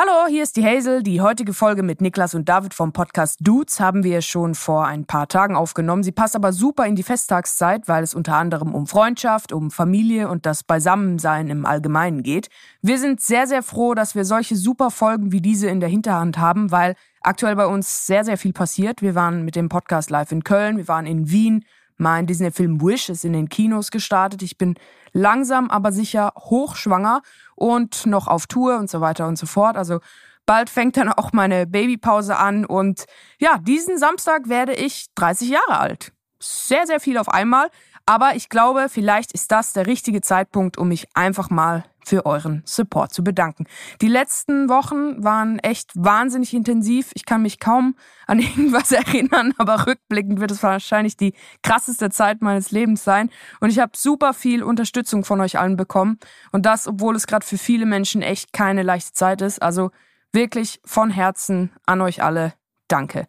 [0.00, 1.02] Hallo, hier ist die Hazel.
[1.02, 5.06] Die heutige Folge mit Niklas und David vom Podcast Dudes haben wir schon vor ein
[5.06, 6.04] paar Tagen aufgenommen.
[6.04, 10.28] Sie passt aber super in die Festtagszeit, weil es unter anderem um Freundschaft, um Familie
[10.28, 12.48] und das Beisammensein im Allgemeinen geht.
[12.80, 16.38] Wir sind sehr, sehr froh, dass wir solche super Folgen wie diese in der Hinterhand
[16.38, 19.02] haben, weil aktuell bei uns sehr, sehr viel passiert.
[19.02, 21.64] Wir waren mit dem Podcast live in Köln, wir waren in Wien,
[21.98, 24.42] mein Disney-Film Wish ist in den Kinos gestartet.
[24.42, 24.76] Ich bin
[25.12, 27.22] langsam, aber sicher hochschwanger
[27.54, 29.76] und noch auf Tour und so weiter und so fort.
[29.76, 30.00] Also
[30.46, 33.04] bald fängt dann auch meine Babypause an und
[33.38, 36.12] ja, diesen Samstag werde ich 30 Jahre alt.
[36.40, 37.68] Sehr, sehr viel auf einmal.
[38.06, 42.62] Aber ich glaube, vielleicht ist das der richtige Zeitpunkt, um mich einfach mal für euren
[42.64, 43.66] Support zu bedanken.
[44.00, 47.10] Die letzten Wochen waren echt wahnsinnig intensiv.
[47.14, 52.40] Ich kann mich kaum an irgendwas erinnern, aber rückblickend wird es wahrscheinlich die krasseste Zeit
[52.40, 53.30] meines Lebens sein.
[53.60, 56.18] Und ich habe super viel Unterstützung von euch allen bekommen.
[56.50, 59.60] Und das, obwohl es gerade für viele Menschen echt keine leichte Zeit ist.
[59.60, 59.90] Also
[60.32, 62.54] wirklich von Herzen an euch alle.
[62.88, 63.28] Danke.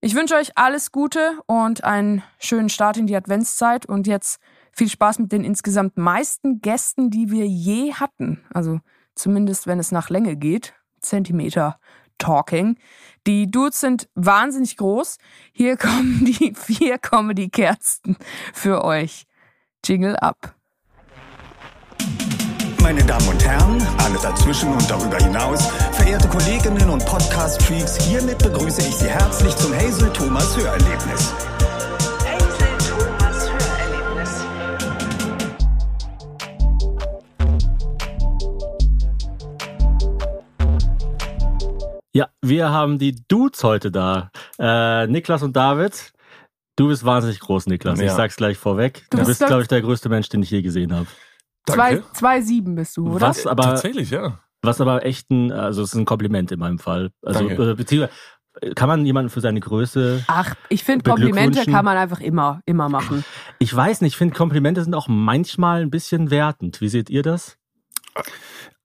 [0.00, 4.38] Ich wünsche euch alles Gute und einen schönen Start in die Adventszeit und jetzt
[4.76, 8.44] viel Spaß mit den insgesamt meisten Gästen, die wir je hatten.
[8.52, 8.80] Also
[9.14, 10.74] zumindest wenn es nach Länge geht.
[11.00, 11.78] Zentimeter
[12.18, 12.76] Talking.
[13.26, 15.18] Die Dudes sind wahnsinnig groß.
[15.52, 18.16] Hier kommen die vier Comedy-Kerzen
[18.52, 19.26] für euch.
[19.84, 20.56] Jingle ab
[22.86, 28.80] meine Damen und Herren, alle dazwischen und darüber hinaus, verehrte Kolleginnen und Podcast-Freaks, hiermit begrüße
[28.80, 31.34] ich Sie herzlich zum Hazel Thomas Hörerlebnis.
[42.16, 44.30] Ja, wir haben die Dudes heute da.
[44.58, 46.14] Äh, Niklas und David.
[46.74, 48.00] Du bist wahnsinnig groß, Niklas.
[48.00, 48.06] Ja.
[48.06, 49.04] Ich sag's gleich vorweg.
[49.10, 51.06] Du, du bist, glaube ich, der größte Mensch, den ich je gesehen habe.
[51.66, 53.28] Zwei, zwei sieben bist du, oder?
[53.28, 54.38] Was aber, Tatsächlich, ja.
[54.62, 57.10] Was aber echt ein, also es ist ein Kompliment in meinem Fall.
[57.20, 57.72] Also Danke.
[57.72, 58.14] Äh, beziehungsweise
[58.74, 60.24] kann man jemanden für seine Größe.
[60.26, 63.26] Ach, ich finde Komplimente kann man einfach immer, immer machen.
[63.58, 66.80] Ich weiß nicht, ich finde Komplimente sind auch manchmal ein bisschen wertend.
[66.80, 67.58] Wie seht ihr das?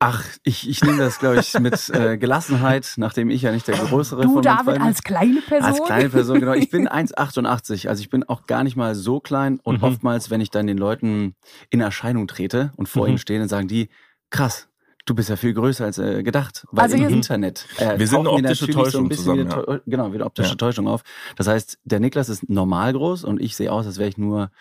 [0.03, 3.77] Ach, ich, ich nehme das, glaube ich, mit äh, Gelassenheit, nachdem ich ja nicht der
[3.77, 5.69] Größere du, von David, als kleine Person?
[5.69, 6.53] Als kleine Person, genau.
[6.53, 9.83] Ich bin 1,88, also ich bin auch gar nicht mal so klein und mhm.
[9.83, 11.35] oftmals, wenn ich dann den Leuten
[11.69, 13.09] in Erscheinung trete und vor mhm.
[13.09, 13.89] ihnen stehe, dann sagen die,
[14.31, 14.69] krass,
[15.05, 18.19] Du bist ja viel größer als äh, gedacht, weil also im Internet äh, wir sind
[18.19, 19.79] eine optische Täuschung so zusammen, ja.
[19.87, 20.55] genau wieder optische ja.
[20.55, 21.01] Täuschung auf.
[21.35, 24.51] Das heißt, der Niklas ist normal groß und ich sehe aus, als wäre ich nur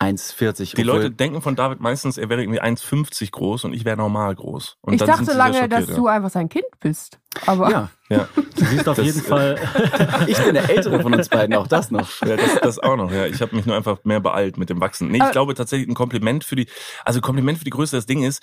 [0.00, 0.74] 1,40.
[0.74, 4.34] Die Leute denken von David meistens, er wäre irgendwie 1,50 groß und ich wäre normal
[4.34, 4.76] groß.
[4.80, 7.20] Und ich dachte lange, dass du einfach sein Kind bist.
[7.46, 8.28] Aber ja, ja.
[8.34, 9.58] Du siehst auf jeden Fall.
[10.26, 12.20] ich bin der Ältere von uns beiden, auch das noch.
[12.22, 13.10] Ja, das, das auch noch.
[13.10, 15.08] Ja, ich habe mich nur einfach mehr beeilt mit dem Wachsen.
[15.08, 16.66] Nee, ich glaube tatsächlich ein Kompliment für die,
[17.04, 17.96] also Kompliment für die Größe.
[17.96, 18.42] Das Ding ist,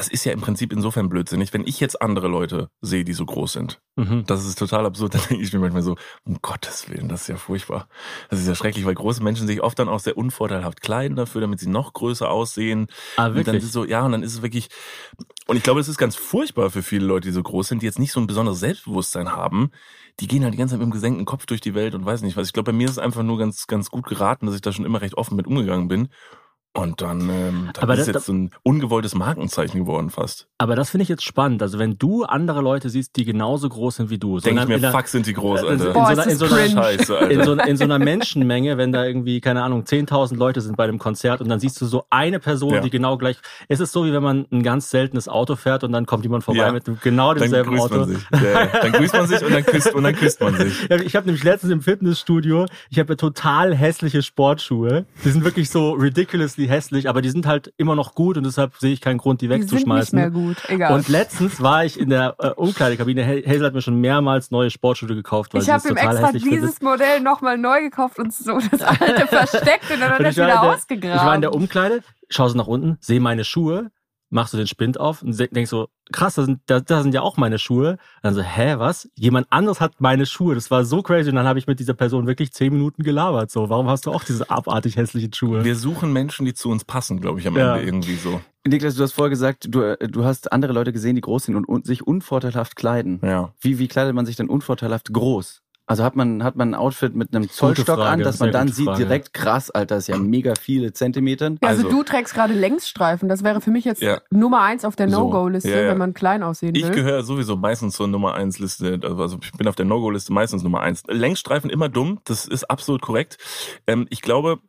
[0.00, 3.26] das ist ja im Prinzip insofern blödsinnig, wenn ich jetzt andere Leute sehe, die so
[3.26, 3.82] groß sind.
[3.96, 4.24] Mhm.
[4.26, 5.12] Das ist total absurd.
[5.14, 7.86] Dann denke ich mir manchmal so, um Gottes Willen, das ist ja furchtbar.
[8.30, 11.42] Das ist ja schrecklich, weil große Menschen sich oft dann auch sehr unvorteilhaft kleiden dafür,
[11.42, 12.86] damit sie noch größer aussehen.
[13.18, 13.40] Ah, wirklich?
[13.40, 14.70] Und dann ist es so, ja, und dann ist es wirklich,
[15.46, 17.86] und ich glaube, es ist ganz furchtbar für viele Leute, die so groß sind, die
[17.86, 19.70] jetzt nicht so ein besonderes Selbstbewusstsein haben.
[20.20, 22.22] Die gehen halt die ganze Zeit mit einem gesenkten Kopf durch die Welt und weiß
[22.22, 22.46] nicht was.
[22.46, 24.72] Ich glaube, bei mir ist es einfach nur ganz, ganz gut geraten, dass ich da
[24.72, 26.08] schon immer recht offen mit umgegangen bin.
[26.72, 30.46] Und dann, ähm, dann aber ist das, jetzt so ein ungewolltes Markenzeichen geworden fast.
[30.56, 31.62] Aber das finde ich jetzt spannend.
[31.62, 34.38] Also wenn du andere Leute siehst, die genauso groß sind wie du.
[34.38, 35.88] Denke ich mir, der, fuck sind die groß, Alter.
[35.88, 37.30] In, Boah, so, einer, in, so einer, Scheiße, Alter.
[37.32, 40.84] In, so, in so einer Menschenmenge, wenn da irgendwie, keine Ahnung, 10.000 Leute sind bei
[40.84, 42.80] einem Konzert und dann siehst du so eine Person, ja.
[42.80, 43.38] die genau gleich...
[43.66, 46.44] Es ist so, wie wenn man ein ganz seltenes Auto fährt und dann kommt jemand
[46.44, 46.72] vorbei ja.
[46.72, 47.96] mit genau demselben dann Auto.
[47.96, 48.22] Man sich.
[48.30, 50.88] Ja, dann grüßt man sich und dann küsst, und dann küsst man sich.
[51.04, 55.04] ich habe nämlich letztens im Fitnessstudio, ich habe total hässliche Sportschuhe.
[55.24, 55.94] Die sind wirklich so
[56.60, 59.40] ridiculously hässlich, aber die sind halt immer noch gut und deshalb sehe ich keinen Grund,
[59.40, 60.16] die wegzuschmeißen.
[60.16, 60.94] Die sind nicht mehr gut, egal.
[60.94, 63.26] Und letztens war ich in der äh, Umkleidekabine.
[63.26, 66.82] Hazel hat mir schon mehrmals neue Sportschuhe gekauft, weil ich habe ihm extra dieses findet.
[66.82, 70.46] Modell nochmal neu gekauft und so das alte versteckt und dann hat er es wieder
[70.46, 71.16] der, ausgegraben.
[71.16, 73.90] Ich war in der Umkleide, schaue so nach unten, sehe meine Schuhe
[74.30, 77.20] machst du den Spind auf und denkst so, krass, das sind, das, das sind ja
[77.20, 77.92] auch meine Schuhe.
[77.92, 79.10] Und dann so, hä, was?
[79.16, 80.54] Jemand anderes hat meine Schuhe.
[80.54, 81.30] Das war so crazy.
[81.30, 83.50] Und dann habe ich mit dieser Person wirklich zehn Minuten gelabert.
[83.50, 85.64] So, warum hast du auch diese abartig hässlichen Schuhe?
[85.64, 87.76] Wir suchen Menschen, die zu uns passen, glaube ich, am ja.
[87.76, 88.40] Ende irgendwie so.
[88.66, 91.66] Niklas, du hast vorher gesagt, du, du hast andere Leute gesehen, die groß sind und,
[91.66, 93.20] und sich unvorteilhaft kleiden.
[93.22, 93.52] Ja.
[93.60, 95.62] Wie, wie kleidet man sich denn unvorteilhaft groß?
[95.90, 98.86] Also hat man, hat man ein Outfit mit einem Zollstock an, dass man dann sieht
[98.86, 98.98] Frage.
[98.98, 101.46] direkt krass, Alter, ist ja mega viele Zentimeter.
[101.60, 103.28] Also, also, du trägst gerade Längsstreifen.
[103.28, 104.20] Das wäre für mich jetzt ja.
[104.30, 105.88] Nummer eins auf der No-Go-Liste, ja, ja.
[105.88, 106.84] wenn man klein aussehen will.
[106.84, 109.00] Ich gehöre sowieso meistens zur Nummer eins Liste.
[109.02, 111.02] Also ich bin auf der No-Go-Liste meistens Nummer eins.
[111.08, 112.20] Längsstreifen immer dumm.
[112.22, 113.38] Das ist absolut korrekt.
[113.88, 114.60] Ähm, ich glaube,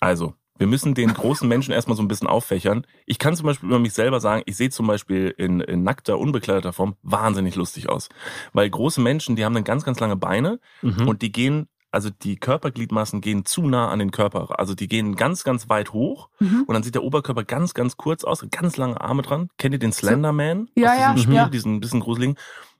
[0.00, 2.86] also Wir müssen den großen Menschen erstmal so ein bisschen auffächern.
[3.04, 6.20] Ich kann zum Beispiel über mich selber sagen, ich sehe zum Beispiel in, in nackter,
[6.20, 8.08] unbekleideter Form wahnsinnig lustig aus.
[8.52, 11.08] Weil große Menschen, die haben dann ganz, ganz lange Beine Mhm.
[11.08, 14.60] und die gehen, also die Körpergliedmaßen gehen zu nah an den Körper.
[14.60, 16.62] Also die gehen ganz, ganz weit hoch Mhm.
[16.68, 19.48] und dann sieht der Oberkörper ganz, ganz kurz aus, ganz lange Arme dran.
[19.58, 20.68] Kennt ihr den Slenderman?
[20.76, 21.48] Ja, aus ja, diesem Spiel, ja.
[21.48, 22.36] diesen bisschen gruseligen?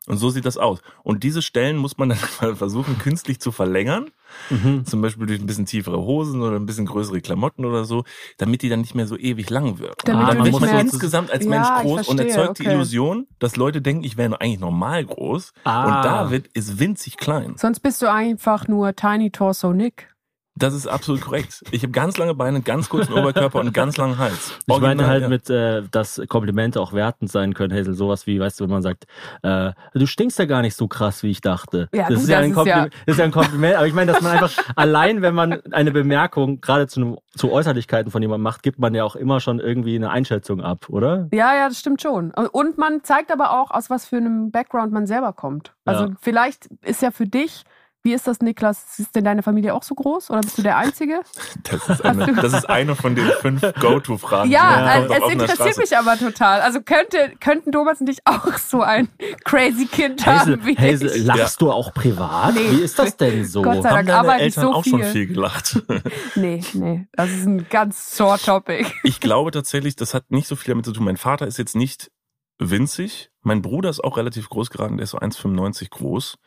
[0.08, 0.81] Und so sieht das aus.
[1.04, 4.10] Und diese Stellen muss man dann mal versuchen, künstlich zu verlängern.
[4.50, 4.84] Mhm.
[4.87, 8.04] Zum Beispiel durch ein bisschen tiefere Hosen oder ein bisschen größere Klamotten oder so,
[8.38, 9.96] damit die dann nicht mehr so ewig lang wird.
[10.04, 12.62] Damit Ah, dann du wird muss man insgesamt als Ja, Mensch groß und erzeugt die
[12.62, 12.75] okay.
[12.75, 15.52] Illusion, dass Leute denken, ich wäre eigentlich normal groß.
[15.64, 15.84] Ah.
[15.84, 17.55] Und David ist winzig klein.
[17.56, 20.12] Sonst bist du einfach nur Tiny Torso Nick.
[20.54, 21.62] Das ist absolut korrekt.
[21.70, 24.58] Ich habe ganz lange Beine, ganz kurzen Oberkörper und ganz langen Hals.
[24.66, 25.28] Ich Original, halt ja.
[25.28, 27.94] mit, äh, dass Komplimente auch wertend sein können, Hazel.
[27.94, 29.04] Sowas wie, weißt du, wenn man sagt,
[29.43, 31.88] äh, du stinkst ja gar nicht so krass, wie ich dachte.
[31.94, 33.76] Ja, das, gut, ist ja das ein ist Kompliment, das ist ja ein Kompliment.
[33.76, 37.50] Aber ich meine, dass man einfach allein, wenn man eine Bemerkung gerade zu, einem- zu
[37.50, 41.28] Äußerlichkeiten von jemandem macht, gibt man ja auch immer schon irgendwie eine Einschätzung ab, oder?
[41.32, 42.31] Ja, ja, das stimmt schon.
[42.31, 45.72] Und man zeigt aber auch, aus was für einem Background man selber kommt.
[45.87, 46.10] Also Ja.
[46.20, 47.64] vielleicht ist ja für dich,
[48.04, 48.99] wie ist das, Niklas?
[48.99, 51.20] Ist denn deine Familie auch so groß oder bist du der Einzige?
[51.64, 54.49] Das ist, eine, das ist eine von den fünf Go-To-Fragen.
[54.49, 56.60] die Ja, bekommt auf es interessiert mich aber total.
[56.60, 59.08] Also könnte, könnten Thomas und ich auch so ein
[59.44, 61.25] crazy Kind Hazel, haben wie Hazel ich.
[61.25, 62.54] lachst du auch privat?
[62.54, 62.70] Nee.
[62.72, 63.62] Wie ist das denn so?
[63.62, 65.12] Gott sei Haben Dank deine arbeite ich Eltern so auch schon viel.
[65.12, 65.82] viel gelacht?
[66.34, 68.87] Nee, nee, das ist ein ganz sore Topic.
[69.05, 71.05] Ich glaube tatsächlich, das hat nicht so viel damit zu tun.
[71.05, 72.10] Mein Vater ist jetzt nicht
[72.58, 73.31] winzig.
[73.43, 76.38] Mein Bruder ist auch relativ groß geraten, der ist so 1,95 groß.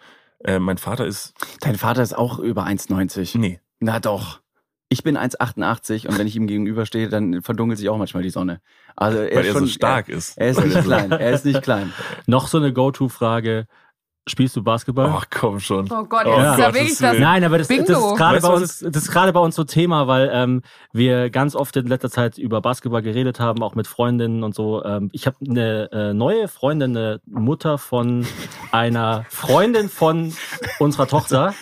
[0.43, 3.37] Äh, mein Vater ist, Dein Vater ist auch über 1,90.
[3.37, 4.41] nee, Na doch.
[4.87, 8.61] Ich bin 1,88 und wenn ich ihm gegenüberstehe, dann verdunkelt sich auch manchmal die Sonne.
[8.95, 10.37] Also er weil ist er schon so stark ist.
[10.37, 11.11] Er, er ist nicht klein.
[11.11, 11.91] Er ist nicht klein.
[12.27, 13.65] Noch so eine Go-To-Frage.
[14.27, 15.13] Spielst du Basketball?
[15.15, 15.85] Ach komm schon.
[15.91, 17.19] Oh Gott, Oh jetzt ist ja wirklich das.
[17.19, 19.63] Nein, aber das, das ist gerade Weißt bei uns, das ist gerade bei uns so
[19.63, 23.85] Thema, weil ähm, wir ganz oft in letzter Zeit über Basketball geredet haben, auch mit
[23.85, 24.83] Freundinnen und so.
[24.83, 28.25] Ähm, ich habe eine äh, neue Freundin, eine Mutter von
[28.71, 30.33] einer Freundin von
[30.79, 31.53] unserer Tochter,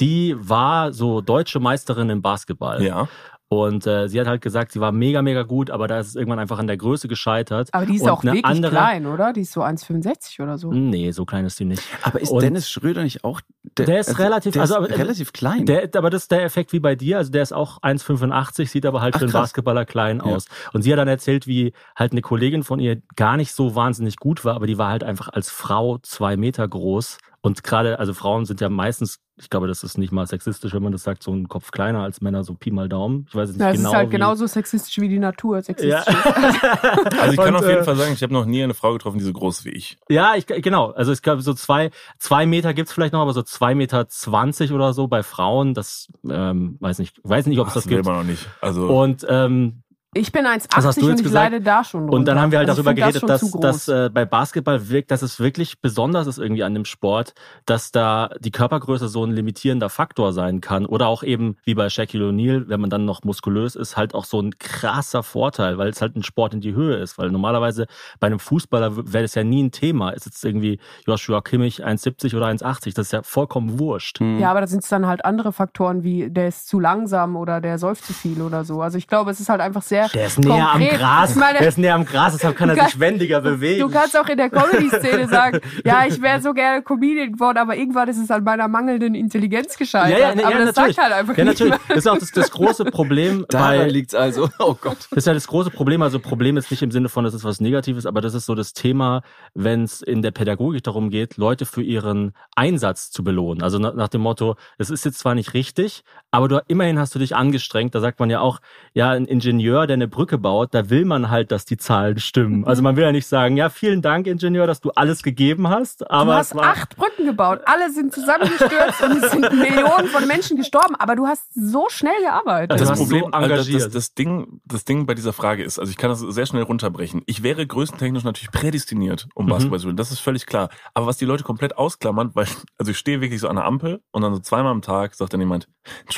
[0.00, 2.82] die war so deutsche Meisterin im Basketball.
[2.82, 3.08] Ja.
[3.52, 6.16] Und äh, sie hat halt gesagt, sie war mega, mega gut, aber da ist es
[6.16, 7.68] irgendwann einfach an der Größe gescheitert.
[7.72, 9.32] Aber die ist Und auch wirklich andere- klein, oder?
[9.32, 10.72] Die ist so 1,65 oder so.
[10.72, 11.82] Nee, so klein ist sie nicht.
[12.02, 13.40] Aber ist Und- Dennis Schröder nicht auch?
[13.78, 15.66] Der ist relativ- der also, ist aber- relativ klein.
[15.66, 17.18] Der, aber das ist der Effekt wie bei dir.
[17.18, 19.42] Also der ist auch 1,85, sieht aber halt Ach, für einen krass.
[19.50, 20.24] Basketballer klein Ja.
[20.34, 20.46] aus.
[20.72, 24.16] Und sie hat dann erzählt, wie halt eine Kollegin von ihr gar nicht so wahnsinnig
[24.16, 27.18] gut war, aber die war halt einfach als Frau zwei Meter groß.
[27.44, 30.82] Und gerade, also Frauen sind ja meistens, ich glaube, das ist nicht mal sexistisch, wenn
[30.84, 33.26] man das sagt, so ein Kopf kleiner als Männer, so Pi mal Daumen.
[33.28, 33.88] Ich weiß jetzt nicht Ja, es genau.
[33.90, 36.00] ist halt wie- genauso sexistisch wie die Natur sexistisch Ja.
[37.08, 37.18] ist.
[37.18, 38.92] Also ich kann Und, auf jeden äh, Fall sagen, ich habe noch nie eine Frau
[38.92, 39.98] getroffen, die so groß wie ich.
[40.08, 40.92] Ja, ich, genau.
[40.92, 44.70] Also ich glaube, so zwei, zwei Meter gibt's vielleicht noch, aber so zwei Meter zwanzig
[44.70, 48.06] oder so bei Frauen, das ähm, weiß nicht, weiß nicht, ob es das will gibt.
[48.06, 48.46] man noch nicht.
[48.60, 49.82] Also Und ähm,
[50.14, 51.52] Ich bin Was hast 1,80 du und ich gesagt?
[51.52, 52.16] leide da schon drunter.
[52.16, 55.10] Und dann haben wir halt Also darüber geredet, das dass, dass äh, bei Basketball wirkt,
[55.10, 57.32] dass es wirklich besonders ist irgendwie an dem Sport,
[57.64, 60.84] dass da die Körpergröße so ein limitierender Faktor sein kann.
[60.84, 64.26] Oder auch eben wie bei Shaquille O'Neal, wenn man dann noch muskulös ist, halt auch
[64.26, 67.16] so ein krasser Vorteil, weil es halt ein Sport in die Höhe ist.
[67.16, 67.86] Weil normalerweise
[68.20, 70.10] bei einem Fußballer wäre das ja nie ein Thema.
[70.10, 74.20] Ist jetzt irgendwie Joshua Kimmich 1,70 oder 1,80, das ist ja vollkommen wurscht.
[74.20, 74.38] Hm.
[74.40, 77.62] Ja, aber da sind es dann halt andere Faktoren wie der ist zu langsam oder
[77.62, 78.82] der säuft zu viel oder so.
[78.82, 80.98] Also ich glaube, es ist halt einfach sehr Der ist näher am konkret.
[80.98, 81.34] Gras.
[81.36, 83.80] Meine, der ist näher am Gras, deshalb kann er Du sich wendiger bewegen.
[83.80, 87.76] Du kannst auch in der Comedy-Szene sagen, ja, ich wäre so gerne Comedian geworden, aber
[87.76, 90.18] irgendwann ist es an meiner mangelnden Intelligenz gescheitert.
[90.18, 90.96] Ja, ja, nee, aber ja, das natürlich.
[90.96, 91.74] sagt halt einfach ja, natürlich.
[91.88, 94.48] Das ist auch das, das große Problem Daran bei, liegt's also.
[94.58, 95.08] Oh Gott.
[95.10, 96.02] Das ist ja das große Problem.
[96.02, 98.54] Also Problem ist nicht im Sinne von, das ist was Negatives, aber das ist so
[98.54, 99.22] das Thema,
[99.54, 103.62] wenn es in der Pädagogik darum geht, Leute für ihren Einsatz zu belohnen.
[103.62, 107.14] Also nach, nach dem Motto, es ist jetzt zwar nicht richtig, aber du immerhin hast
[107.14, 107.94] du dich angestrengt.
[107.94, 108.58] Da sagt man ja auch,
[108.94, 112.64] ja, ein Ingenieur, der eine Brücke baut, da will man halt, dass die Zahlen stimmen.
[112.66, 116.10] Also man will ja nicht sagen, ja, vielen Dank, Ingenieur, dass du alles gegeben hast.
[116.10, 120.26] Aber Du hast war, acht Brücken gebaut, alle sind zusammengestürzt und es sind Millionen von
[120.26, 122.72] Menschen gestorben, aber du hast so schnell gearbeitet.
[122.72, 123.82] Also das Problem, so also das, engagiert.
[123.84, 126.62] das, das Ding, das Ding bei dieser Frage ist, also ich kann das sehr schnell
[126.62, 127.22] runterbrechen.
[127.26, 129.50] Ich wäre größtentechnisch natürlich prädestiniert, um Mhm.
[129.50, 129.96] Basketball zu spielen.
[129.96, 130.70] Das ist völlig klar.
[130.94, 132.46] Aber was die Leute komplett ausklammern, weil,
[132.78, 135.32] also ich stehe wirklich so an der Ampel und dann so zweimal am Tag sagt
[135.34, 135.68] dann jemand,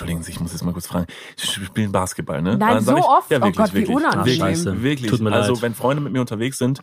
[0.05, 1.07] entschuldigen Sie, ich muss jetzt mal kurz fragen,
[1.37, 2.57] Sie spielen Basketball, ne?
[2.57, 3.31] Nein, so ich, oft?
[3.31, 3.97] Ja, Oh wirklich, Gott, wie wirklich.
[3.97, 4.39] unangenehm.
[4.41, 5.11] Wirklich, wirklich.
[5.11, 5.63] Tut mir also leid.
[5.63, 6.81] wenn Freunde mit mir unterwegs sind,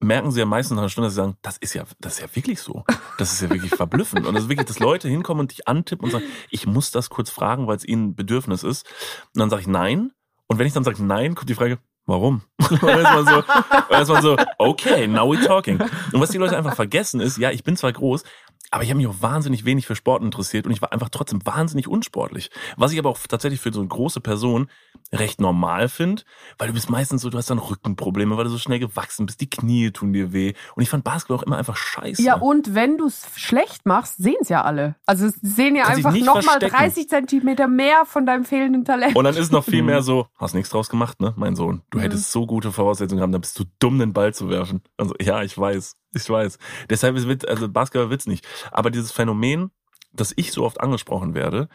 [0.00, 2.20] merken sie ja meistens nach einer Stunde, dass sie sagen, das ist ja, das ist
[2.20, 2.84] ja wirklich so.
[3.18, 4.26] Das ist ja wirklich verblüffend.
[4.26, 7.08] Und das ist wirklich, dass Leute hinkommen und dich antippen und sagen, ich muss das
[7.08, 8.86] kurz fragen, weil es ihnen ein Bedürfnis ist.
[9.34, 10.12] Und dann sage ich nein.
[10.48, 12.42] Und wenn ich dann sage nein, kommt die Frage, warum?
[12.70, 15.78] Und dann ist man so, man so, okay, now we're talking.
[15.80, 18.24] Und was die Leute einfach vergessen ist, ja, ich bin zwar groß,
[18.72, 21.44] aber ich habe mich auch wahnsinnig wenig für Sport interessiert und ich war einfach trotzdem
[21.44, 22.50] wahnsinnig unsportlich.
[22.76, 24.68] Was ich aber auch tatsächlich für so eine große Person
[25.12, 26.22] recht normal finde,
[26.58, 29.40] weil du bist meistens so, du hast dann Rückenprobleme, weil du so schnell gewachsen bist,
[29.40, 30.54] die Knie tun dir weh.
[30.74, 32.22] Und ich fand Basketball auch immer einfach scheiße.
[32.22, 34.96] Ja, und wenn du es schlecht machst, sehen es ja alle.
[35.06, 36.76] Also sehen ja einfach nochmal verstecken.
[36.76, 39.14] 30 Zentimeter mehr von deinem fehlenden Talent.
[39.14, 41.82] Und dann ist noch viel mehr so, hast nichts draus gemacht, ne, mein Sohn.
[41.90, 44.82] Du hättest so gute Voraussetzungen gehabt, dann bist du dumm, den Ball zu werfen.
[44.96, 46.58] Also, ja, ich weiß, ich weiß.
[46.88, 48.46] Deshalb ist Witz, also Basketball wird's nicht.
[48.70, 49.70] Aber dieses Phänomen,
[50.12, 51.68] dass ich so oft angesprochen werde,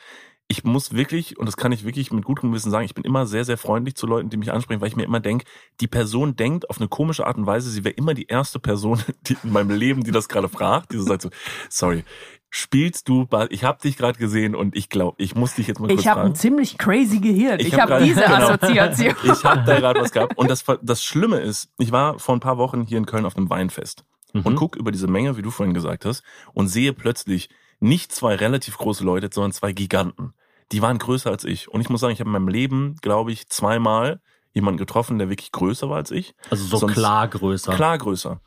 [0.49, 3.25] ich muss wirklich, und das kann ich wirklich mit gutem Gewissen sagen, ich bin immer
[3.25, 5.45] sehr, sehr freundlich zu Leuten, die mich ansprechen, weil ich mir immer denke,
[5.81, 9.01] die Person denkt auf eine komische Art und Weise, sie wäre immer die erste Person
[9.27, 11.29] die in meinem Leben, die das gerade fragt, die so sagt so,
[11.69, 12.05] sorry,
[12.49, 15.87] spielst du, ich habe dich gerade gesehen und ich glaube, ich muss dich jetzt mal
[15.89, 16.31] kurz Ich habe fragen.
[16.31, 17.59] ein ziemlich crazy Gehirn.
[17.59, 18.35] Ich, hab habe grad- diese genau.
[18.35, 19.15] Assoziation.
[19.23, 20.37] Ich habe da gerade was gehabt.
[20.37, 23.35] Und das, das Schlimme ist, ich war vor ein paar Wochen hier in Köln auf
[23.35, 26.23] einem Weinfest und guck über diese Menge, wie du vorhin gesagt hast,
[26.53, 30.33] und sehe plötzlich nicht zwei relativ große Leute, sondern zwei Giganten.
[30.71, 31.67] Die waren größer als ich.
[31.69, 34.19] Und ich muss sagen, ich habe in meinem Leben, glaube ich, zweimal
[34.53, 36.35] jemanden getroffen, der wirklich größer war als ich.
[36.49, 37.73] Also so Sonst- klar größer.
[37.75, 38.41] Klar größer.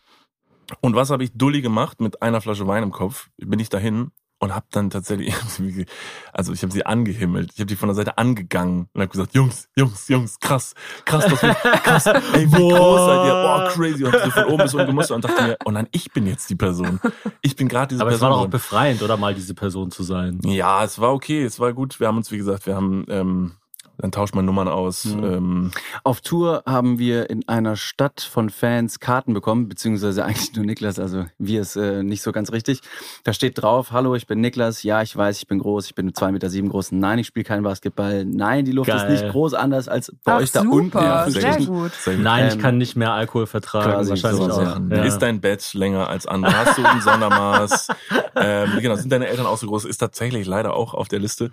[0.80, 3.28] Und was habe ich dulli gemacht mit einer Flasche Wein im Kopf?
[3.38, 4.10] Bin ich dahin
[4.40, 5.32] und habe dann tatsächlich,
[6.32, 9.35] also ich habe sie angehimmelt, ich habe die von der Seite angegangen und habe gesagt,
[9.35, 13.35] Jungs, Jungs, Jungs, krass, krass, das wird, krass, ey, wie groß seid ihr?
[13.35, 14.04] Oh, crazy.
[14.04, 16.49] Und so von oben bis unten gemustert und dachte mir, oh nein, ich bin jetzt
[16.50, 17.00] die Person.
[17.42, 18.30] Ich bin gerade diese Aber es Person.
[18.30, 20.40] war doch auch befreiend, oder mal diese Person zu sein.
[20.44, 22.00] ja, es war okay, es war gut.
[22.00, 23.52] Wir haben uns, wie gesagt, wir haben, ähm,
[24.00, 25.04] dann tauscht man Nummern aus.
[25.04, 25.25] Mhm.
[25.25, 25.71] Ähm,
[26.04, 30.99] Auf Tour haben wir in einer Stadt von Fans Karten bekommen, beziehungsweise eigentlich nur Niklas,
[30.99, 32.80] also wir ist äh, nicht so ganz richtig.
[33.25, 36.11] Da steht drauf, hallo, ich bin Niklas, ja, ich weiß, ich bin groß, ich bin
[36.12, 39.12] 2,7 Meter sieben groß, nein, ich spiele kein Basketball, nein, die Luft Geil.
[39.12, 40.99] ist nicht groß anders als bei Ach, euch da super, unten.
[41.26, 41.92] in sehr gut.
[41.95, 42.23] sehr gut.
[42.23, 44.09] Nein, ich Ähm, kann nicht mehr Alkohol vertragen.
[44.09, 44.62] Wahrscheinlich sowas, auch.
[44.90, 44.97] ja.
[44.97, 45.04] Ja.
[45.04, 46.57] Ist dein Bett länger als andere?
[46.57, 47.88] Hast du ein Sondermaß?
[48.37, 49.85] ähm, genau, sind deine Eltern auch so groß?
[49.85, 51.50] Ist tatsächlich leider auch auf der Liste.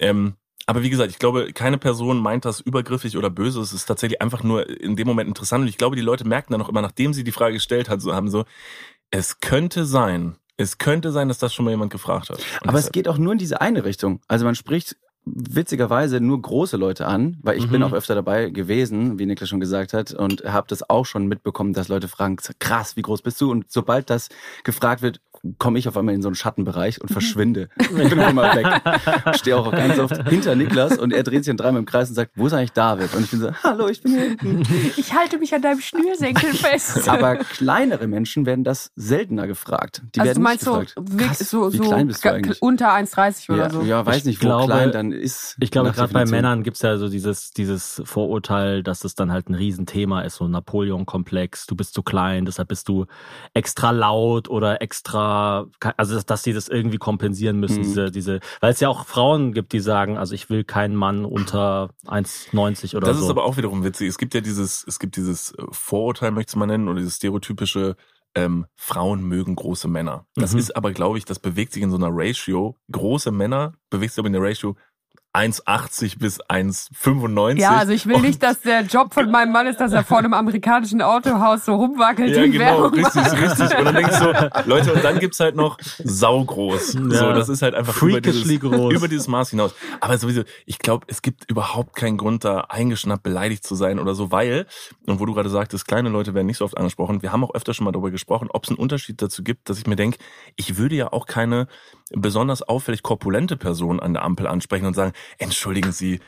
[0.00, 0.34] Ähm,
[0.66, 3.60] aber wie gesagt, ich glaube, keine Person meint das übergriffig oder böse.
[3.60, 5.62] Es ist tatsächlich einfach nur in dem Moment interessant.
[5.62, 8.00] Und ich glaube, die Leute merken dann auch immer, nachdem sie die Frage gestellt hat,
[8.00, 8.44] so haben so,
[9.10, 12.38] es könnte sein, es könnte sein, dass das schon mal jemand gefragt hat.
[12.38, 14.20] Und Aber es deshalb- geht auch nur in diese eine Richtung.
[14.28, 17.86] Also man spricht witzigerweise nur große Leute an, weil ich bin Mhm.
[17.88, 21.72] auch öfter dabei gewesen, wie Niklas schon gesagt hat, und habe das auch schon mitbekommen,
[21.72, 23.50] dass Leute fragen, krass, wie groß bist du?
[23.50, 24.28] Und sobald das
[24.64, 25.20] gefragt wird,
[25.58, 27.68] komme ich auf einmal in so einen Schattenbereich und verschwinde.
[27.78, 29.36] Ich bin auf einmal weg.
[29.36, 32.14] Stehe auch ganz oft hinter Niklas und er dreht sich dann dreimal im Kreis und
[32.14, 33.14] sagt, wo ist eigentlich David?
[33.14, 34.62] Und ich bin so, hallo, ich bin hier hinten.
[34.96, 37.06] Ich halte mich an deinem Schnürsenkel fest.
[37.10, 40.00] Aber kleinere Menschen werden das seltener gefragt.
[40.14, 41.18] Die also werden du meinst nicht so, gefragt.
[41.18, 42.62] Krass, so, wie so klein bist du eigentlich?
[42.62, 43.82] unter 1,30 oder ja, so.
[43.82, 45.56] ja, weiß Ich nicht, wo glaube- klein dann ist.
[45.60, 46.24] Ich glaube, gerade bei.
[46.26, 50.44] Männern gibt's ja so dieses, dieses Vorurteil, dass es dann halt ein Riesenthema ist, so
[50.46, 53.06] ein Napoleon-Komplex, du bist zu klein, deshalb bist du
[53.54, 55.66] extra laut oder extra,
[55.96, 57.82] also dass, dass die das irgendwie kompensieren müssen, Mhm.
[57.84, 61.24] diese, diese, weil es ja auch Frauen gibt, die sagen, also ich will keinen Mann
[61.24, 63.24] unter 1,90 oder Das so.
[63.24, 64.08] ist aber auch wiederum witzig.
[64.08, 66.98] Es gibt ja dieses, es gibt dieses äh, Vorurteil, möchte ich es mal nennen, oder
[66.98, 67.96] dieses stereotypische,
[68.36, 70.26] ähm, Frauen mögen große Männer.
[70.34, 70.58] Das Mhm.
[70.58, 72.76] ist aber, glaube ich, das bewegt sich in so einer Ratio.
[72.90, 74.74] Große Männer bewegt sich aber in der Ratio
[75.34, 77.58] 1,80 bis 1,95.
[77.58, 80.18] Ja, also ich will nicht, dass der Job von meinem Mann ist, dass er vor
[80.18, 83.32] einem amerikanischen Autohaus so rumwackelt, Ja, genau, Werbung richtig, macht.
[83.40, 83.78] richtig.
[83.78, 84.32] Und dann denkst du so,
[84.66, 86.92] Leute, und dann gibt's halt noch saugroß.
[86.92, 87.32] So, Ja.
[87.32, 88.92] das ist halt einfach über dieses, groß.
[88.94, 89.74] über dieses Maß hinaus.
[90.00, 94.14] Aber sowieso, ich glaube, es gibt überhaupt keinen Grund, da eingeschnappt, beleidigt zu sein oder
[94.14, 94.66] so, weil,
[95.06, 97.54] und wo du gerade sagtest, kleine Leute werden nicht so oft angesprochen, wir haben auch
[97.54, 100.18] öfter schon mal darüber gesprochen, ob es einen Unterschied dazu gibt, dass ich mir denke,
[100.56, 101.66] ich würde ja auch keine
[102.12, 106.20] besonders auffällig korpulente Person an der Ampel ansprechen und sagen, entschuldigen Sie,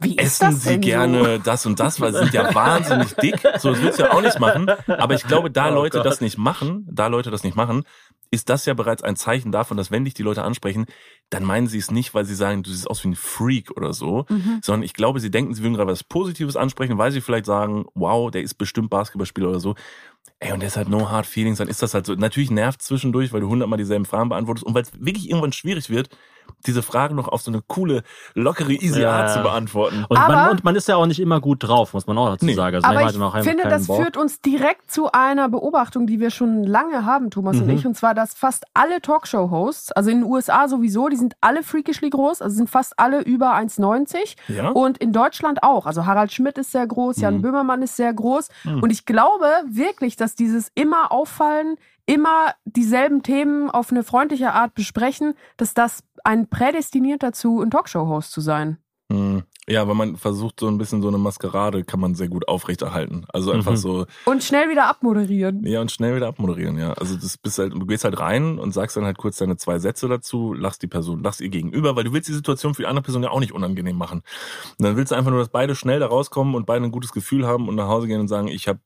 [0.00, 3.36] Wie essen Sie gerne das und das, weil sie sind ja wahnsinnig dick.
[3.58, 4.68] So, das willst du ja auch nicht machen.
[4.88, 6.06] Aber ich glaube, da Oh Leute Gott.
[6.06, 7.84] das nicht machen, da Leute das nicht machen,
[8.30, 10.86] ist das ja bereits ein Zeichen davon, dass wenn dich die Leute ansprechen,
[11.30, 13.92] dann meinen sie es nicht, weil sie sagen, du siehst aus wie ein Freak oder
[13.92, 14.58] so, Mhm.
[14.62, 17.84] sondern ich glaube, sie denken, sie würden gerade was Positives ansprechen, weil sie vielleicht sagen,
[17.94, 19.76] wow, der ist bestimmt Basketballspieler oder so.
[20.40, 22.14] Ey, und der ist halt no hard feelings, dann ist das halt so.
[22.16, 25.88] Natürlich nervt zwischendurch, weil du hundertmal dieselben Fragen beantwortest und weil es wirklich irgendwann schwierig
[25.88, 26.08] wird,
[26.66, 28.02] diese Fragen noch auf so eine coole,
[28.34, 30.06] lockere, easy Ja, Art zu beantworten.
[30.08, 32.46] und, man, und man ist ja auch nicht immer gut drauf, muss man auch dazu
[32.46, 32.54] Nee.
[32.54, 32.76] sagen.
[32.76, 34.00] Also Aber ich einfach finde, das Bock.
[34.02, 37.74] führt uns direkt zu einer Beobachtung, die wir schon lange haben, Thomas und Mhm.
[37.74, 37.86] ich.
[37.86, 42.08] Und zwar, dass fast alle Talkshow-Hosts, also in den USA sowieso, die sind alle freakishly
[42.10, 44.36] groß, also sind fast alle über 1,90.
[44.48, 44.70] Ja?
[44.70, 45.86] Und in Deutschland auch.
[45.86, 47.42] Also Harald Schmidt ist sehr groß, Jan Mhm.
[47.42, 48.48] Böhmermann ist sehr groß.
[48.64, 48.82] Mhm.
[48.82, 54.74] Und ich glaube wirklich, dass dieses immer auffallen, immer dieselben Themen auf eine freundliche Art
[54.74, 58.78] besprechen, dass das ein prädestiniert dazu, ein Talkshow-Host zu sein.
[59.12, 59.42] Hm.
[59.66, 63.24] Ja, weil man versucht so ein bisschen so eine Maskerade kann man sehr gut aufrechterhalten.
[63.32, 63.76] Also einfach Mhm.
[63.76, 65.64] so, Und schnell wieder abmoderieren.
[65.66, 66.92] ja und schnell wieder abmoderieren, ja.
[66.94, 69.78] Also das bist halt, du gehst halt rein und sagst dann halt kurz deine zwei
[69.78, 72.86] Sätze dazu, lachst die Person, lachst ihr gegenüber, weil du willst die Situation für die
[72.88, 74.22] andere Person ja auch nicht unangenehm machen.
[74.78, 77.12] Und dann willst du einfach nur, dass beide schnell da rauskommen und beide ein gutes
[77.12, 78.80] Gefühl haben und nach Hause gehen und sagen, ich habe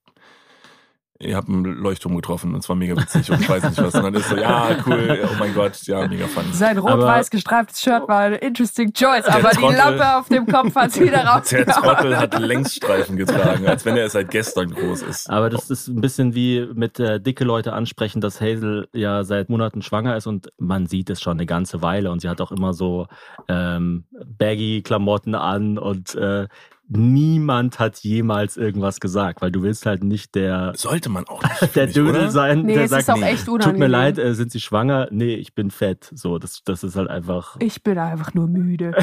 [1.20, 3.92] ich hab einen Leuchtturm getroffen und zwar mega witzig und ich weiß nicht was.
[3.94, 6.44] Und dann ist so, ja, cool, oh mein Gott, ja, mega fun.
[6.52, 10.74] Sein rot-weiß gestreiftes Shirt war eine interesting choice, aber die Trottel- Lampe auf dem Kopf
[10.76, 11.66] hat wieder Der rausgehauen.
[11.82, 15.28] Trottel hat Längsstreifen getragen, als wenn er es seit gestern groß ist.
[15.28, 19.48] Aber das ist ein bisschen wie mit äh, dicke Leute ansprechen, dass Hazel ja seit
[19.48, 22.52] Monaten schwanger ist und man sieht es schon eine ganze Weile und sie hat auch
[22.52, 23.08] immer so
[23.48, 24.04] ähm,
[24.38, 26.46] baggy Klamotten an und äh,
[26.88, 31.60] niemand hat jemals irgendwas gesagt, weil du willst halt nicht der Sollte man auch nicht.
[31.60, 32.30] der finde ich, Dödel oder?
[32.30, 33.90] sein, Nee, der es sagt, ist auch nee, echt tut mir unangenehm.
[33.90, 35.08] leid, äh, sind Sie schwanger?
[35.10, 36.10] Nee, ich bin fett.
[36.14, 37.56] So, das, das ist halt einfach.
[37.60, 38.92] Ich bin einfach nur müde.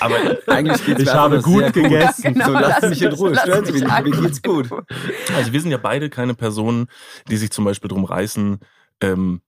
[0.00, 0.16] Aber
[0.46, 2.34] Eigentlich geht's Ich habe gut sehr gegessen.
[2.34, 3.34] Genau, so, lass mich in mich- Ruhe.
[3.36, 4.04] Stören Sie mich mich nicht.
[4.04, 4.68] Mir geht's gut.
[5.36, 6.86] Also wir sind ja beide keine Personen,
[7.30, 8.58] die sich zum Beispiel drum reißen,
[9.00, 9.40] ähm,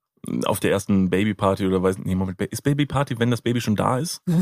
[0.46, 3.98] auf der ersten Babyparty oder weiß nee, Moment, ist Babyparty, wenn das Baby schon da
[3.98, 4.22] ist?
[4.26, 4.34] es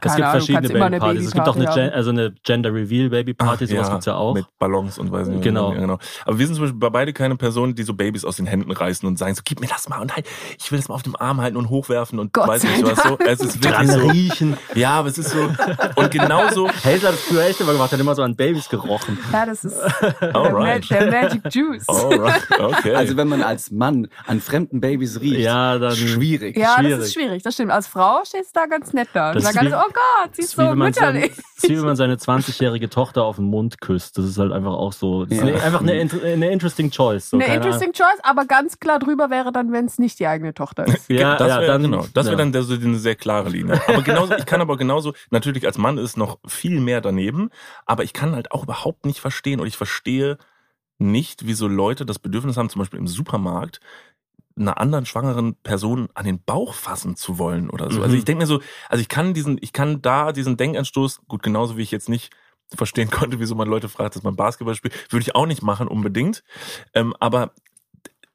[0.00, 1.26] Keine gibt Ahnung, verschiedene Babypartys.
[1.26, 4.34] Es gibt auch eine, Gen also eine Gender Reveal Babyparty, sowas gibt's ja auch.
[4.34, 5.42] Mit Ballons und weiß nicht.
[5.42, 5.72] Genau.
[5.72, 5.98] Ja, genau.
[6.24, 8.70] Aber wir sind zum Beispiel bei beide keine Personen, die so Babys aus den Händen
[8.70, 10.26] reißen und sagen so, gib mir das mal und halt,
[10.58, 13.02] ich will das mal auf dem Arm halten und hochwerfen und Gott weiß nicht was
[13.02, 13.18] so.
[13.18, 14.08] Es ist wirklich so.
[14.08, 14.56] riechen.
[14.74, 15.48] Ja, aber es ist so.
[15.96, 16.68] Und genauso.
[16.84, 19.18] Hazel hat es früher echt immer gemacht, hat immer so an Babys gerochen.
[19.32, 19.76] Ja, das ist
[20.20, 20.90] der, Ma Alright.
[20.90, 21.88] der Magic Juice.
[21.88, 22.42] Alright.
[22.58, 22.94] Okay.
[22.94, 26.56] Also wenn man als Mann an fremden Babys riecht, Ja, dann- schwierig.
[26.56, 26.96] Ja, schwierig.
[26.96, 27.70] das ist schwierig, das stimmt.
[27.72, 29.30] Als Frau steht es da ganz nett da.
[29.30, 31.32] Und Das alles, wie- oh Gott, sie ist so mütterlich.
[31.36, 34.16] das ist wie wenn man seine 20-jährige Tochter auf den Mund küsst.
[34.18, 35.24] Das ist halt einfach auch so.
[35.24, 35.44] Das Ja.
[35.44, 35.92] ist eine, einfach eine,
[36.32, 37.30] eine interesting choice.
[37.30, 40.54] So, Eine interesting choice, aber ganz klar drüber wäre dann, wenn es nicht die eigene
[40.54, 41.10] Tochter ist.
[41.10, 41.20] Ahnung.
[41.20, 42.38] Ja, das ja, wäre dann, genau, das wäre ja.
[42.38, 43.80] dann der, so eine sehr klare Linie.
[43.88, 47.50] Aber genauso, ich kann aber genauso, natürlich als Mann ist es noch viel mehr daneben,
[47.86, 50.38] aber ich kann halt auch überhaupt nicht verstehen oder ich verstehe
[51.00, 53.78] nicht, wieso Leute das Bedürfnis haben, zum Beispiel im Supermarkt,
[54.60, 58.02] einer anderen schwangeren Person an den Bauch fassen zu wollen oder so.
[58.02, 58.18] Also Mhm.
[58.18, 61.76] ich denke mir so, also ich kann diesen, ich kann da diesen Denkanstoß, gut, genauso
[61.76, 62.30] wie ich jetzt nicht
[62.74, 65.88] verstehen konnte, wieso man Leute fragt, dass man Basketball spielt, würde ich auch nicht machen
[65.88, 66.42] unbedingt.
[66.94, 67.52] Ähm, aber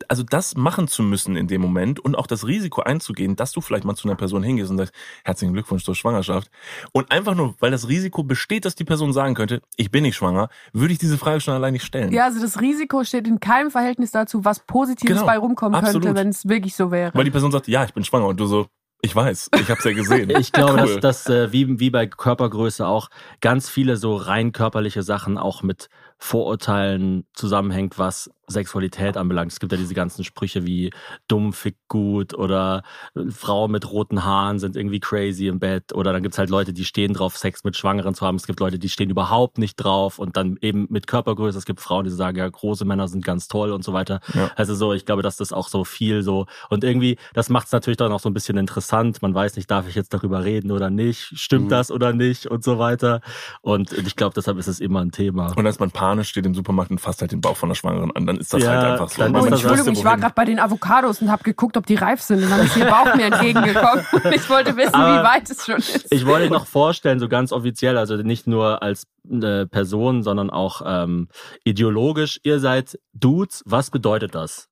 [0.10, 3.62] also das machen zu müssen in dem Moment und auch das Risiko einzugehen, dass du
[3.62, 6.50] vielleicht mal zu einer Person hingehst und sagst, herzlichen Glückwunsch zur Schwangerschaft.
[6.92, 10.16] Und einfach nur, weil das Risiko besteht, dass die Person sagen könnte, ich bin nicht
[10.16, 12.12] schwanger, würde ich diese Frage schon allein nicht stellen.
[12.12, 16.04] Ja, also das Risiko steht in keinem Verhältnis dazu, was Positives Genau, bei rumkommen absolut.
[16.04, 17.12] könnte, wenn es wirklich so wäre.
[17.14, 18.68] Weil die Person sagt, ja, ich bin schwanger und du so,
[19.06, 20.30] ich weiß, ich hab's ja gesehen.
[20.40, 21.00] Ich glaube, Cool.
[21.02, 23.10] dass das äh, wie, wie bei Körpergröße auch
[23.42, 29.52] ganz viele so rein körperliche Sachen auch mit Vorurteilen zusammenhängt, was Sexualität anbelangt.
[29.52, 30.92] Es gibt ja diese ganzen Sprüche wie
[31.28, 32.84] dumm fickt gut oder
[33.30, 36.86] Frauen mit roten Haaren sind irgendwie crazy im Bett oder dann gibt's halt Leute, die
[36.86, 38.36] stehen drauf, Sex mit Schwangeren zu haben.
[38.36, 41.58] Es gibt Leute, die stehen überhaupt nicht drauf und dann eben mit Körpergröße.
[41.58, 44.22] Es gibt Frauen, die sagen, ja, große Männer sind ganz toll und so weiter.
[44.34, 44.52] Ja.
[44.56, 47.74] Also so, ich glaube, dass das auch so viel so und irgendwie, das macht es
[47.74, 49.22] natürlich dann auch so ein bisschen interessant.
[49.22, 51.32] Man weiß nicht, darf ich jetzt darüber reden oder nicht?
[51.36, 51.70] Stimmt Mhm.
[51.70, 53.22] das oder nicht und so weiter.
[53.62, 55.54] Und ich glaube, deshalb ist es immer ein Thema.
[55.56, 58.12] Und als man panisch steht im Supermarkt und fasst halt den Bauch von der Schwangeren
[58.12, 59.22] an, dann ist das Ja, halt einfach so.
[59.22, 62.22] dann Oh, Entschuldigung, ich war gerade bei den Avocados und habe geguckt, ob die reif
[62.22, 62.44] sind.
[62.44, 64.06] Und dann ist ihr Bauch mir entgegengekommen.
[64.12, 66.12] Und ich wollte wissen, Aber wie weit es schon ist.
[66.12, 70.82] Ich wollte noch vorstellen, so ganz offiziell, also nicht nur als äh, Person, sondern auch
[70.86, 71.28] ähm,
[71.64, 72.40] ideologisch.
[72.44, 73.64] Ihr seid Dudes.
[73.66, 74.70] Was bedeutet das?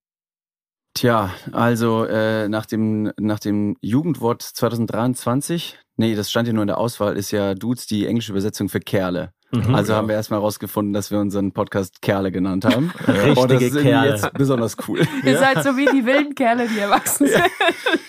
[0.94, 6.68] Tja, also äh, nach dem nach dem Jugendwort 2023, nee, das stand ja nur in
[6.68, 9.32] der Auswahl, ist ja Dudes die englische Übersetzung für Kerle.
[9.52, 9.76] Mhm.
[9.76, 9.98] Also ja.
[9.98, 12.92] haben wir erstmal herausgefunden, dass wir unseren Podcast Kerle genannt haben.
[13.08, 14.10] Richtige Und das ist Kerle.
[14.12, 15.02] jetzt besonders cool.
[15.26, 17.44] Ihr seid so wie die wilden Kerle, die erwachsen sind.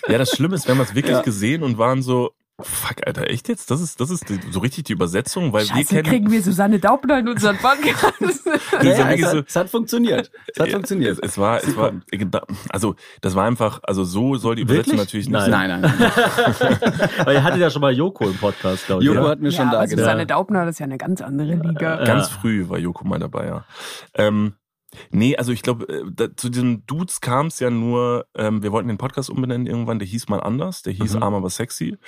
[0.09, 1.23] Ja, das Schlimme ist, wir haben es wirklich Ja.
[1.23, 2.31] gesehen und waren so,
[2.65, 3.71] fuck, Alter, echt jetzt?
[3.71, 6.09] Das ist, das ist die, so richtig die Übersetzung, weil wir Scheiße, kennen.
[6.09, 8.15] kriegen wir Susanne Daubner in unseren Podcast.
[8.83, 10.31] Ja, ja, wirklich es, so- hat, es hat funktioniert.
[10.53, 11.13] Es hat Ja, funktioniert.
[11.13, 11.93] Es, es war, es war,
[12.71, 15.29] also das war einfach, also so soll die Übersetzung Wirklich?
[15.29, 15.51] natürlich nicht Nein.
[15.51, 15.81] sein.
[15.81, 16.13] Nein, nein,
[16.61, 17.11] nein.
[17.27, 19.07] Weil ihr hattet ja schon mal Joko im Podcast, glaube ich.
[19.09, 19.31] Joko oder?
[19.31, 20.05] hat mir ja, schon da aber gedacht.
[20.05, 22.05] Susanne Daubner, das ist ja eine ganz andere Liga.
[22.05, 22.39] Ganz Ja.
[22.41, 23.65] früh war Joko mal dabei, ja.
[24.15, 24.55] Ähm,
[25.11, 28.89] nee, also ich glaube, äh, zu diesen Dudes kam es ja nur, ähm, wir wollten
[28.89, 31.23] den Podcast umbenennen irgendwann, der hieß mal anders, der hieß Mhm.
[31.23, 31.99] Arm aber sexy.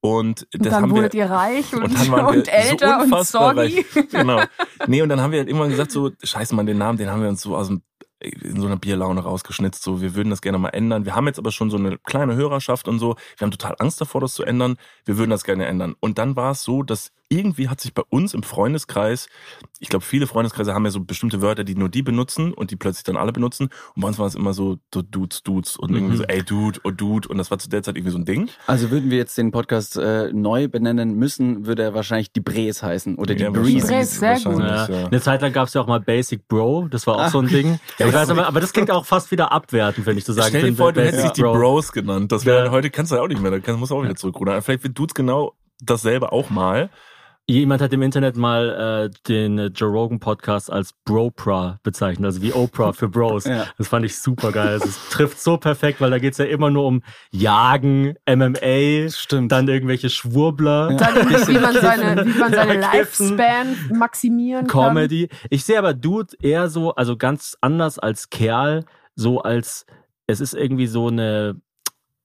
[0.00, 2.48] Und, Und das dann haben wurdet wir, ihr reich und, und dann waren wir und
[2.48, 3.84] älter so und reich.
[4.10, 4.42] Genau.
[4.86, 7.22] Nee, und dann haben wir halt irgendwann gesagt, so, scheiße Mann, den Namen, den haben
[7.22, 7.82] wir uns so aus dem
[8.20, 11.06] in so einer Bierlaune rausgeschnitzt, so, wir würden das gerne mal ändern.
[11.06, 13.16] Wir haben jetzt aber schon so eine kleine Hörerschaft und so.
[13.38, 14.76] Wir haben total Angst davor, das zu ändern.
[15.06, 15.96] Wir würden das gerne ändern.
[16.00, 19.28] Und dann war es so, dass irgendwie hat sich bei uns im Freundeskreis,
[19.78, 22.76] ich glaube, viele Freundeskreise haben ja so bestimmte Wörter, die nur die benutzen und die
[22.76, 23.70] plötzlich dann alle benutzen.
[23.94, 26.18] Und bei uns war es immer so, so Dudes, Dudes und irgendwie Mhm.
[26.18, 27.28] so, ey Dude, oh Dude.
[27.28, 28.48] Und das war zu der Zeit irgendwie so ein Ding.
[28.66, 32.82] Also würden wir jetzt den Podcast äh, neu benennen müssen, würde er wahrscheinlich die Brees
[32.82, 33.88] heißen oder die Ja, Breezes.
[33.88, 34.58] Brees, sehr gut.
[34.58, 34.88] Ja.
[34.88, 35.06] ja.
[35.06, 37.46] Eine Zeit lang gab es ja auch mal Basic Bro, das war auch so ein
[37.46, 37.78] Ding.
[37.98, 40.70] Ich weiß aber, aber das klingt auch fast wieder abwertend, wenn ich so sagen Stell
[40.70, 41.52] dir vor, du hättest dich die Bro.
[41.52, 42.32] Bros genannt.
[42.32, 42.70] Das wäre Ja.
[42.72, 44.60] heute kannst du ja auch nicht mehr, da musst du auch wieder zurückrudern.
[44.62, 46.90] Vielleicht wird Dudes genau dasselbe auch mal.
[47.50, 52.42] Jemand hat im Internet mal äh, den äh, Joe Rogan Podcast als Bropra bezeichnet, also
[52.42, 53.44] wie Oprah für Bros.
[53.50, 53.66] Ja.
[53.76, 54.68] Das fand ich super geil.
[54.68, 59.50] Also, es trifft so perfekt, weil da geht's ja immer nur um Jagen, MMA, Stimmt.
[59.50, 60.94] dann irgendwelche Schwurbler.
[60.94, 62.92] Dann irgendwie, wie man seine, wie man seine Ja.
[62.92, 64.94] Lifespan maximieren kann.
[64.94, 65.28] Comedy.
[65.48, 68.84] Ich sehe aber Dude eher so, also ganz anders als Kerl,
[69.16, 69.86] so als
[70.28, 71.56] es ist irgendwie so eine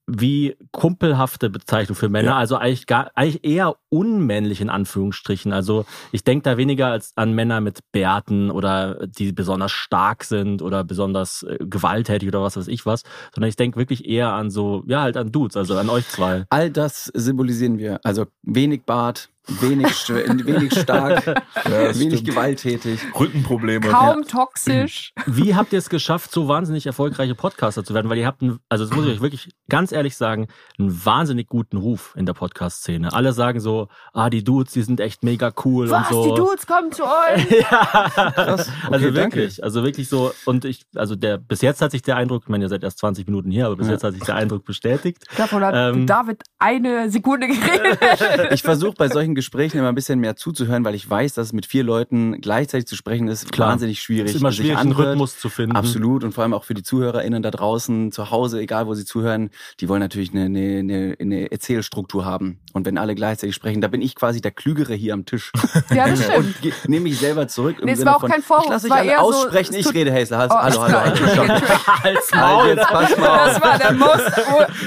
[0.06, 2.36] wie kumpelhafte Bezeichnung für Männer, Ja.
[2.36, 5.52] also eigentlich gar eigentlich eher unmännlich in Anführungsstrichen.
[5.52, 10.62] Also ich denke da weniger als an Männer mit Bärten oder die besonders stark sind
[10.62, 13.02] oder besonders äh, gewalttätig oder was weiß ich was,
[13.34, 16.44] sondern ich denke wirklich eher an so, ja halt an Dudes, also an euch zwei.
[16.50, 17.98] All das symbolisieren wir.
[18.04, 21.26] Also wenig Bart, wenig, wenig stark,
[21.64, 22.24] Ja, wenig stimmt.
[22.28, 23.00] gewalttätig.
[23.18, 23.88] Rückenprobleme.
[23.88, 25.12] Kaum toxisch.
[25.26, 28.08] Wie habt ihr es geschafft, so wahnsinnig erfolgreiche Podcaster zu werden?
[28.10, 31.48] Weil ihr habt, einen, also das muss ich euch wirklich ganz ehrlich sagen, einen wahnsinnig
[31.48, 33.12] guten Ruf in der Podcast-Szene.
[33.12, 36.34] Alle sagen so, ah, die Dudes, die sind echt mega cool Was, und so.
[36.34, 37.50] die Dudes kommen zu euch.
[37.60, 38.68] ja, Krass.
[38.68, 39.36] Okay, also danke.
[39.36, 40.32] wirklich, also wirklich so.
[40.44, 42.98] Und ich, also der, bis jetzt hat sich der Eindruck, ich meine, ihr seid erst
[42.98, 43.92] 20 Minuten hier, aber bis Ja.
[43.94, 45.24] jetzt hat sich der Eindruck bestätigt.
[45.36, 46.06] Davon hat Ähm.
[46.06, 47.98] David eine Sekunde geredet.
[48.52, 51.52] Ich versuche bei solchen Gesprächen immer ein bisschen mehr zuzuhören, weil ich weiß, dass es
[51.52, 53.68] mit vier Leuten gleichzeitig zu sprechen ist Klar.
[53.70, 54.30] wahnsinnig schwierig.
[54.30, 54.90] Es ist immer sich schwierig, einen.
[54.90, 55.76] Rhythmus zu finden.
[55.76, 59.04] Absolut und vor allem auch für die ZuhörerInnen da draußen, zu Hause, egal wo sie
[59.04, 62.58] zuhören, die wollen natürlich eine, eine, eine, eine Erzählstruktur haben.
[62.72, 65.52] Und wenn alle gleichzeitig sprechen, da bin ich quasi der Klügere hier am Tisch.
[65.94, 66.56] ja, das stimmt.
[66.64, 67.78] Und nehme mich selber zurück.
[67.78, 69.24] im Nee, es Sinne war auch von, kein Vorwurf, Ich lasse war alle eher so,
[69.26, 70.36] aussprechen, es ich rede Hazel.
[70.38, 71.60] Hallo, Oh, hallo, alles hallo, hallo.
[72.02, 72.68] Halt's Also Maul.
[72.68, 73.62] jetzt pass mal Das auf.
[73.62, 74.32] war der most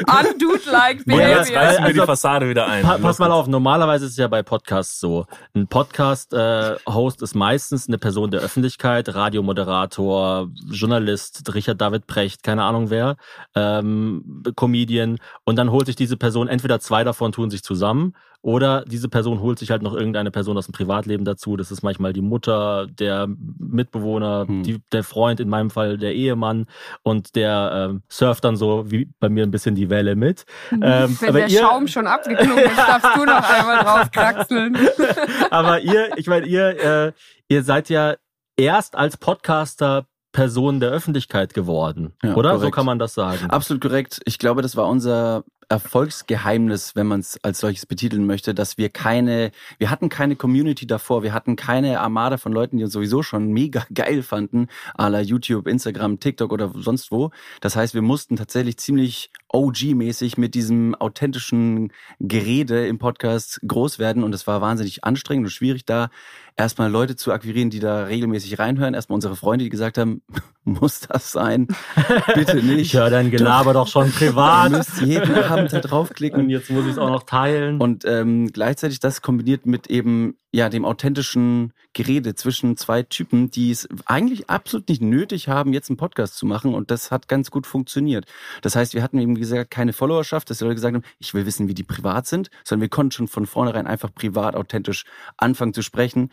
[0.07, 1.61] undude-like Und jetzt behavior.
[1.61, 2.83] reißen wir die Fassade wieder ein.
[2.83, 5.25] Pa pass mal auf, normalerweise ist es ja bei Podcasts so.
[5.53, 12.89] Ein Podcast-Host ist meistens eine Person der Öffentlichkeit, Radiomoderator, Journalist, Richard David Precht, keine Ahnung
[12.89, 13.17] wer,
[13.55, 15.17] ähm, Comedian.
[15.45, 19.41] Und dann holt sich diese Person, entweder zwei davon tun sich zusammen oder diese Person
[19.41, 21.57] holt sich halt noch irgendeine Person aus dem Privatleben dazu.
[21.57, 24.63] Das ist manchmal die Mutter, der Mitbewohner, Hm.
[24.63, 26.65] die, der Freund, in meinem Fall der Ehemann.
[27.03, 30.45] Und der ähm, surft dann so wie bei mir ein bisschen die Welle mit.
[30.81, 34.77] Ähm, Wenn aber der ihr- Schaum schon abgeklungen ist, darfst du noch einmal drauf kraxeln.
[35.49, 37.11] Aber ihr, ich meine, ihr, äh,
[37.49, 38.15] ihr seid ja
[38.55, 42.51] erst als Podcaster Person der Öffentlichkeit geworden, Ja, oder?
[42.53, 42.75] So korrekt.
[42.75, 43.49] kann man das sagen.
[43.49, 44.21] Absolut korrekt.
[44.25, 48.89] Ich glaube, das war unser Erfolgsgeheimnis, wenn man es als solches betiteln möchte, dass wir
[48.89, 53.21] keine, wir hatten keine Community davor, wir hatten keine Armada von Leuten, die uns sowieso
[53.21, 57.31] schon mega geil fanden, à la YouTube, Instagram, TikTok oder sonst wo.
[57.61, 64.23] Das heißt, wir mussten tatsächlich ziemlich OG-mäßig mit diesem authentischen Gerede im Podcast groß werden
[64.23, 66.09] und es war wahnsinnig anstrengend und schwierig da
[66.55, 68.93] erstmal Leute zu akquirieren, die da regelmäßig reinhören.
[68.93, 70.21] Erstmal unsere Freunde, die gesagt haben,
[70.63, 71.67] muss das sein?
[72.35, 72.79] Bitte nicht.
[72.79, 74.71] Ich höre dein Gelaber doch schon Ihr privat.
[74.71, 76.49] müsst jeden Abend da Und draufklicken.
[76.49, 77.79] jetzt muss ich es auch noch teilen.
[77.79, 83.71] Und ähm, gleichzeitig das kombiniert mit eben ja dem authentischen Gerede zwischen zwei Typen, die
[83.71, 86.73] es eigentlich absolut nicht nötig haben, jetzt einen Podcast zu machen.
[86.73, 88.25] Und das hat ganz gut funktioniert.
[88.61, 91.45] Das heißt, wir hatten eben gesagt keine Followerschaft, dass die Leute gesagt haben, ich will
[91.45, 95.05] wissen, wie die privat sind, sondern wir konnten schon von vornherein einfach privat authentisch
[95.37, 96.29] anfangen zu sprechen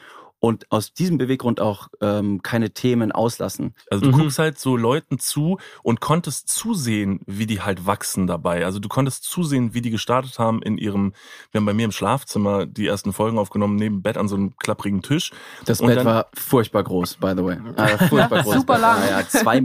[0.47, 3.75] und aus diesem Beweggrund auch ähm, keine Themen auslassen.
[3.91, 4.21] Also du Mhm.
[4.23, 8.65] guckst halt so Leuten zu und konntest zusehen, wie die halt wachsen dabei.
[8.65, 11.13] Also du konntest zusehen, wie die gestartet haben in ihrem,
[11.51, 14.57] wir haben bei mir im Schlafzimmer die ersten Folgen aufgenommen, neben Bett an so einem
[14.57, 15.33] klapprigen Tisch.
[15.65, 17.57] Das Und Bett war furchtbar groß, by the way.
[17.77, 18.55] Äh, furchtbar groß.
[18.55, 19.01] Super lang.
[19.03, 19.61] Ja, ja, 2,20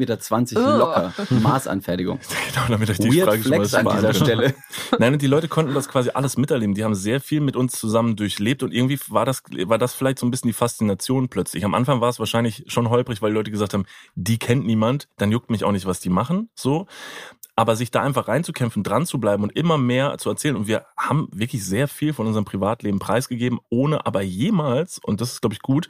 [0.55, 1.13] Meter locker.
[1.29, 2.19] Maßanfertigung.
[2.53, 4.13] Genau, damit euch die Weird Frage schon mal Flex an dieser.
[4.13, 4.53] Stelle.
[4.99, 6.75] Nein, und die Leute konnten das quasi alles miterleben.
[6.75, 10.19] Die haben sehr viel mit uns zusammen durchlebt und irgendwie war das, war das vielleicht
[10.19, 11.65] so ein bisschen die Faszination plötzlich.
[11.65, 15.31] Am Anfang war es wahrscheinlich schon holprig, weil Leute gesagt haben, die kennt niemand, dann
[15.31, 16.87] juckt mich auch nicht, was die machen, so.
[17.55, 20.55] Aber sich da einfach reinzukämpfen, dran zu bleiben und immer mehr zu erzählen.
[20.55, 25.33] Und wir haben wirklich sehr viel von unserem Privatleben preisgegeben, ohne aber jemals, und das
[25.33, 25.89] ist, glaube ich, gut,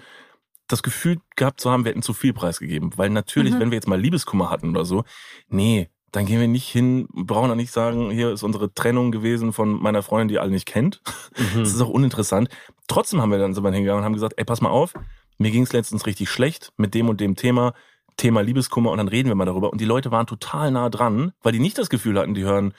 [0.68, 2.92] das Gefühl gehabt zu haben, wir hätten zu viel preisgegeben.
[2.98, 3.60] Weil natürlich, Mhm.
[3.60, 5.04] wenn wir jetzt mal Liebeskummer hatten oder so,
[5.50, 9.54] nee, dann gehen wir nicht hin, brauchen dann nicht sagen, hier ist unsere Trennung gewesen
[9.54, 11.02] von meiner Freundin, die ihr alle nicht kennt.
[11.38, 11.60] Mhm.
[11.60, 12.50] Das ist auch uninteressant.
[12.88, 14.94] Trotzdem haben wir dann so mal hingegangen und haben gesagt, ey, pass mal auf,
[15.38, 17.74] mir ging es letztens richtig schlecht mit dem und dem Thema,
[18.18, 19.72] Thema Liebeskummer und dann reden wir mal darüber.
[19.72, 22.74] Und die Leute waren total nah dran, weil die nicht das Gefühl hatten, die hören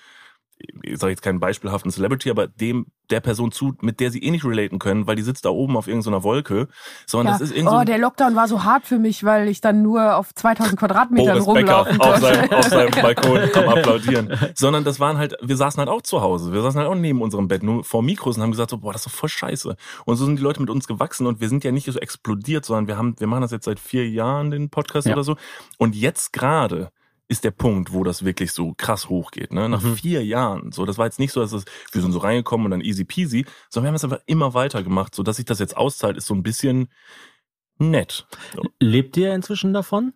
[0.83, 4.31] ich sage jetzt keinen beispielhaften Celebrity, aber dem der Person zu, mit der sie eh
[4.31, 6.69] nicht relaten können, weil die sitzt da oben auf irgendeiner Wolke,
[7.07, 7.39] sondern Ja.
[7.39, 10.17] das ist irgendwie Oh, der Lockdown war so hart für mich, weil ich dann nur
[10.17, 12.37] auf 2000 Quadratmetern Boris Becker rumlaufen auf durfte.
[12.37, 14.39] seinem, auf seinem Balkon am Applaudieren.
[14.55, 16.53] Sondern das waren halt, wir saßen halt auch zu Hause.
[16.53, 18.93] Wir saßen halt auch neben unserem Bett, nur vor Mikros und haben gesagt, so, boah,
[18.93, 19.77] das ist doch voll scheiße.
[20.07, 22.65] Und so sind die Leute mit uns gewachsen und wir sind ja nicht so explodiert,
[22.65, 25.13] sondern wir haben, wir machen das jetzt seit vier Jahren, den Podcast Ja.
[25.13, 25.37] oder so.
[25.77, 26.91] Und jetzt gerade
[27.33, 29.53] ist der Punkt, wo das wirklich so krass hochgeht.
[29.53, 29.69] Ne?
[29.69, 29.97] Nach Mhm.
[29.97, 30.71] vier Jahren.
[30.71, 33.05] So, das war jetzt nicht so, dass es, wir sind so reingekommen und dann easy
[33.05, 35.15] peasy, sondern wir haben es einfach immer weiter gemacht.
[35.15, 36.89] So dass sich das jetzt auszahlt, ist so ein bisschen
[37.79, 38.27] nett.
[38.55, 38.63] So.
[38.79, 40.13] Lebt ihr inzwischen davon?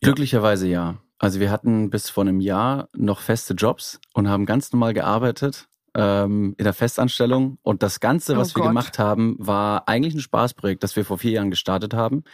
[0.00, 0.98] Glücklicherweise ja.
[1.18, 5.68] Also wir hatten bis vor einem Jahr noch feste Jobs und haben ganz normal gearbeitet
[5.94, 7.58] ähm, in der Festanstellung.
[7.62, 8.70] Und das Ganze, Oh was wir Gott.
[8.70, 12.24] gemacht haben, war eigentlich ein Spaßprojekt, das wir vor vier Jahren gestartet haben,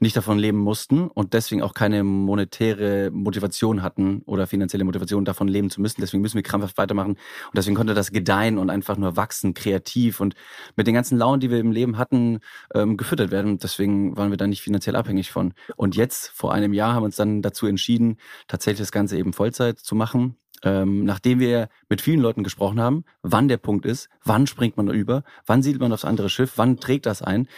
[0.00, 5.48] nicht davon leben mussten und deswegen auch keine monetäre Motivation hatten oder finanzielle Motivation davon
[5.48, 6.00] leben zu müssen.
[6.00, 7.12] Deswegen müssen wir krampfhaft weitermachen.
[7.12, 10.34] Und deswegen konnte das gedeihen und einfach nur wachsen, kreativ und
[10.76, 12.40] mit den ganzen Launen, die wir im Leben hatten,
[12.74, 13.58] ähm, gefüttert werden.
[13.58, 15.54] Deswegen waren wir da nicht finanziell abhängig von.
[15.76, 19.32] Und jetzt, vor einem Jahr, haben wir uns dann dazu entschieden, tatsächlich das Ganze eben
[19.32, 20.36] Vollzeit zu machen.
[20.64, 24.88] Ähm, nachdem wir mit vielen Leuten gesprochen haben, wann der Punkt ist, wann springt man
[24.88, 27.48] über, wann siedelt man aufs andere Schiff, wann trägt das ein.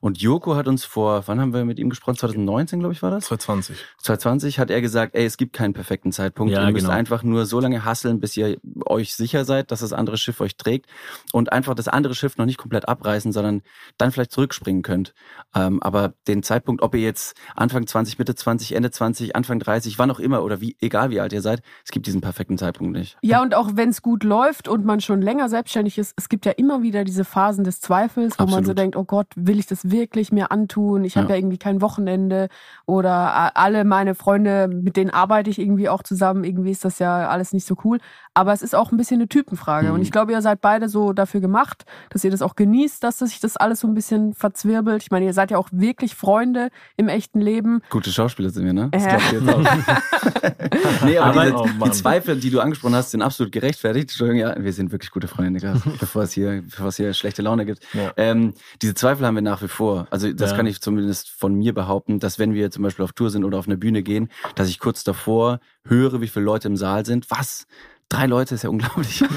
[0.00, 2.16] Und Joko hat uns vor, wann haben wir mit ihm gesprochen?
[2.16, 3.24] 2019, glaube ich, war das?
[3.24, 3.76] 2020.
[3.98, 6.52] 2020 hat er gesagt, ey, es gibt keinen perfekten Zeitpunkt.
[6.52, 6.96] Ja, ihr müsst genau.
[6.96, 10.56] einfach nur so lange hasseln, bis ihr euch sicher seid, dass das andere Schiff euch
[10.56, 10.86] trägt
[11.32, 13.62] und einfach das andere Schiff noch nicht komplett abreißen, sondern
[13.98, 15.14] dann vielleicht zurückspringen könnt.
[15.54, 19.98] Ähm, aber den Zeitpunkt, ob ihr jetzt Anfang 20, Mitte 20, Ende 20, Anfang 30,
[19.98, 22.96] wann auch immer oder wie, egal wie alt ihr seid, es gibt diesen perfekten Zeitpunkt
[22.96, 23.16] nicht.
[23.22, 26.46] Ja, und auch wenn es gut läuft und man schon länger selbstständig ist, es gibt
[26.46, 28.78] ja immer wieder diese Phasen des Zweifels, wo man so Absolut.
[28.78, 31.04] denkt, oh Gott, will ich das wirklich mir antun?
[31.04, 31.34] Ich habe Ja.
[31.34, 32.48] ja irgendwie kein Wochenende
[32.86, 36.98] oder a- alle meine Freunde, mit denen arbeite ich irgendwie auch zusammen, irgendwie ist das
[36.98, 37.98] ja alles nicht so cool.
[38.34, 39.88] Aber es ist auch ein bisschen eine Typenfrage.
[39.88, 39.94] Mhm.
[39.94, 43.18] Und ich glaube, ihr seid beide so dafür gemacht, dass ihr das auch genießt, dass
[43.18, 45.02] sich das alles so ein bisschen verzwirbelt.
[45.02, 47.82] Ich meine, ihr seid ja auch wirklich Freunde im echten Leben.
[47.90, 48.88] Gute Schauspieler sind wir, ne?
[48.90, 49.16] Das Ja.
[49.16, 51.04] glaubt ihr jetzt auch.
[51.04, 54.10] nee, aber, Aber- diese, oh die Zweifel, die du angesprochen hast, sind absolut gerechtfertigt.
[54.10, 57.42] Entschuldigung, ja, wir sind wirklich gute Freunde, Niklas, bevor es hier, bevor es hier schlechte
[57.42, 57.82] Laune gibt.
[57.94, 58.12] Ja.
[58.16, 60.06] Ähm, diese Zweifel haben wir nach wie vor.
[60.10, 60.56] Also das Ja.
[60.56, 63.58] kann ich zumindest von mir behaupten, dass wenn wir zum Beispiel auf Tour sind oder
[63.58, 67.30] auf einer Bühne gehen, dass ich kurz davor höre, wie viele Leute im Saal sind.
[67.30, 67.66] Was?
[68.08, 69.24] Drei Leute ist ja unglaublich.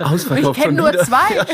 [0.00, 1.04] Ausverkauft kenne schon nur wieder.
[1.04, 1.44] zwei.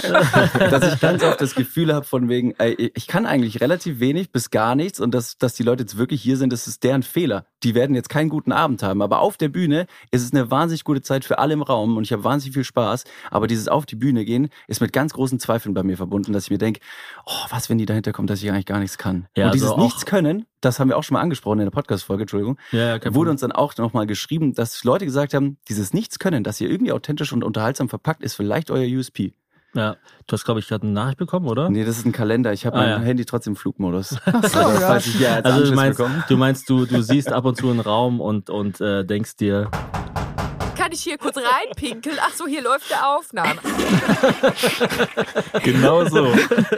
[0.70, 4.30] dass ich ganz oft das Gefühl habe von wegen, ey, ich kann eigentlich relativ wenig
[4.32, 7.02] bis gar nichts und dass, dass die Leute jetzt wirklich hier sind, das ist deren
[7.02, 7.46] Fehler.
[7.62, 10.84] Die werden jetzt keinen guten Abend haben, aber auf der Bühne ist es eine wahnsinnig
[10.84, 13.86] gute Zeit für alle im Raum und ich habe wahnsinnig viel Spaß, aber dieses auf
[13.86, 16.80] die Bühne gehen ist mit ganz großen Zweifeln bei mir verbunden, dass ich mir denke,
[17.26, 19.26] oh, was, wenn die dahinter kommt, dass ich eigentlich gar nichts kann.
[19.36, 21.70] Ja, und dieses also Nichts können, das haben wir auch schon mal angesprochen in der
[21.70, 25.92] Podcast-Folge, Entschuldigung, Ja, ja, wurde uns dann auch nochmal geschrieben, dass Leute gesagt haben, dieses
[25.92, 29.32] Nichts können, dass ihr irgendwie authentisch und unterhaltsam verpackt, ist vielleicht euer USP.
[29.74, 31.70] Ja, du hast, glaube ich, gerade eine Nachricht bekommen, oder?
[31.70, 32.52] Nee, das ist ein Kalender.
[32.52, 32.98] Ich habe Ah, mein ja.
[32.98, 34.16] Handy trotzdem im Flugmodus.
[34.32, 34.96] Also, ja.
[34.98, 38.20] ich als Also du meinst, du meinst, du, du siehst ab und zu einen Raum
[38.20, 39.70] und, und äh, denkst dir,
[40.76, 42.18] Kann ich hier kurz reinpinkeln?
[42.20, 43.60] Ach so, hier läuft der Aufnahme.
[45.62, 46.28] Genau so.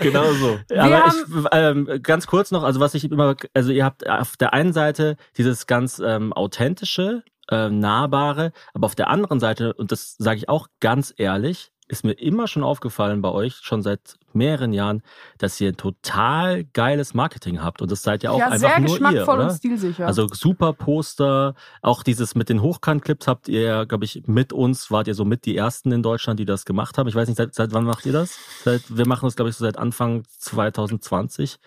[0.00, 0.59] Genau so.
[0.76, 4.52] Aber ich, ähm, ganz kurz noch, also was ich immer, also ihr habt auf der
[4.52, 10.16] einen Seite dieses ganz ähm, authentische, ähm, nahbare, aber auf der anderen Seite, und das
[10.18, 14.73] sage ich auch ganz ehrlich, ist mir immer schon aufgefallen bei euch, schon seit mehreren
[14.73, 15.03] Jahren,
[15.38, 17.83] dass ihr total geiles Marketing habt.
[17.83, 19.51] Und das seid ja auch ja, einfach sehr nur ihr, geschmackvoll oder?
[19.51, 20.07] und stilsicher.
[20.07, 25.09] Also super Poster, auch dieses mit den Hochkant-Clips habt ihr, glaube ich, mit uns, wart
[25.09, 27.09] ihr so mit die Ersten in Deutschland, die das gemacht haben.
[27.09, 28.38] Ich weiß nicht, seit, seit wann macht ihr das?
[28.64, 31.59] Seit, wir machen das, glaube ich, so seit Anfang 2020.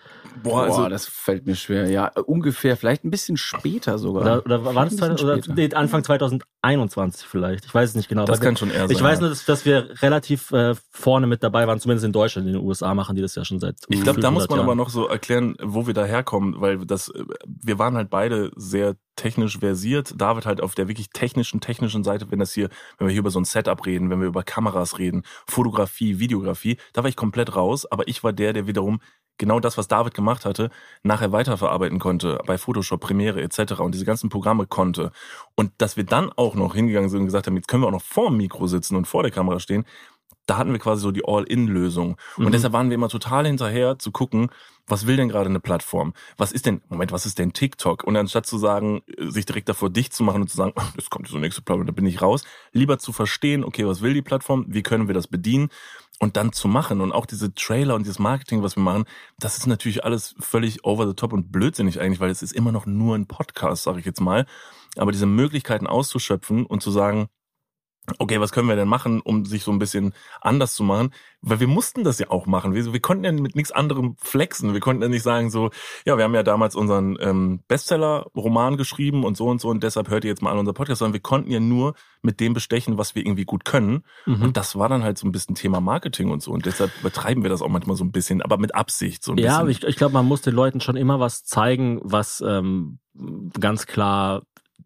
[0.42, 1.90] Boah, also Boah, das fällt mir schwer.
[1.90, 4.22] Ja, äh, ungefähr, vielleicht ein bisschen später sogar.
[4.22, 7.64] Oder, oder war das Vielleicht ein 2000, bisschen oder, nee, Anfang 2021 vielleicht?
[7.66, 8.24] Ich weiß es nicht genau.
[8.24, 8.90] das kann schon eher sein.
[8.90, 12.48] ich weiß nur, dass, dass wir relativ äh, vorne mit dabei waren, zumindest in Deutschland.
[12.48, 14.58] In den USA machen die das ja schon seit Ich glaube, da muss 500 man
[14.60, 14.78] aber Jahren.
[14.78, 18.96] noch so erklären, wo wir da herkommen, weil das, äh, wir waren halt beide sehr
[19.16, 20.14] technisch versiert.
[20.16, 22.68] David halt auf der wirklich technischen, technischen Seite, wenn das hier,
[22.98, 26.78] wenn wir hier über so ein Setup reden, wenn wir über Kameras reden, Fotografie, Videografie,
[26.92, 29.00] da war ich komplett raus, aber ich war der, der wiederum
[29.38, 30.70] genau das, was David gemacht hatte,
[31.02, 33.80] nachher weiterverarbeiten konnte, bei Photoshop, Premiere etc.
[33.80, 35.12] und diese ganzen Programme konnte.
[35.54, 37.92] Und dass wir dann auch noch hingegangen sind und gesagt haben, jetzt können wir auch
[37.92, 39.84] noch vor dem Mikro sitzen und vor der Kamera stehen,
[40.48, 42.16] da hatten wir quasi so die All-In-Lösung.
[42.36, 42.52] Und Mhm.
[42.52, 44.50] deshalb waren wir immer total hinterher zu gucken,
[44.86, 46.14] was will denn gerade eine Plattform?
[46.38, 48.04] Was ist denn, Moment, was ist denn TikTok?
[48.04, 51.28] Und anstatt zu sagen, sich direkt davor dicht zu machen und zu sagen, das kommt
[51.28, 54.64] so nächste Plattform, da bin ich raus, lieber zu verstehen, okay, was will die Plattform?
[54.68, 55.68] Wie können wir das bedienen?
[56.20, 57.00] Und dann zu machen.
[57.00, 59.04] Und auch diese Trailer und dieses Marketing, was wir machen,
[59.38, 62.72] das ist natürlich alles völlig over the top und blödsinnig eigentlich, weil es ist immer
[62.72, 64.46] noch nur ein Podcast, sage ich jetzt mal.
[64.96, 67.28] Aber diese Möglichkeiten auszuschöpfen und zu sagen,
[68.18, 71.12] okay, was können wir denn machen, um sich so ein bisschen anders zu machen?
[71.40, 72.74] Weil wir mussten das ja auch machen.
[72.74, 74.72] Wir, wir konnten ja mit nichts anderem flexen.
[74.72, 75.70] Wir konnten ja nicht sagen so,
[76.04, 80.08] ja, wir haben ja damals unseren ähm, Bestseller-Roman geschrieben und so und so und deshalb
[80.08, 82.98] hört ihr jetzt mal an unser Podcast, sondern wir konnten ja nur mit dem bestechen,
[82.98, 84.04] was wir irgendwie gut können.
[84.26, 84.42] Mhm.
[84.42, 86.50] Und das war dann halt so ein bisschen Thema Marketing und so.
[86.50, 89.38] Und deshalb betreiben wir das auch manchmal so ein bisschen, aber mit Absicht so ein
[89.38, 89.84] Ja, aber bisschen.
[89.84, 92.98] ich, ich glaube, man muss den Leuten schon immer was zeigen, was ähm,
[93.58, 94.42] ganz klar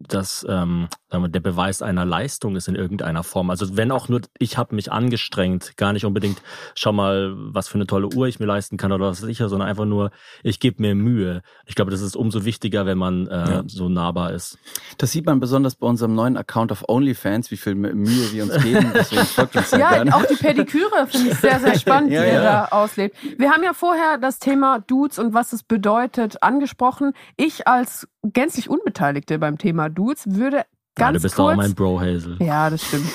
[0.07, 3.49] das ähm, sagen wir, der Beweis einer Leistung ist in irgendeiner Form.
[3.49, 6.41] Also wenn auch nur ich habe mich angestrengt, gar nicht unbedingt
[6.75, 9.37] schau mal, was für eine tolle Uhr ich mir leisten kann oder was weiß ich,
[9.37, 10.11] sondern einfach nur
[10.43, 11.41] ich gebe mir Mühe.
[11.65, 13.63] Ich glaube, das ist umso wichtiger, wenn man äh, Ja.
[13.67, 14.57] so nahbar ist.
[14.97, 18.61] Das sieht man besonders bei unserem neuen Account auf OnlyFans, wie viel Mühe wir uns
[18.63, 18.91] geben.
[18.93, 20.15] Deswegen folgt uns Ja, gerne.
[20.15, 22.41] auch die Pediküre finde ich sehr, sehr spannend, Ja, die ihr ja.
[22.43, 23.15] da auslebt.
[23.37, 27.13] Wir haben ja vorher das Thema Dudes und was es bedeutet angesprochen.
[27.37, 30.65] Ich als gänzlich Unbeteiligte beim Thema Dudes würde
[30.99, 31.53] ja, ganz du bist kurz...
[31.53, 32.37] auch mein Bro Hazel.
[32.39, 33.07] Ja, das stimmt.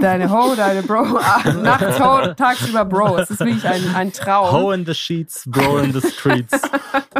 [0.00, 1.16] Deine Ho, deine Bro.
[1.16, 3.18] Ah, Nachts Ho, tagsüber Bro.
[3.18, 4.50] Es ist wirklich ein, ein Traum.
[4.50, 6.60] Ho in the sheets, bro in the streets.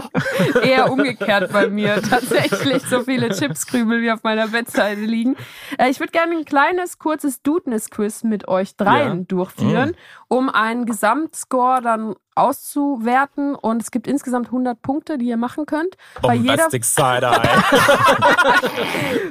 [0.63, 2.03] Eher umgekehrt bei mir.
[2.03, 5.37] Tatsächlich so viele Chipskrümel wie auf meiner Bettseite liegen.
[5.79, 9.25] Äh, ich würde gerne ein kleines, kurzes Dudeness-Quiz mit euch dreien Ja.
[9.29, 9.97] durchführen,
[10.31, 13.57] um einen Gesamtscore dann auszuwerten.
[13.57, 15.97] Und es gibt insgesamt 100 Punkte, die ihr machen könnt.
[16.23, 16.63] Bei jeder,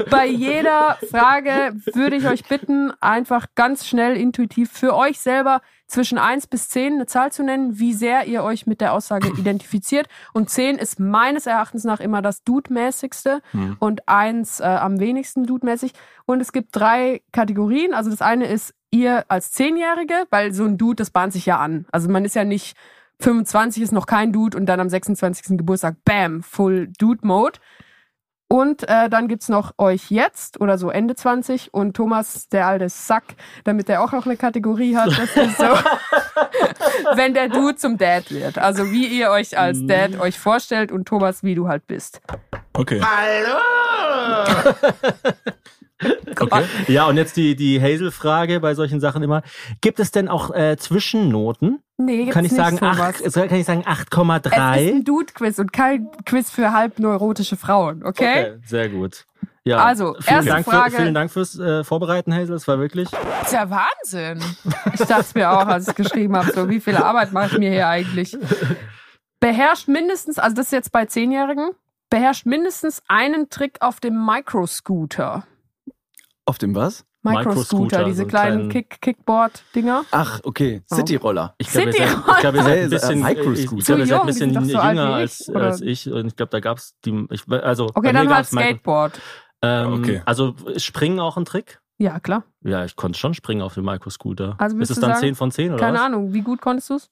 [0.09, 6.17] bei jeder Frage würde ich euch bitten, einfach ganz schnell, intuitiv für euch selber zwischen
[6.17, 10.09] 1 bis 10 eine Zahl zu nennen, wie sehr ihr euch mit der Aussage identifiziert.
[10.33, 13.77] Und 10 ist meines Erachtens nach immer das Dude-mäßigste Hm.
[13.79, 15.93] und 1 äh, am wenigsten Dude-mäßig.
[16.25, 17.93] Und es gibt drei Kategorien.
[17.93, 21.59] Also das eine ist ihr als Zehnjährige, weil so ein Dude, das bahnt sich ja
[21.59, 21.85] an.
[21.91, 22.75] Also man ist ja nicht
[23.21, 25.57] 25 ist noch kein Dude und dann am 26.
[25.57, 27.59] Geburtstag, bam, Full Dude Mode.
[28.51, 32.89] Und äh, dann gibt's noch euch jetzt oder so Ende 20 und Thomas, der alte
[32.89, 35.09] Sack, damit der auch noch eine Kategorie hat.
[35.09, 35.65] Das ist so,
[37.15, 38.57] wenn der Dude zum Dad wird.
[38.57, 42.21] Also wie ihr euch als Dad euch vorstellt und Thomas, wie du halt bist.
[42.79, 43.01] Okay.
[46.39, 46.63] Okay.
[46.87, 49.41] Ja, und jetzt die, die Hazel-Frage bei solchen Sachen immer.
[49.81, 51.83] Gibt es denn auch äh, Zwischennoten?
[51.97, 54.51] Nee, gibt's Kann ich nicht, sagen, acht, äh, kann ich sagen Es ist 8,3?
[54.53, 58.53] ein Dude-Quiz und kein Quiz für halbneurotische Frauen, okay?
[58.65, 59.25] Sehr gut.
[59.65, 60.91] Ja, Also, vielen erste Dank Frage.
[60.91, 62.55] Für, vielen Dank fürs äh, Vorbereiten, Hazel.
[62.55, 63.09] Es war wirklich.
[63.09, 64.41] Das ist ja Wahnsinn.
[64.93, 67.71] Ich dachte mir auch, als ich geschrieben habe, so wie viel Arbeit mache ich mir
[67.71, 68.37] hier eigentlich?
[69.41, 71.71] Beherrscht mindestens, also das ist jetzt bei Zehnjährigen,
[72.09, 75.45] beherrscht mindestens einen Trick auf dem Microscooter.
[76.45, 77.05] Auf dem was?
[77.21, 80.05] Microscooter, diese so einen kleinen kleinen- Kick Kickboard-Dinger.
[80.11, 80.81] Ach, okay.
[80.87, 81.53] Cityroller.
[81.57, 83.77] Ich glaube, ihr seid, City- ich glaub, ihr seid ein bisschen, ich, Microscooter.
[83.79, 86.11] ich glaub, ihr seid ein bisschen so jünger wie als, ich, als ich.
[86.11, 87.27] Und ich glaube, da gab's die.
[87.29, 89.21] Ich, also, Okay, mir dann halt gab's Micro- Skateboard.
[89.61, 90.21] Ähm, Okay.
[90.25, 91.81] Also ist Springen auch ein Trick?
[91.97, 92.43] Ja, klar.
[92.63, 94.55] Ja, ich konnte schon springen auf dem Microscooter.
[94.57, 96.05] Also ist es du dann sagen, 10 von 10 oder Keine was?
[96.05, 97.09] Ahnung, wie gut konntest du's?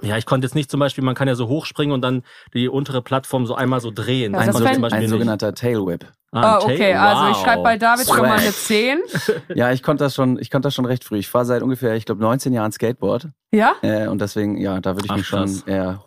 [0.00, 2.22] Ja, ich konnte jetzt nicht zum Beispiel, man kann ja so hochspringen und dann
[2.54, 4.32] die untere Plattform so einmal so drehen.
[4.32, 6.06] Ja, Das das ich fänd- zum Beispiel Ein sogenannter Tailwhip.
[6.32, 7.44] Ah, Ah, ein okay, Tail- also ich wow.
[7.44, 8.98] schreibe bei David schon mal eine 10.
[9.54, 11.18] Ja, ich konnte das schon, ich konnte das schon recht früh.
[11.18, 13.28] Ich fahre seit ungefähr, ich glaube, 19 Jahren Skateboard.
[13.52, 13.74] Ja?
[13.82, 16.02] Äh, und deswegen, ja, da würde ich Ach, mich schon eher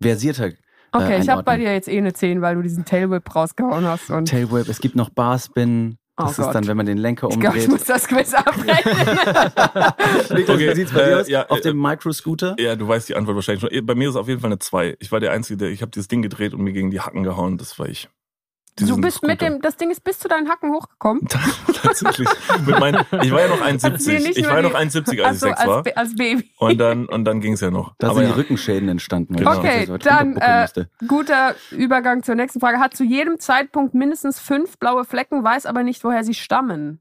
[0.00, 0.50] versierter.
[0.92, 1.60] Okay, äh, ich habe bei einordnen.
[1.60, 4.10] dir jetzt eh eine 10, weil du diesen Tailwhip rausgehauen hast.
[4.10, 5.98] Und Tailwhip, es gibt noch Barspin.
[6.18, 6.66] Das Oh ist dann, Gott.
[6.68, 7.80] wenn man den Lenker ich glaube, ich umdreht.
[7.80, 8.90] muss das Quiz abbrechen.
[10.36, 11.28] Niklas, Okay, wie sieht's bei dir äh, aus?
[11.28, 12.56] ja, Auf äh, dem Microscooter?
[12.58, 13.86] Ja, du weißt die Antwort wahrscheinlich schon.
[13.86, 14.96] Bei mir ist es auf jeden Fall eine 2.
[14.98, 17.22] Ich war der Einzige, der, ich habe dieses Ding gedreht und mir gegen die Hacken
[17.22, 17.58] gehauen.
[17.58, 18.08] Das war ich.
[18.78, 21.26] Du bist mit dem, das Ding ist bis zu deinen Hacken hochgekommen.
[21.82, 22.28] Tatsächlich.
[22.66, 24.22] Mit meinen, ich war ja noch Kannst du dir 1,70.
[24.22, 25.76] nicht Ich nur war ja noch 1,70, als ich 6 war.
[25.78, 26.50] als, als Baby.
[26.58, 27.94] Und dann, und dann ging's ja noch.
[27.98, 28.34] Da Aber sind ja.
[28.34, 29.36] die Rückenschäden entstanden.
[29.36, 29.56] Genau.
[29.56, 30.68] Okay, weit dann äh,
[31.08, 32.78] guter Übergang zur nächsten Frage.
[32.78, 37.00] Hat zu jedem Zeitpunkt mindestens fünf blaue Flecken, weiß aber nicht, woher sie stammen.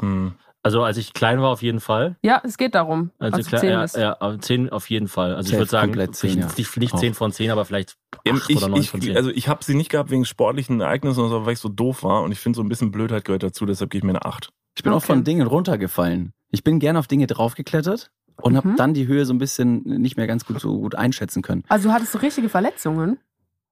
[0.00, 0.34] Hm.
[0.68, 2.16] Also als ich klein war, auf jeden Fall.
[2.22, 3.96] Ja, es geht darum, Also als du klar, zehn ja, bist.
[3.96, 5.34] ja, 10 auf jeden Fall.
[5.34, 6.54] Also ich würde sagen, komplett 10, nicht, ja.
[6.58, 6.98] nicht, nicht Auch.
[7.00, 9.16] 10 von 10, aber vielleicht 8 Eben, Ich, oder 9 von ich, 10.
[9.16, 12.22] also ich habe sie nicht gehabt wegen sportlichen Ereignissen, sondern weil ich so doof war.
[12.22, 14.50] Und ich finde, so ein bisschen Blödheit gehört dazu, deshalb gebe ich mir eine 8.
[14.76, 15.06] Ich bin auch Okay.
[15.06, 16.34] von Dingen runtergefallen.
[16.50, 18.10] Ich bin gern auf Dinge draufgeklettert
[18.42, 18.76] und habe Mhm.
[18.76, 21.64] dann die Höhe so ein bisschen nicht mehr ganz gut so gut einschätzen können.
[21.68, 23.18] Also hattest du richtige Verletzungen?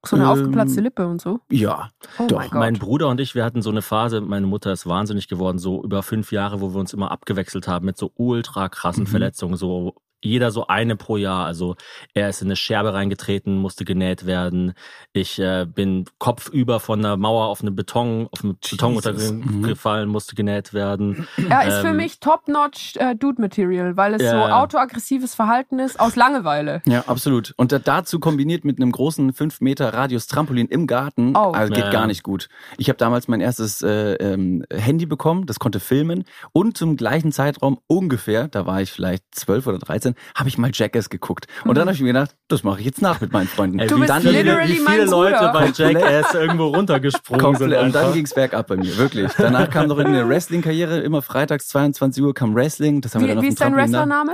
[0.07, 1.41] So eine Ähm, aufgeplatzte Lippe und so?
[1.51, 1.89] Ja,
[2.19, 2.59] Oh doch, mein Gott.
[2.61, 5.83] Mein Bruder und ich, wir hatten so eine Phase, meine Mutter ist wahnsinnig geworden, so
[5.83, 9.09] über fünf Jahre, wo wir uns immer abgewechselt haben mit so ultra krassen Mhm.
[9.09, 11.47] Verletzungen, so jeder so eine pro Jahr.
[11.47, 11.77] Also
[12.15, 14.73] er ist in eine Scherbe reingetreten, musste genäht werden.
[15.13, 19.63] Ich äh, bin kopfüber von einer Mauer auf eine Beton, auf einen Beton Mhm.
[19.63, 21.27] gefallen, musste genäht werden.
[21.49, 24.63] Er ist für Ähm, mich Top-Notch äh, Dude-Material, weil es so Ja.
[24.63, 26.83] autoaggressives Verhalten ist aus Langeweile.
[26.87, 27.53] Ja, absolut.
[27.57, 31.53] Und da- dazu kombiniert mit einem großen 5 Meter Radius Trampolin im Garten, Oh.
[31.53, 32.49] also geht Ja, gar nicht gut.
[32.79, 37.33] Ich habe damals mein erstes äh, ähm, Handy bekommen, das konnte filmen und zum gleichen
[37.33, 41.47] Zeitraum ungefähr, da war ich vielleicht 12 oder 13, habe ich mal Jackass geguckt.
[41.65, 43.79] Und dann habe ich mir gedacht, das mache ich jetzt nach mit meinen Freunden.
[43.81, 45.53] Ey, Du wie bist dann viele, literally wie mein viele Leute Bruder.
[45.53, 45.93] bei Komplett.
[46.01, 47.59] Jackass irgendwo runtergesprungen sind.
[47.71, 47.83] Komplett.
[47.85, 48.15] Und dann einfach.
[48.15, 49.33] ging's bergab bei mir, wirklich.
[49.39, 53.01] Danach kam noch irgendeine Wrestling-Karriere, immer freitags 22 Uhr kam Wrestling.
[53.01, 53.79] Das haben wir Wie, dann auf wie ist dein da.
[53.79, 54.33] Wrestlername?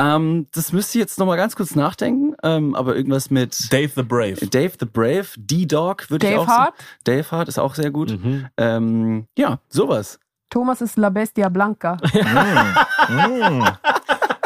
[0.00, 4.02] Ähm, das müsste ich jetzt nochmal ganz kurz nachdenken, ähm, aber irgendwas mit Dave the
[4.02, 4.34] Brave.
[4.46, 6.74] Dave the Brave, D-Dog würde ich Dave auch Hart?
[6.78, 6.88] sagen.
[7.04, 8.10] Dave Hart ist auch sehr gut.
[8.12, 8.46] Mhm.
[8.56, 10.20] Ähm, ja, sowas.
[10.50, 11.96] Thomas ist La Bestia Blanca.
[13.08, 13.64] Mm.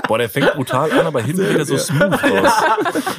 [0.09, 2.53] Boah, der fängt brutal an, aber hinten geht er so smooth raus.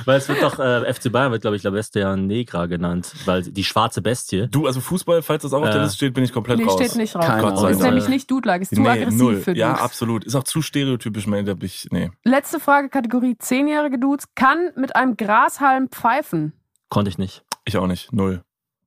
[0.06, 3.42] Weil es wird doch, äh, FC Bayern wird, glaube ich, La Bestia Negra genannt, weil
[3.44, 4.48] die schwarze Bestie.
[4.50, 5.84] Du, also Fußball, falls das auch auf der Ja.
[5.84, 6.74] Liste steht, bin ich komplett Nee, raus.
[6.76, 7.26] steht nicht drauf.
[7.26, 7.90] Keine Gott sei ist Dank.
[7.94, 9.38] nämlich nicht Dude-like, ist zu nee, aggressiv null.
[9.38, 9.82] für Ja, Dudes.
[9.84, 10.24] absolut.
[10.26, 12.12] Ist auch zu stereotypisch, man, da bin ich, nee.
[12.24, 14.26] Letzte Frage, Kategorie 10-jährige Dudes.
[14.36, 16.54] Kann mit einem Grashalm pfeifen?
[16.90, 17.44] Konnte ich nicht.
[17.66, 18.12] Ich auch nicht.
[18.14, 18.42] Null.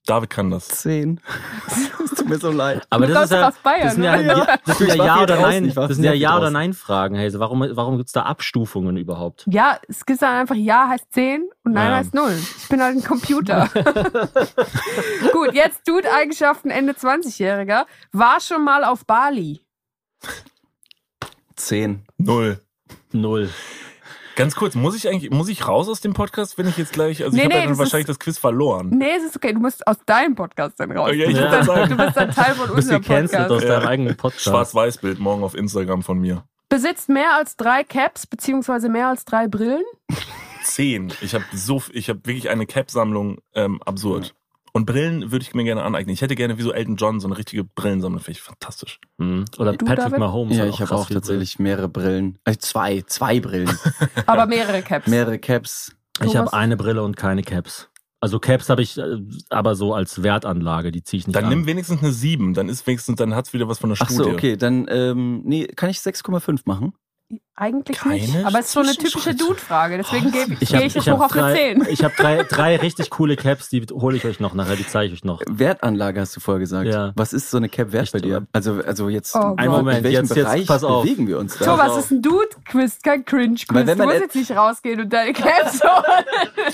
[0.06, 0.68] David kann das.
[0.68, 1.20] Zehn.
[2.04, 2.86] es tut mir so leid.
[2.90, 4.36] Aber das ist ja, Bayern, das sind ja, oder?
[4.36, 6.50] ja, das sind ja Ja oder Nein, das sind ja Ja oder.
[6.50, 7.16] Nein Fragen.
[7.16, 9.44] Hey, warum, warum gibt's da Abstufungen überhaupt?
[9.50, 11.96] Ja, es gibt dann einfach Ja heißt 10 und Nein Ja.
[11.96, 12.32] heißt 0.
[12.58, 13.68] Ich bin halt ein Computer.
[15.32, 17.84] Gut, jetzt Dude-Eigenschaften Ende 20-Jähriger.
[18.12, 19.60] War schon mal auf Bali.
[21.56, 22.04] Zehn.
[22.18, 22.60] Null.
[23.12, 23.50] Null.
[24.36, 27.24] Ganz kurz, muss ich eigentlich, muss ich raus aus dem Podcast, wenn ich jetzt gleich,
[27.24, 28.90] also Nee, ich habe nee, ja dann wahrscheinlich das Quiz verloren.
[28.90, 29.54] Nee, es ist okay.
[29.54, 31.08] Du musst aus deinem Podcast dann raus.
[31.08, 31.66] Okay, ich du, bist sagen.
[31.66, 33.64] dann, du bist dann Teil von Du bist unserem aus Podcast.
[33.64, 33.68] Ja.
[33.78, 34.44] deinem eigenen Podcast.
[34.44, 36.44] Schwarz-Weiß-Bild morgen auf Instagram von mir.
[36.68, 39.84] Besitzt mehr als drei Caps beziehungsweise mehr als drei Brillen.
[40.64, 41.12] Zehn.
[41.22, 44.34] Ich habe so, ich habe wirklich eine Cap-Sammlung, ähm, absurd.
[44.76, 46.12] Und Brillen würde ich mir gerne aneignen.
[46.12, 48.20] Ich hätte gerne wie so Elton John so eine richtige Brillensammlung.
[48.20, 49.00] Finde ich fantastisch.
[49.16, 49.46] Mhm.
[49.56, 50.18] Oder Du, Patrick David?
[50.18, 50.54] Mahomes.
[50.54, 52.38] Ja, hat ich habe auch tatsächlich mehrere Brillen.
[52.44, 53.70] Äh, zwei, zwei Brillen.
[54.26, 55.06] Aber mehrere Caps.
[55.06, 55.96] mehrere Caps.
[56.22, 57.88] Ich habe eine Brille und keine Caps.
[58.20, 59.16] Also Caps habe ich äh,
[59.48, 61.50] aber so als Wertanlage, die ziehe ich nicht Dann an.
[61.50, 62.52] nimm wenigstens eine sieben.
[62.52, 64.24] Dann ist wenigstens, dann hat's wieder was von der Ach Studie.
[64.24, 66.92] so, okay, dann ähm, nee, kann ich 6,5 machen?
[67.58, 68.36] Eigentlich Keine nicht.
[68.44, 69.34] Aber es ist so eine typische.
[69.34, 69.96] Dude-Frage.
[69.96, 71.86] Desegen gehe ich geh habe ich jetzt hoch auf eine drei, 10.
[71.88, 75.06] ich hab drei, drei richtig coole Caps, die hole ich euch noch nachher, die zeige
[75.14, 75.40] ich euch noch.
[75.48, 76.86] Wertanlage hast du vorher gesagt.
[76.86, 77.12] Ja.
[77.16, 78.46] Was ist so eine Cap wert Ich bei dir?
[78.52, 79.66] Also, also jetzt, Oh in Gott.
[79.68, 81.02] Moment, welchem jetzt- jetzt Bereich pass auf.
[81.04, 81.64] bewegen wir uns da?
[81.64, 83.66] Thomas ist ein Dude-Quiz, kein Cringe-Quiz.
[83.68, 86.24] Du wenn man musst et- jetzt nicht rausgehen und deine Caps holen.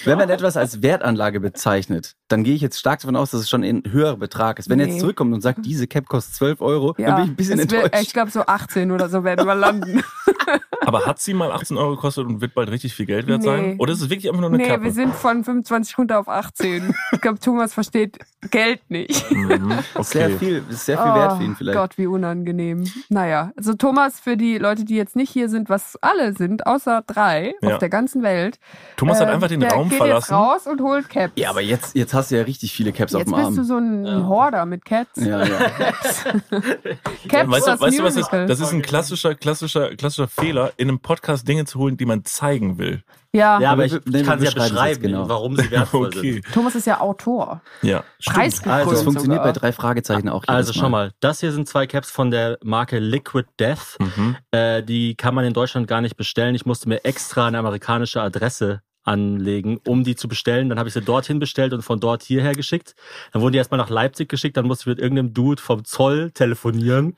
[0.04, 3.48] Wenn man etwas als Wertanlage bezeichnet, dann gehe ich jetzt stark davon aus, dass es
[3.48, 4.68] schon ein höherer Betrag ist.
[4.68, 4.92] Wenn er Nee.
[4.94, 7.70] jetzt zurückkommt und sagt, diese Cap kostet 12 Euro, dann bin ich ein bisschen es
[7.70, 8.02] wird- enttäuscht.
[8.04, 10.02] Ich glaube, so 18 oder so werden wir landen.
[10.80, 13.46] Aber hat sie mal 18 Euro gekostet und wird bald richtig viel Geld wert Nee.
[13.46, 13.76] sein?
[13.78, 14.84] Oder ist es wirklich einfach nur eine nee, Kappe?
[14.84, 16.94] wir sind von 25 runter auf 18.
[17.12, 18.18] Ich glaube, Thomas versteht
[18.50, 19.30] Geld nicht.
[19.30, 20.38] Mhm, Sehr okay.
[20.38, 21.78] viel, ist sehr viel wert für ihn Oh vielleicht.
[21.78, 22.84] Gott, wie unangenehm.
[23.10, 27.02] Naja, also Thomas, für die Leute, die jetzt nicht hier sind, was alle sind, außer
[27.06, 27.74] drei Ja.
[27.74, 28.58] auf der ganzen Welt.
[28.96, 30.32] Thomas hat äh, einfach den der Raum geht verlassen.
[30.32, 31.32] Jetzt raus und holt Caps.
[31.36, 33.56] Ja, aber jetzt, jetzt hast du ja richtig viele Caps auf jetzt dem bist Arm.
[33.56, 34.26] du so ein Ja.
[34.26, 35.10] Horder mit Cats.
[35.16, 35.58] ja, ja.
[37.28, 38.46] Caps, Weißt du, weißt du was das, Musical.
[38.46, 42.24] das ist ein klassischer, klassischer, klassischer Fehler, in einem Podcast Dinge zu holen, die man
[42.24, 43.02] zeigen will.
[43.32, 43.60] ja.
[43.60, 45.28] Ja, aber ich, ich kann sie ja beschreiben es genau.
[45.28, 46.32] warum sie wertvoll Okay.
[46.34, 46.52] sind.
[46.52, 47.60] Thomas ist ja Autor.
[47.82, 48.04] Ja.
[48.24, 49.52] Preisgekrönt Also, das funktioniert sogar.
[49.52, 52.58] bei drei Fragezeichen auch jedes Also schau mal, das hier sind zwei Caps von der
[52.62, 53.96] Marke Liquid Death.
[53.98, 54.36] Mhm.
[54.50, 56.54] Äh, die kann man in Deutschland gar nicht bestellen.
[56.54, 60.68] Ich musste mir extra eine amerikanische Adresse anlegen, um die zu bestellen.
[60.68, 62.94] Dann habe ich sie dorthin bestellt und von dort hierher geschickt.
[63.32, 64.56] Dann wurden die erstmal nach Leipzig geschickt.
[64.56, 67.16] Dann musste ich mit irgendeinem Dude vom Zoll telefonieren,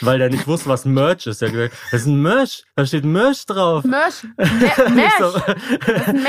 [0.00, 1.40] weil der nicht wusste, was Merch ist.
[1.42, 2.64] Der hat gesagt, das ist ein Merch.
[2.76, 3.84] Da steht Merch drauf.
[3.84, 4.24] Merch.
[4.36, 5.12] Merch.
[5.18, 5.40] so,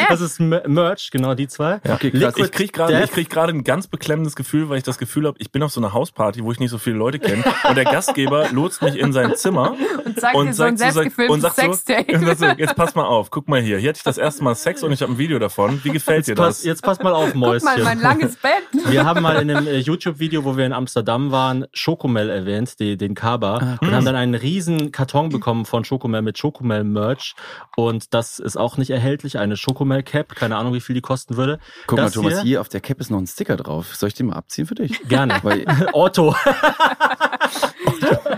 [0.10, 1.80] das ist Mer- Merch, genau die zwei.
[1.86, 1.96] Ja.
[1.96, 2.36] Okay, krass.
[2.38, 5.38] Ich krieg gerade, ich krieg gerade ein ganz beklemmendes Gefühl, weil ich das Gefühl habe,
[5.40, 7.86] ich bin auf so einer Hausparty, wo ich nicht so viele Leute kenne, und der
[7.86, 9.76] Gastgeber lotst mich in sein Zimmer
[10.06, 12.14] Und sagt dir so ein sagt so, und sagt so, Sextape.
[12.14, 14.44] und sagt so, jetzt pass mal auf, guck mal hier, hier hatte ich das erste
[14.44, 15.80] Mal Sex und ich habe ein Video davon.
[15.84, 16.66] Wie gefällt dir Jetzt pass, das?
[16.66, 17.84] jetzt pass mal auf, Guck mal, Mäuschen.
[17.84, 18.52] mein langes Bett.
[18.90, 22.98] Wir haben mal in einem äh, YouTube-Video, wo wir in Amsterdam waren, Schokomel erwähnt, die,
[22.98, 27.36] den Kaba, und haben dann einen riesen Karton bekommen von Schokomel mit Schokomel-Merch.
[27.76, 31.60] Und das ist auch nicht erhältlich, eine Schokomel-Cap, keine Ahnung, wie viel die kosten würde.
[31.88, 33.96] Guck mal, das Thomas, hier, hier auf der Cap ist noch ein Sticker drauf.
[33.96, 35.02] Soll ich den mal abziehen für dich?
[35.08, 35.40] Gerne.
[35.44, 36.36] Weil, Otto.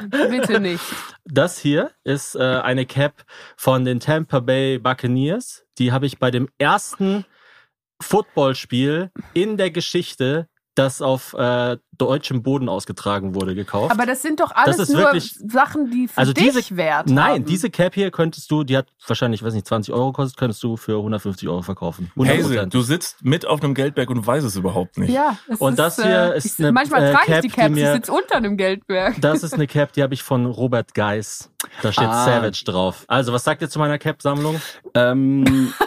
[0.10, 0.84] Bitte nicht.
[1.26, 3.24] Das hier ist äh, eine Cap
[3.56, 5.64] von den Tampa Bay Buccaneers.
[5.80, 7.26] Die habe ich bei dem ersten
[8.02, 10.49] Footballspiel in der Geschichte
[10.80, 13.92] das auf äh, deutschem Boden ausgetragen wurde, gekauft.
[13.92, 16.78] Aber das sind doch alles Das ist nur wirklich- Sachen, die für Also dich diese-
[16.78, 17.46] Wert Nein, haben.
[17.46, 20.78] diese Cap hier könntest du, die hat wahrscheinlich, weiß nicht, 20 Euro gekostet, könntest du
[20.78, 22.12] für 150 Euro verkaufen.
[22.16, 22.30] 100%.
[22.60, 25.12] Hazel, du sitzt mit auf einem Geldberg und weißt es überhaupt nicht.
[25.12, 27.42] Ja, es Und ist, das hier äh, ist ich, eine, Manchmal äh, trage ich Cap,
[27.42, 29.16] die die Caps, ich mir- sitze unter einem Geldberg.
[29.20, 31.52] Das ist eine Cap, die habe ich von Robert Geis.
[31.82, 32.24] Da steht Ah.
[32.26, 33.04] Savage drauf.
[33.10, 34.62] Also, was sagt ihr zu meiner Cap-Sammlung?
[34.94, 35.74] Ähm,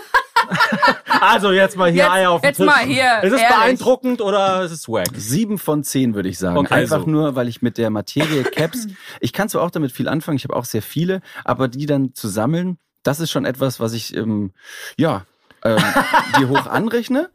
[1.23, 2.67] Also, jetzt mal hier Jetzt- Eier auf den jetzt Tisch.
[2.67, 3.49] mal hier, Ist es ehrlich.
[3.57, 5.07] beeindruckend oder ist es wack?
[5.17, 6.57] sieben von zehn würde ich sagen.
[6.59, 7.11] Okay, Einfach so.
[7.11, 8.89] nur, weil ich mit der Materie Caps,
[9.21, 12.15] ich kann zwar auch damit viel anfangen, ich habe auch sehr viele, aber die dann
[12.15, 14.53] zu sammeln, das ist schon etwas, was ich ähm,
[14.97, 15.25] ja
[15.65, 15.79] ähm,
[16.39, 17.31] dir hoch anrechne.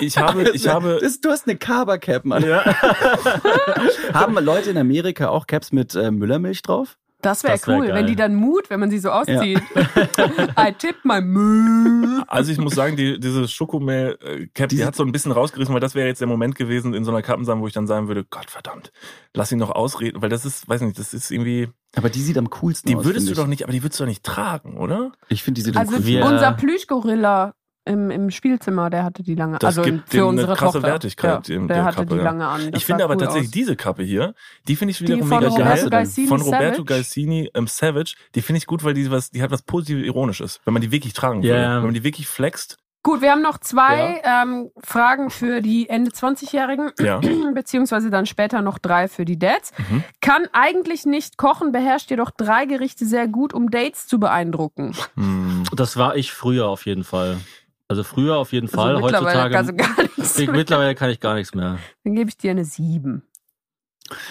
[0.00, 2.44] Ich, habe, ich habe, Das, du hast eine Kaba Cap, Mann.
[4.12, 6.96] Haben Leute in Amerika auch Caps mit äh, Müllermilch drauf?
[7.22, 7.94] Das wäre wär cool, geil.
[7.96, 9.60] wenn die dann Mut, wenn man sie so auszieht.
[10.58, 12.22] I tip my Müll.
[12.28, 15.80] also ich muss sagen, die, diese Schokomehl-Cap, die Diese- hat so ein bisschen rausgerissen, weil
[15.80, 18.24] das wäre jetzt der Moment gewesen in so einer Kappensammlung, wo ich dann sagen würde,
[18.24, 18.92] Gott verdammt,
[19.34, 22.38] lass ihn noch ausreden, weil das ist, weiß nicht, das ist irgendwie, Aber die sieht
[22.38, 23.04] am coolsten die aus.
[23.04, 25.12] würdest du find doch nicht, aber die würdest du doch nicht tragen, oder?
[25.28, 27.54] Ich, ich finde, die sieht Also am coolsten Wir- unser Plüschgorilla
[27.90, 30.78] im, im Spielzimmer, der hatte die lange, Das also gibt für dem unsere eine krasse
[30.78, 30.88] Tochter.
[30.88, 32.22] Wertigkeit, Ja, der der hatte Kappe, die ja.
[32.22, 32.70] lange an.
[32.70, 33.52] Das ich finde aber cool tatsächlich aus.
[33.52, 34.34] diese Kappe hier,
[34.68, 35.90] die finde ich wiederum von mega Roberto geil.
[35.90, 36.84] Gaisini Von Roberto Savage?
[36.84, 40.60] Gaisini ähm, Savage, die finde ich gut, weil die was, die hat was positiv ironisches,
[40.64, 41.60] wenn man die wirklich tragen würde.
[41.60, 41.76] Ja.
[41.76, 46.10] Wenn man die wirklich flext, Gut, wir haben noch zwei ähm, Fragen für die Ende
[46.10, 47.18] 20-Jährigen, ja.
[47.54, 49.72] beziehungsweise dann später noch drei für die Dads.
[49.78, 50.04] Mhm.
[50.20, 54.94] Kann eigentlich nicht kochen, beherrscht jedoch drei Gerichte sehr gut, um Dates zu beeindrucken.
[55.14, 55.62] Hm.
[55.74, 57.38] Das war ich früher auf jeden Fall.
[57.90, 58.94] Also früher auf jeden Fall.
[58.94, 59.54] Also mittlerweile Heutzutage.
[59.54, 60.56] kannst du gar nichts ich, mehr.
[60.56, 61.78] mittlerweile kann ich gar nichts mehr.
[62.04, 63.24] Dann gebe ich dir eine sieben.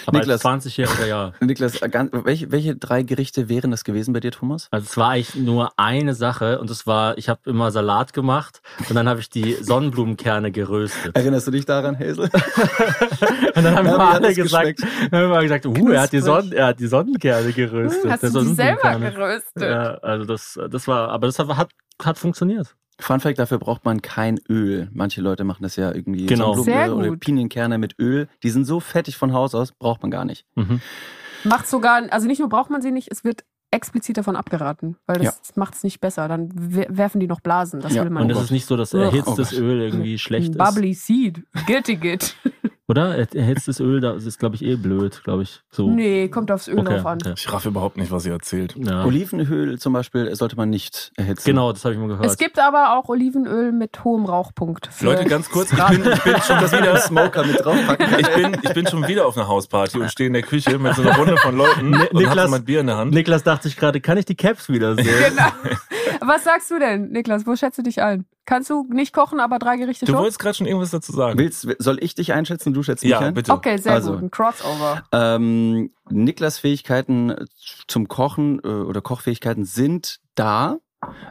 [0.05, 0.45] Aber Niklas.
[0.45, 1.33] als 20-Jähriger ja.
[1.41, 4.69] Niklas, äh, welche, welche drei Gerichte wären das gewesen bei dir, Thomas?
[4.71, 8.61] Also es war eigentlich nur eine Sache und das war, ich habe immer Salat gemacht
[8.87, 11.15] und dann habe ich die Sonnenblumenkerne geröstet.
[11.15, 12.29] Erinnerst du dich daran, Hazel?
[13.55, 14.81] Und dann haben Ja, hat alle gesagt,
[15.11, 16.19] haben immer gesagt, uh, er hat die.
[16.19, 18.03] Sonnen, er hat die Sonnenkerne geröstet.
[18.03, 19.63] Hm, hast du die selber geröstet?
[19.63, 21.69] Ja, also das, das war, aber das hat, hat,
[22.01, 22.75] hat funktioniert.
[22.99, 24.89] Fun Fact, dafür braucht man kein Öl.
[24.93, 26.53] Manche Leute machen das ja irgendwie Genau.
[26.53, 27.17] Sonnenblumenöl Sehr oder.
[27.17, 28.27] Pinienkerne mit Öl.
[28.43, 30.45] Die sind so fettig von Haus aus, braucht man gar nicht.
[30.55, 30.81] Mhm.
[31.45, 35.19] Macht sogar, also nicht nur braucht man sie nicht, es wird explizit davon abgeraten, weil
[35.19, 36.27] das macht es nicht besser.
[36.27, 37.79] Dann we- werfen die noch Blasen.
[37.81, 38.45] Das Ja, will man Und es nicht.
[38.45, 39.61] ist nicht so, dass erhitztes Oh.
[39.61, 40.57] Öl irgendwie schlecht ist.
[40.57, 41.43] Bubbly Seed.
[41.67, 42.35] Guilty Git.
[42.89, 43.15] Oder?
[43.15, 45.61] Er- Erhitztes Öl, das ist, glaube ich, eh blöd, glaube ich.
[45.71, 45.89] So.
[45.89, 47.19] Nee, kommt aufs Öl Okay, drauf an.
[47.21, 47.33] okay.
[47.37, 48.75] Ich raff überhaupt nicht, was ihr erzählt.
[48.75, 49.05] Ja.
[49.05, 51.43] Olivenöl zum Beispiel sollte man nicht erhitzen.
[51.45, 52.25] Genau, das habe ich mal gehört.
[52.25, 54.89] Es gibt aber auch Olivenöl mit hohem Rauchpunkt.
[55.01, 58.07] Leute, ganz kurz, ich bin, ich bin schon Das wieder, Smoker mit draufpacken.
[58.19, 60.95] ich bin, ich bin schon wieder auf einer Hausparty und stehe in der Küche mit
[60.95, 63.13] so einer Runde von Leuten Ni- und hab Niklas- mein Bier in der Hand.
[63.13, 65.05] Niklas dachte sich gerade, kann ich die Caps wiedersehen?
[65.29, 66.27] Genau.
[66.31, 67.45] Was sagst du denn, Niklas?
[67.45, 68.25] Wo schätzt du dich ein?
[68.49, 70.21] Kannst du nicht kochen, aber drei Gerichte Du schon?
[70.21, 71.37] wolltest gerade schon irgendwas dazu sagen.
[71.37, 72.73] Willst, soll ich dich einschätzen?
[72.73, 73.35] Du schätzt mich Ja, ein?
[73.35, 73.51] bitte.
[73.53, 74.13] Okay, sehr Also.
[74.13, 74.23] gut.
[74.23, 75.03] Ein Crossover.
[75.11, 77.45] Ähm, Niklas Fähigkeiten
[77.87, 80.77] zum Kochen äh, oder Kochfähigkeiten sind da,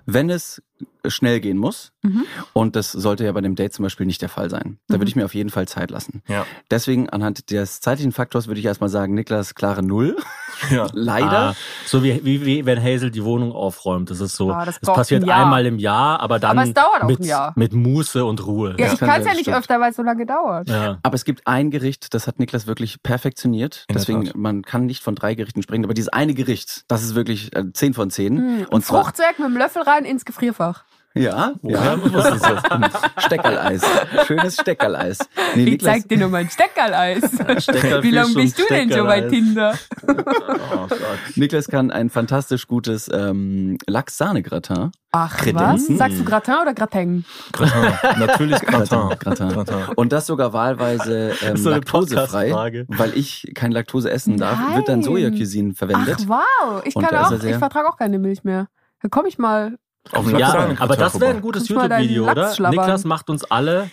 [0.07, 0.63] wenn es
[1.07, 1.93] schnell gehen muss.
[2.03, 2.25] Mhm.
[2.53, 4.79] Und das sollte ja bei dem Date zum Beispiel nicht der Fall sein.
[4.89, 5.01] Da Mhm.
[5.01, 6.23] würde ich mir auf jeden Fall Zeit lassen.
[6.29, 6.45] Ja.
[6.71, 10.17] Deswegen anhand des zeitlichen Faktors würde ich erstmal sagen, Niklas klare Null.
[10.73, 10.89] Ja.
[10.93, 11.31] Leider.
[11.51, 11.55] Ah,
[11.87, 14.11] so wie, wie, wie wenn Hazel die Wohnung aufräumt.
[14.11, 16.67] Das ist so, Ah, das es braucht passiert ein einmal im Jahr, aber dann Aber
[16.67, 17.53] es dauert auch mit, ein Jahr.
[17.55, 18.71] mit Muße und Ruhe.
[18.77, 19.57] Ja, das ich kann es ja nicht stimmt.
[19.57, 20.69] öfter, weil es so lange dauert.
[20.69, 20.99] Ja.
[21.05, 23.85] Aber es gibt ein Gericht, das hat Niklas wirklich perfektioniert.
[23.89, 27.15] In Deswegen, man kann nicht von drei Gerichten sprechen, aber dieses eine Gericht, das ist
[27.15, 28.37] wirklich äh, 10 von 10.
[28.39, 30.68] Hm, Und zwar, Fruchtsäck mit dem Löffel rein ins Gefrierfach.
[31.15, 32.93] Ja, Woher ja, das?
[33.25, 33.83] Steckerleis.
[34.27, 35.19] Schönes Steckerleis.
[35.55, 37.19] Nee, Ich Niklas, zeig dir nur mein Steckerleis.
[37.63, 39.23] Steckerfisch Wie lange bist du denn schon bei.
[39.23, 39.75] Tinder?
[40.07, 40.99] Oh Gott.
[41.37, 44.93] Niklas kann ein fantastisch gutes ähm, Lachs-Sahne-Gratin.
[45.11, 45.41] Ach, was?
[45.43, 45.97] Kredenzen.
[45.97, 47.25] Sagst du Gratin oder Gratin?
[47.53, 48.19] Gratin.
[48.21, 49.19] Natürlich Gratin.
[49.19, 49.49] Gratin.
[49.49, 49.95] Gratin.
[49.97, 54.37] Und das sogar wahlweise ähm, Das ist so eine laktosefrei, weil ich kein Laktose essen
[54.37, 54.77] darf, Nein.
[54.77, 56.27] wird dann Soja-Cuisine verwendet.
[56.29, 56.83] Ach, wow.
[56.85, 58.69] Ich Und kann auch, ich vertrage auch keine Milch mehr.
[59.03, 59.79] Da komme ich mal.
[60.13, 62.55] Auf dem Ja, aber das wäre ein gutes YouTube-Video, oder?
[62.71, 63.91] Niklas macht uns alle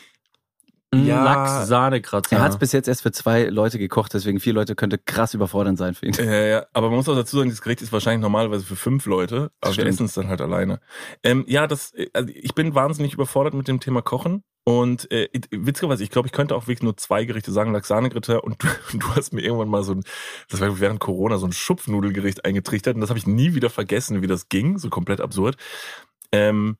[0.94, 1.24] Ja.
[1.24, 2.38] Lachs-Sahne-Kratzer.
[2.38, 5.34] Er hat es bis jetzt erst für zwei Leute gekocht, deswegen vier Leute könnte krass
[5.34, 6.14] überfordernd sein für ihn.
[6.14, 9.06] Ja, ja, aber man muss auch dazu sagen, dieses Gericht ist wahrscheinlich normalerweise für fünf
[9.06, 9.90] Leute, aber wir Stimmt.
[9.90, 10.80] essen es dann halt alleine.
[11.24, 16.04] Ähm, ja, das, also ich bin wahnsinnig überfordert mit dem Thema Kochen und äh, witzigerweise,
[16.04, 19.34] ich glaube, ich könnte auch wirklich nur zwei Gerichte sagen, Laxane-Gritter und du, du hast
[19.34, 20.04] mir irgendwann mal so ein,
[20.50, 24.22] das war während Corona, so ein Schupfnudelgericht eingetrichtert und das habe ich nie wieder vergessen,
[24.22, 25.58] wie das ging, so komplett absurd.
[26.32, 26.78] Ähm,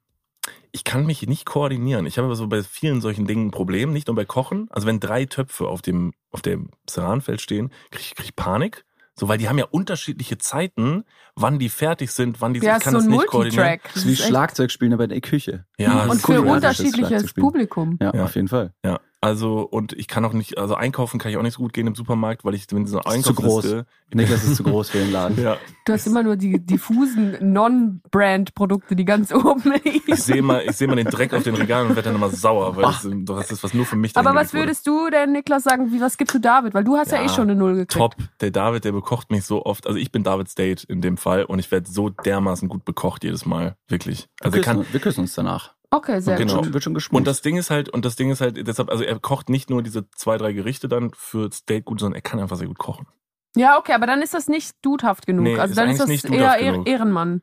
[0.76, 2.06] ich kann mich nicht koordinieren.
[2.06, 4.68] Ich habe aber so bei vielen solchen Dingen ein Problem, nicht nur bei Kochen.
[4.70, 8.86] Also wenn drei Töpfe auf dem, auf dem Ceranfeld stehen, kriege ich, krieg ich Panik.
[9.18, 11.06] So, weil die haben ja unterschiedliche Zeiten,
[11.36, 13.80] wann die fertig sind, wann die Ja, ich kann so das ein nicht koordinieren.
[13.86, 15.66] Das ist wie ist echt- Schlagzeug spielen aber in der Küche.
[15.78, 16.48] Ja, das Und ist für cool.
[16.50, 17.48] unterschiedliches Schlagzeugspielen.
[17.48, 17.98] Publikum.
[18.02, 18.24] Ja, Ja.
[18.26, 18.74] auf jeden Fall.
[18.84, 21.74] Ja, Also, und ich kann auch nicht, also einkaufen kann ich auch nicht so gut
[21.74, 23.66] gehen im Supermarkt, weil ich, wenn so eine Ist zu groß.
[23.66, 23.86] Einkaufsliste.
[24.14, 25.36] Niklas ist zu groß für den Laden.
[25.44, 25.58] Ja.
[25.86, 30.02] Du hast immer nur die diffusen Non-Brand-Produkte, die ganz oben liegen.
[30.06, 32.30] Ich sehe mal, ich sehe mal den Dreck auf den Regalen und werde dann immer
[32.30, 34.62] sauer, weil das, das ist was nur für mich Aber was hingelegt wurde.
[34.64, 35.92] würdest du denn, Niklas, sagen?
[35.92, 36.74] Wie, was gibst du David?
[36.74, 37.94] Weil du hast ja, Ja, eh schon eine Null gekriegt.
[37.94, 38.16] Top.
[38.42, 39.88] Der David, der bekocht mich so oft.
[39.88, 43.24] Also ich bin Davids Date in dem Fall und ich werde so dermaßen gut bekocht
[43.24, 43.76] jedes Mal.
[43.88, 44.28] Wirklich.
[44.42, 45.75] Also wir, er kann, küssen, wir küssen uns danach.
[45.92, 46.62] Okay, sehr Genau.
[46.62, 46.74] gut.
[46.74, 47.18] Wird schon geschmust.
[47.18, 49.70] Und das Ding ist halt, und das Ding ist halt, deshalb, also er kocht nicht
[49.70, 52.78] nur diese zwei, drei Gerichte dann fürs Date gut, sondern er kann einfach sehr gut
[52.78, 53.08] kochen.
[53.56, 55.44] Ja, okay, aber dann ist das nicht dudhaft genug.
[55.46, 56.88] Nee, also ist dann ist das eigentlich nicht eher genug.
[56.88, 57.42] Ehrenmann.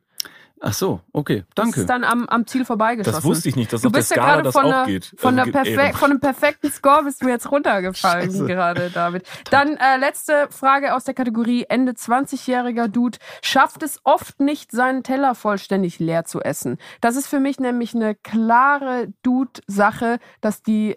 [0.64, 1.80] Ach so, okay, Das danke.
[1.80, 3.16] ist dann am, am Ziel vorbeigeschossen.
[3.16, 4.70] Das wusste ich nicht, dass Du auf der bist ja Skala gerade das von, auch
[4.70, 5.12] der, geht.
[5.16, 8.46] von, Also der perfek von einem perfekten Score bist du jetzt runtergefallen Scheiße.
[8.46, 9.24] gerade, David.
[9.50, 15.02] Dann äh, letzte Frage aus der Kategorie Ende 20-jähriger Dude schafft es oft nicht, seinen
[15.02, 16.78] Teller vollständig leer zu essen.
[17.00, 20.96] Das ist für mich nämlich eine klare Dude-Sache, dass die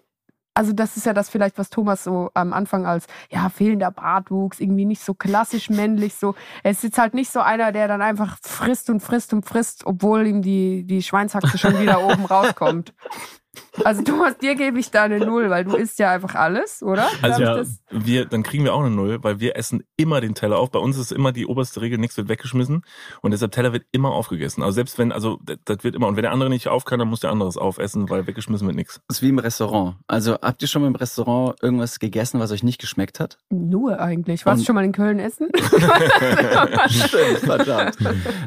[0.56, 4.60] also das ist ja das vielleicht, was Thomas so am Anfang als, ja, fehlender Bartwuchs,
[4.60, 6.34] irgendwie nicht so klassisch männlich, so.
[6.64, 9.86] Er ist jetzt halt nicht so einer, der dann einfach frisst und frisst und frisst,
[9.86, 12.93] obwohl ihm die, die Schweinshaxe schon wieder oben rauskommt.
[13.84, 17.08] Also Thomas, dir gebe ich da eine Null, weil du isst ja einfach alles, oder?
[17.22, 17.64] Also ja.
[17.91, 20.72] wir, dann kriegen wir auch eine Null, weil wir essen immer den Teller auf.
[20.72, 22.84] Bei uns ist immer die oberste Regel, nichts wird weggeschmissen
[23.22, 24.64] und deshalb Teller wird immer aufgegessen.
[24.64, 26.99] Also selbst wenn, also das, das wird immer und wenn der andere nicht auf kann,
[26.99, 29.01] dann muss der andere es aufessen, weil weggeschmissen wird nichts.
[29.08, 29.95] Das ist wie im Restaurant.
[30.08, 33.38] Also habt ihr schon mal im Restaurant irgendwas gegessen, was euch nicht geschmeckt hat?
[33.49, 34.45] Nur eigentlich.
[34.45, 35.47] Warst du schon mal in Köln essen?
[36.89, 37.97] Stimmt, verdammt.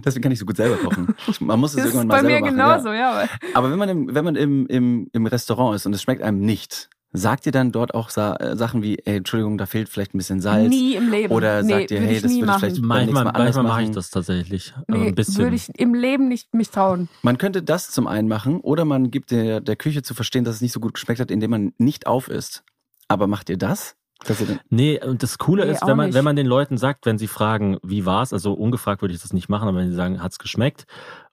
[0.05, 1.15] Deswegen kann ich so gut selber kochen.
[1.41, 2.55] Man muss es Das ist irgendwann mal bei mir machen.
[2.57, 3.11] genauso, ja.
[3.11, 6.23] aber- Aber wenn man, im, wenn man im, im, im Restaurant ist und es schmeckt
[6.23, 9.89] einem nicht, sagt ihr dann dort auch Sa äh, Sachen wie, ey, Entschuldigung, da fehlt
[9.89, 10.69] vielleicht ein bisschen Salz?
[10.69, 11.33] Nie im Leben.
[11.33, 13.83] Oder nee, sagt ihr, hey, ich das würde ich vielleicht- Manchmal, Mal anders manchmal mache
[13.85, 14.75] ich das tatsächlich.
[14.89, 15.37] Nee, ein bisschen.
[15.39, 17.09] würde ich im Leben nicht mich trauen.
[17.23, 20.57] Man könnte das zum einen machen oder man gibt der, der Küche zu verstehen, dass
[20.57, 22.63] es nicht so gut geschmeckt hat, indem man nicht auf isst.
[23.09, 23.95] Aber macht ihr das?
[24.27, 26.15] Dass ihr dann, Nee, und das Coole Nee, ist, wenn man, nicht.
[26.15, 29.33] wenn man den Leuten sagt, wenn sie fragen, wie war's, also ungefragt würde ich das
[29.33, 30.85] nicht machen, aber wenn sie sagen, hat's geschmeckt,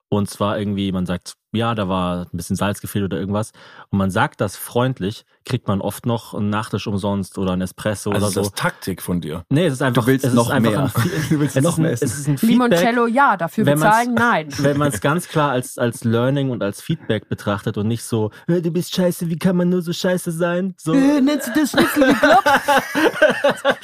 [0.08, 3.52] und zwar irgendwie, man sagt, ja, da war ein bisschen Salz gefehlt oder irgendwas,
[3.90, 8.10] und man sagt das freundlich, kriegt man oft noch einen Nachtisch umsonst oder ein Espresso
[8.12, 8.42] Also oder ist so.
[8.42, 9.44] das Taktik von dir.
[9.50, 10.84] Nee, es ist einfach, Du willst es noch ist einfach mehr.
[10.86, 10.92] Ein,
[11.30, 12.06] Du willst es noch ist ein, mehr essen.
[12.06, 14.48] Es ist ein Feedback, Limoncello, ja, dafür wenn man's- bezahlen, nein.
[14.58, 18.32] wenn man es ganz klar als, als Learning und als Feedback betrachtet und nicht so,
[18.48, 20.74] "Äh, du bist scheiße, wie kann man nur so scheiße sein?
[20.78, 22.46] So, Äh, nennst du das Schnitzel geklopft?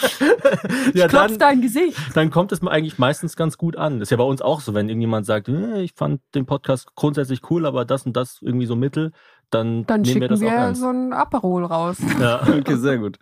[0.94, 1.98] ja, dann, dein Gesicht.
[2.16, 4.00] dann kommt es eigentlich meistens ganz gut an.
[4.00, 6.96] Das ist ja bei uns auch so, wenn irgendjemand sagt, "Äh, ich fand den Podcast
[6.96, 9.12] grundsätzlich cool, aber das und das irgendwie so mittel,
[9.50, 10.82] dann, Dann nehmen schicken wir das auch wir ernst.
[10.82, 11.98] so ein Aperol raus.
[12.20, 12.42] Ja.
[12.60, 13.18] okay, sehr gut.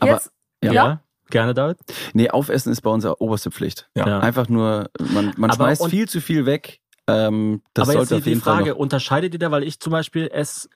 [0.00, 0.30] Aber Jetzt,
[0.62, 0.72] Ja.
[0.72, 1.00] Ja.
[1.30, 1.78] gerne, David.
[2.12, 3.88] nee, aufessen ist bei uns ja oberste Pflicht.
[3.94, 4.06] Ja.
[4.06, 4.18] Ja.
[4.20, 6.80] Einfach nur, man, man Aber schmeißt und- viel zu viel weg.
[7.06, 9.64] Ähm, das aber jetzt sollte auf jeden die Frage, Fall noch, unterscheidet ihr da, weil
[9.64, 10.68] ich zum Beispiel esse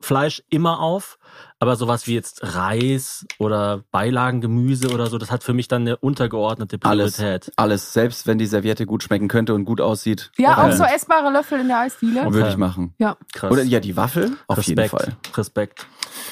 [0.00, 1.18] Fleisch immer auf,
[1.62, 5.96] aber sowas wie jetzt Reis oder Beilagengemüse oder so, das hat für mich dann eine
[5.96, 7.16] untergeordnete Alles.
[7.18, 7.52] Priorität.
[7.56, 10.76] alles, selbst wenn die Serviette gut schmecken könnte und gut aussieht, ja, auch Okay.
[10.76, 12.22] so essbare Löffel in der Eisdiele.
[12.22, 12.32] Okay.
[12.32, 12.94] würde ich machen.
[12.98, 13.16] Ja.
[13.32, 13.52] Krass.
[13.52, 15.16] Oder ja, die Waffel auf Respekt, jeden Fall.
[15.36, 15.86] Respekt.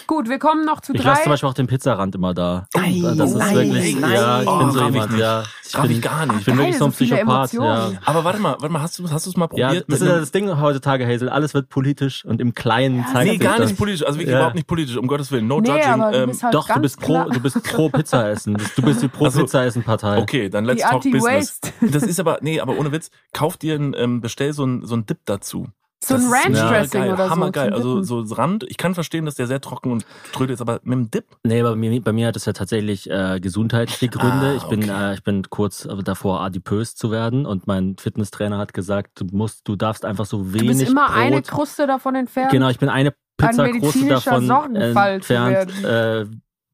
[0.06, 1.10] Gut, wir kommen noch zu Ich drei.
[1.10, 2.66] lasse zum Beispiel auch den Pizzarand immer da.
[2.74, 4.12] Nein, das ist nein, wirklich, nein.
[4.12, 5.20] ja, ich Oh, bin so ich jemand, nicht.
[5.20, 5.42] ja.
[5.66, 6.40] Ich bin, ich gar nicht.
[6.40, 7.92] Ich bin Geil, wirklich so ein Psychopath, ja.
[8.04, 9.84] Aber warte mal, warte mal, hast du hast du es mal Ja, probiert?
[9.88, 11.28] das ist ja das Ding heutzutage, Hazel.
[11.28, 13.68] Alles wird politisch und im Kleinen zeigt Nee, gar das.
[13.70, 14.38] nicht politisch, also wirklich Ja.
[14.38, 15.84] überhaupt nicht politisch, um Gottes Willen, no nee, judging.
[15.84, 18.56] aber du ähm, bist halt Doch, du bist pro, du bist pro Pizza essen.
[18.76, 19.40] Du bist die pro Ach so.
[19.40, 20.18] Pizza essen Partei.
[20.18, 21.60] Okay, dann let's Die talk business.
[21.80, 24.94] Das ist aber, nee, aber ohne Witz, kauf dir ein, ähm, bestell so ein, so
[24.94, 25.66] ein Dip dazu.
[26.02, 27.30] So ein Das ist Ranch-Dressing geil, oder so.
[27.30, 27.74] Hammergeil.
[27.74, 30.94] Also so Rand, ich kann verstehen, dass der sehr trocken und tröde ist, aber mit
[30.96, 31.26] dem Dip.
[31.44, 34.52] Nee, bei mir, bei mir hat es ja tatsächlich äh, gesundheitliche Gründe.
[34.52, 35.10] Ah, ich bin, okay.
[35.10, 39.68] äh, ich bin kurz davor, adipös zu werden und mein Fitnesstrainer hat gesagt, du musst,
[39.68, 41.16] du darfst einfach so Du wenig bist immer Brot.
[41.16, 42.50] eine Kruste davon entfernt.
[42.50, 46.20] Genau, ich bin eine Pizza Kruste medizinischer davon entfernt, äh,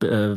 [0.07, 0.37] äh,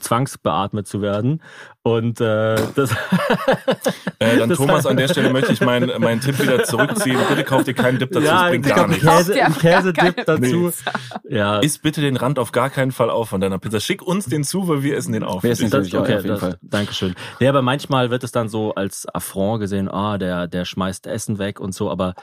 [0.00, 1.42] zwangsbeatmet zu werden.
[1.82, 2.90] Und äh, das
[4.18, 7.18] Äh, dann Das- Thomas, an der Stelle möchte ich meinen, meinen Tipp wieder zurückziehen.
[7.28, 9.04] Bitte kauf dir keinen Dip dazu, das bringt ich gar nichts.
[9.04, 9.26] Kauft
[9.60, 10.40] Käse, gar Käsedip dazu.
[10.70, 10.90] Pizza.
[11.28, 13.78] Ja, Iss bitte den Rand auf gar keinen Fall auf von deiner Pizza.
[13.80, 15.42] Schick uns den zu, weil wir essen den auf.
[15.42, 16.58] Wir essen das, okay, auf jeden das, Fall.
[16.62, 17.14] Dankeschön.
[17.40, 21.38] Ja, aber manchmal wird es dann so als Affront gesehen, ah, der, der schmeißt Essen
[21.38, 22.14] weg und so, aber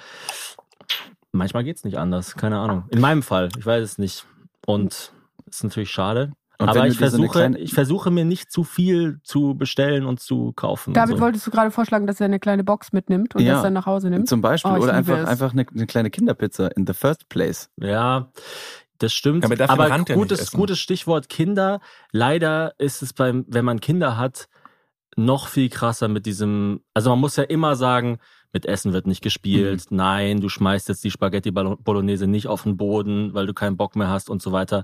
[1.33, 2.35] manchmal geht's nicht anders.
[2.35, 2.85] Keine Ahnung.
[2.89, 4.25] In meinem Fall, ich weiß es nicht.
[4.65, 5.11] Und
[5.45, 6.31] ist natürlich schade.
[6.59, 10.53] Und aber ich versuche, kleine- ich versuche mir nicht zu viel zu bestellen und zu
[10.53, 10.93] kaufen.
[10.93, 11.23] David, und so.
[11.25, 13.55] wolltest du gerade vorschlagen, dass er eine kleine Box mitnimmt und Ja.
[13.55, 14.29] das dann nach Hause nimmt?
[14.29, 14.71] Zum Beispiel.
[14.71, 15.25] Oh, oder einfach, es.
[15.27, 17.69] einfach eine, eine kleine Kinderpizza in the first place.
[17.77, 18.31] Ja,
[18.99, 19.43] das stimmt.
[19.43, 20.57] Ja, aber er aber ja gutes, essen.
[20.57, 21.81] gutes Stichwort Kinder.
[22.11, 24.47] Leider ist es beim, wenn man Kinder hat,
[25.17, 28.19] noch viel krasser mit diesem, also man muss ja immer sagen,
[28.53, 29.97] mit Essen wird nicht gespielt, Mhm.
[29.97, 33.95] nein, du schmeißt jetzt die Spaghetti Bolognese nicht auf den Boden, weil du keinen Bock
[33.95, 34.83] mehr hast und so weiter.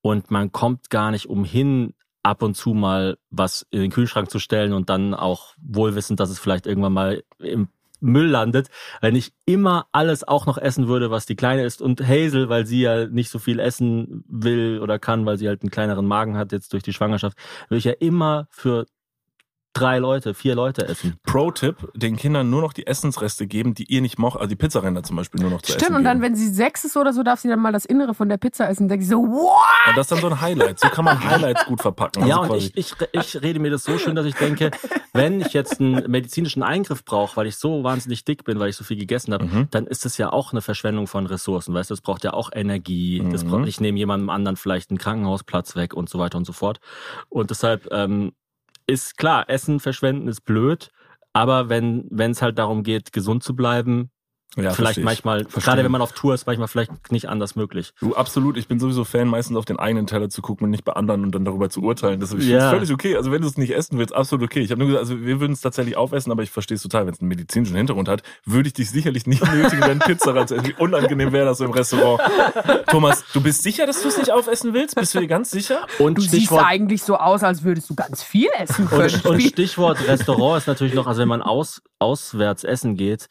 [0.00, 4.38] Und man kommt gar nicht umhin, ab und zu mal was in den Kühlschrank zu
[4.38, 7.68] stellen und dann auch wohlwissend, dass es vielleicht irgendwann mal im
[8.00, 8.68] Müll landet,
[9.00, 12.64] wenn ich immer alles auch noch essen würde, was die Kleine isst und Hazel, weil
[12.64, 16.36] sie ja nicht so viel essen will oder kann, weil sie halt einen kleineren Magen
[16.36, 17.36] hat jetzt durch die Schwangerschaft,
[17.68, 18.86] würde ich ja immer für
[19.78, 21.16] drei Leute, vier Leute essen.
[21.24, 25.02] Pro-Tipp, den Kindern nur noch die Essensreste geben, die ihr nicht mocht, also die Pizzaränder
[25.02, 26.32] zum Beispiel nur noch zu Stimmt, essen und dann, geben.
[26.32, 28.68] wenn sie sechs ist oder so, darf sie dann mal das Innere von der Pizza
[28.68, 28.88] essen.
[28.88, 29.56] Denke ich so, wow!
[29.88, 30.80] Und das ist dann so ein Highlight.
[30.80, 32.26] So kann man Highlights gut verpacken.
[32.26, 34.70] Ja, Also und quasi- ich, ich, ich rede mir das so schön, dass ich denke,
[35.12, 38.76] wenn ich jetzt einen medizinischen Eingriff brauche, weil ich so wahnsinnig dick bin, weil ich
[38.76, 39.68] so viel gegessen habe, Mhm.
[39.70, 41.74] dann ist das ja auch eine Verschwendung von Ressourcen.
[41.74, 43.22] Weißt du, das braucht ja auch Energie.
[43.30, 43.48] Das Mhm.
[43.50, 46.80] braucht, ich nehme jemandem anderen vielleicht einen Krankenhausplatz weg und so weiter und so fort.
[47.28, 48.32] Und deshalb ähm,
[48.88, 50.90] ist klar, Essen verschwenden ist blöd.
[51.32, 54.10] Aber wenn es halt darum geht, gesund zu bleiben,
[54.56, 55.62] ja, vielleicht manchmal, Verstehe.
[55.62, 57.92] gerade wenn man auf Tour ist, manchmal vielleicht nicht anders möglich.
[58.00, 58.56] Du, absolut.
[58.56, 61.22] Ich bin sowieso Fan, meistens auf den eigenen Teller zu gucken und nicht bei anderen
[61.22, 62.18] und dann darüber zu urteilen.
[62.18, 62.70] Das ist ich Ja.
[62.70, 63.14] völlig okay.
[63.16, 64.60] Also wenn du es nicht essen willst, absolut okay.
[64.60, 67.06] Ich habe nur gesagt, also wir würden es tatsächlich aufessen, aber ich verstehe es total.
[67.06, 70.54] Wenn es einen medizinischen Hintergrund hat, würde ich dich sicherlich nicht nötigen, deinen Pizza zu
[70.54, 70.66] essen.
[70.66, 72.20] Wie unangenehm wäre das so im Restaurant.
[72.88, 74.94] Thomas, du bist sicher, dass du es nicht aufessen willst?
[74.96, 75.86] Bist du dir ganz sicher?
[75.98, 79.14] Und Du siehst Stichwort eigentlich so aus, als würdest du ganz viel essen können.
[79.24, 83.28] Und, und Stichwort Restaurant ist natürlich noch, also wenn man aus, auswärts essen geht,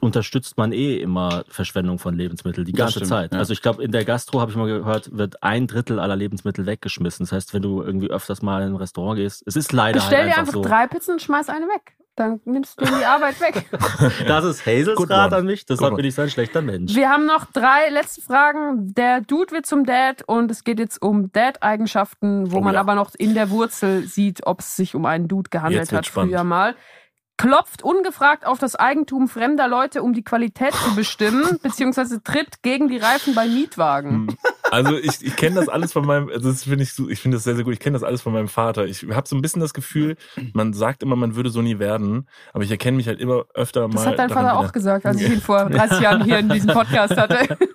[0.00, 3.32] unterstützt man eh immer Verschwendung von Lebensmitteln die ganze stimmt, Zeit.
[3.32, 3.38] ja.
[3.38, 6.66] Also ich glaube, in der Gastro habe ich mal gehört, wird ein Drittel aller Lebensmittel
[6.66, 7.24] weggeschmissen.
[7.26, 10.18] Das heißt, wenn du irgendwie öfters mal in ein Restaurant gehst, es ist leider Stell
[10.18, 10.62] halt dir einfach einfach so.
[10.62, 11.94] drei Pizzen und schmeiß eine weg.
[12.16, 13.66] Dann nimmst du die Arbeit weg.
[14.26, 16.92] Das ist Hazels Rat an mich, deshalb bin ich so ein schlechter Mensch.
[16.96, 18.92] Wir haben noch drei letzte Fragen.
[18.94, 22.80] Der Dude wird zum Dad und es geht jetzt um Dad-Eigenschaften, wo Oh man ja.
[22.80, 26.32] aber noch in der Wurzel sieht, ob es sich um einen Dude gehandelt hat spannend.
[26.32, 26.74] früher mal.
[27.38, 32.88] Klopft ungefragt auf das Eigentum fremder Leute, um die Qualität zu bestimmen, beziehungsweise tritt gegen
[32.88, 34.36] die Reifen bei Mietwagen.
[34.70, 37.44] Also ich, ich kenne das alles von meinem, also das finde ich, ich finde das
[37.44, 37.72] sehr, sehr gut.
[37.72, 38.84] Ich kenne das alles von meinem Vater.
[38.86, 40.16] Ich habe so ein bisschen das Gefühl,
[40.52, 43.88] man sagt immer, man würde so nie werden, aber ich erkenne mich halt immer öfter
[43.88, 43.94] mal.
[43.94, 44.58] Das hat dein Vater wieder.
[44.58, 47.56] auch gesagt, als ich ihn vor 30 Jahren hier in diesem Podcast hatte.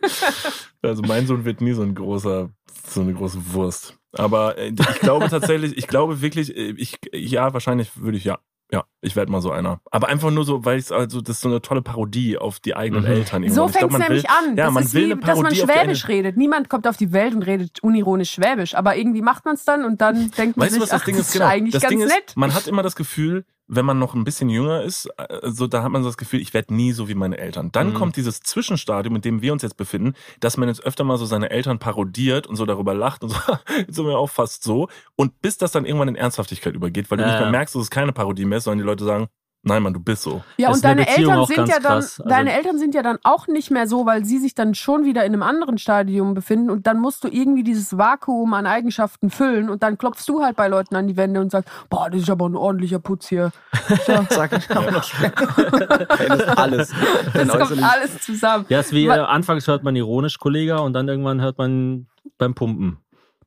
[0.85, 2.49] Also mein Sohn wird nie so ein großer,
[2.89, 3.97] so eine große Wurst.
[4.11, 8.39] Aber äh, ich glaube tatsächlich, ich glaube wirklich, äh, ich ja wahrscheinlich würde ich ja.
[8.73, 9.79] Ja, ich werde mal so einer.
[9.91, 12.75] Aber einfach nur so, weil es also das ist so eine tolle Parodie auf die
[12.75, 13.11] eigenen Mhm.
[13.11, 13.43] Eltern.
[13.43, 13.69] irgendwann.
[13.69, 14.57] So Ich fängt es nämlich will, an.
[14.57, 16.37] Ja, das man ist will wie, dass man Schwäbisch redet.
[16.37, 18.73] Niemand kommt auf die Welt und redet unironisch Schwäbisch.
[18.73, 21.05] Aber irgendwie macht man es dann und dann denkt man Weißt sich, was das ach,
[21.05, 21.45] Ding ist Genau.
[21.45, 22.33] eigentlich Das ganz Ding ist, nett.
[22.35, 25.83] man hat immer das Gefühl, wenn man noch ein bisschen jünger ist, äh, so da
[25.83, 27.71] hat man so das Gefühl, ich werde nie so wie meine Eltern.
[27.71, 27.93] Dann Mhm.
[27.93, 31.25] kommt dieses Zwischenstadium, in dem wir uns jetzt befinden, dass man jetzt öfter mal so
[31.25, 33.37] seine Eltern parodiert und so darüber lacht und so,
[33.77, 34.89] jetzt sind wir auch fast so.
[35.15, 37.81] Und bis das dann irgendwann in Ernsthaftigkeit übergeht, weil du Ja, nicht mehr merkst, dass
[37.83, 39.27] es keine Parodie mehr ist, sondern die Leute sagen,
[39.63, 40.43] nein, Mann, du bist so.
[40.57, 42.19] Ja, Ist und deine Eltern sind ja dann, krass.
[42.19, 45.05] Also- deine Eltern sind ja dann auch nicht mehr so, weil sie sich dann schon
[45.05, 49.29] wieder in einem anderen Stadium befinden und dann musst du irgendwie dieses Vakuum an Eigenschaften
[49.29, 52.21] füllen und dann klopfst du halt bei Leuten an die Wände und sagst, boah, das
[52.21, 53.51] ist aber ein ordentlicher Putz hier.
[54.07, 56.93] Ja, Sag ich auch noch das ist alles.
[57.33, 58.65] Das kommt Äußerlich- alles zusammen.
[58.69, 62.07] Ja, ist wie, Wa- äh, anfangs hört man ironisch Kollega und dann irgendwann hört man
[62.37, 62.97] beim Pumpen.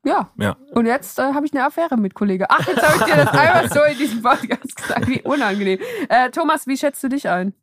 [0.07, 0.31] Ja.
[0.37, 0.55] Ja.
[0.71, 2.49] Und jetzt äh, habe ich eine Affäre mit Kollege.
[2.49, 5.07] Ach, jetzt habe ich dir das einmal so in diesem Podcast gesagt.
[5.07, 5.79] Wie unangenehm.
[6.07, 7.53] Äh, Thomas, wie schätzt du dich ein?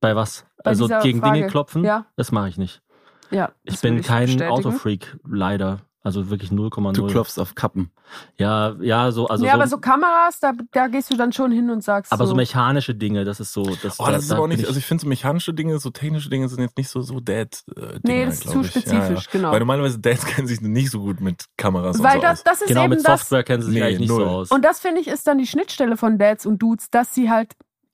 [0.00, 0.44] Bei was?
[0.64, 1.34] Bei also gegen Frage.
[1.34, 1.84] Dinge klopfen?
[1.84, 2.06] Ja.
[2.16, 2.82] Das mache ich nicht.
[3.30, 3.52] Ja.
[3.62, 4.50] Ich bin kein bestätigen.
[4.50, 5.80] Autofreak, leider.
[6.04, 6.92] Also wirklich 0,0.
[6.94, 7.92] Du klopfst auf Kappen.
[8.36, 11.52] Ja, ja, so, also ja, so, aber so Kameras, da, da gehst du dann schon
[11.52, 12.36] hin und sagst aber so so.
[12.36, 13.62] mechanische Dinge, das ist so.
[13.82, 15.78] Das, Oh, da- das ist da aber auch nicht, also ich finde so mechanische Dinge,
[15.78, 18.00] so technische Dinge sind jetzt nicht so, so Dad-Dinge.
[18.02, 19.52] Nee, das ist zu spezifisch, genau.
[19.52, 22.62] Weil normalerweise Dads kennen sich nicht so gut mit Kameras Weil und so das, das
[22.62, 23.20] ist genau, eben mit das.
[23.20, 24.24] Software kennen sie sich Nee, eigentlich nicht null.
[24.24, 24.50] so aus.
[24.50, 27.52] Und das finde ich ist dann die Schnittstelle von Dads und Dudes, dass sie halt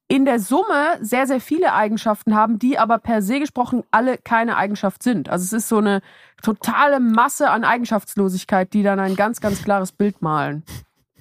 [0.09, 4.57] in der Summe sehr, sehr viele Eigenschaften haben, die aber per se gesprochen alle keine
[4.57, 5.29] Eigenschaft sind.
[5.29, 6.01] Also es ist so eine
[6.43, 10.63] totale Masse an Eigenschaftslosigkeit, die dann ein ganz, ganz klares Bild malen.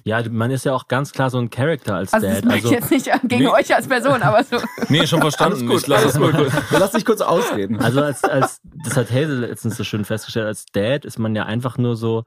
[0.04, 2.46] ja, man ist ja auch ganz klar so ein Charakter als Also das Dad.
[2.56, 3.48] ich Also, jetzt nicht gegen Nee.
[3.50, 4.56] euch als Person, aber so.
[4.88, 5.68] Nee, schon verstanden.
[5.68, 6.52] Alles gut, ich lass das mal kurz.
[6.70, 7.78] Lass dich kurz ausreden.
[7.82, 11.44] also als, als, das hat Hazel letztens so schön festgestellt, als Dad ist man ja
[11.44, 12.24] einfach nur so,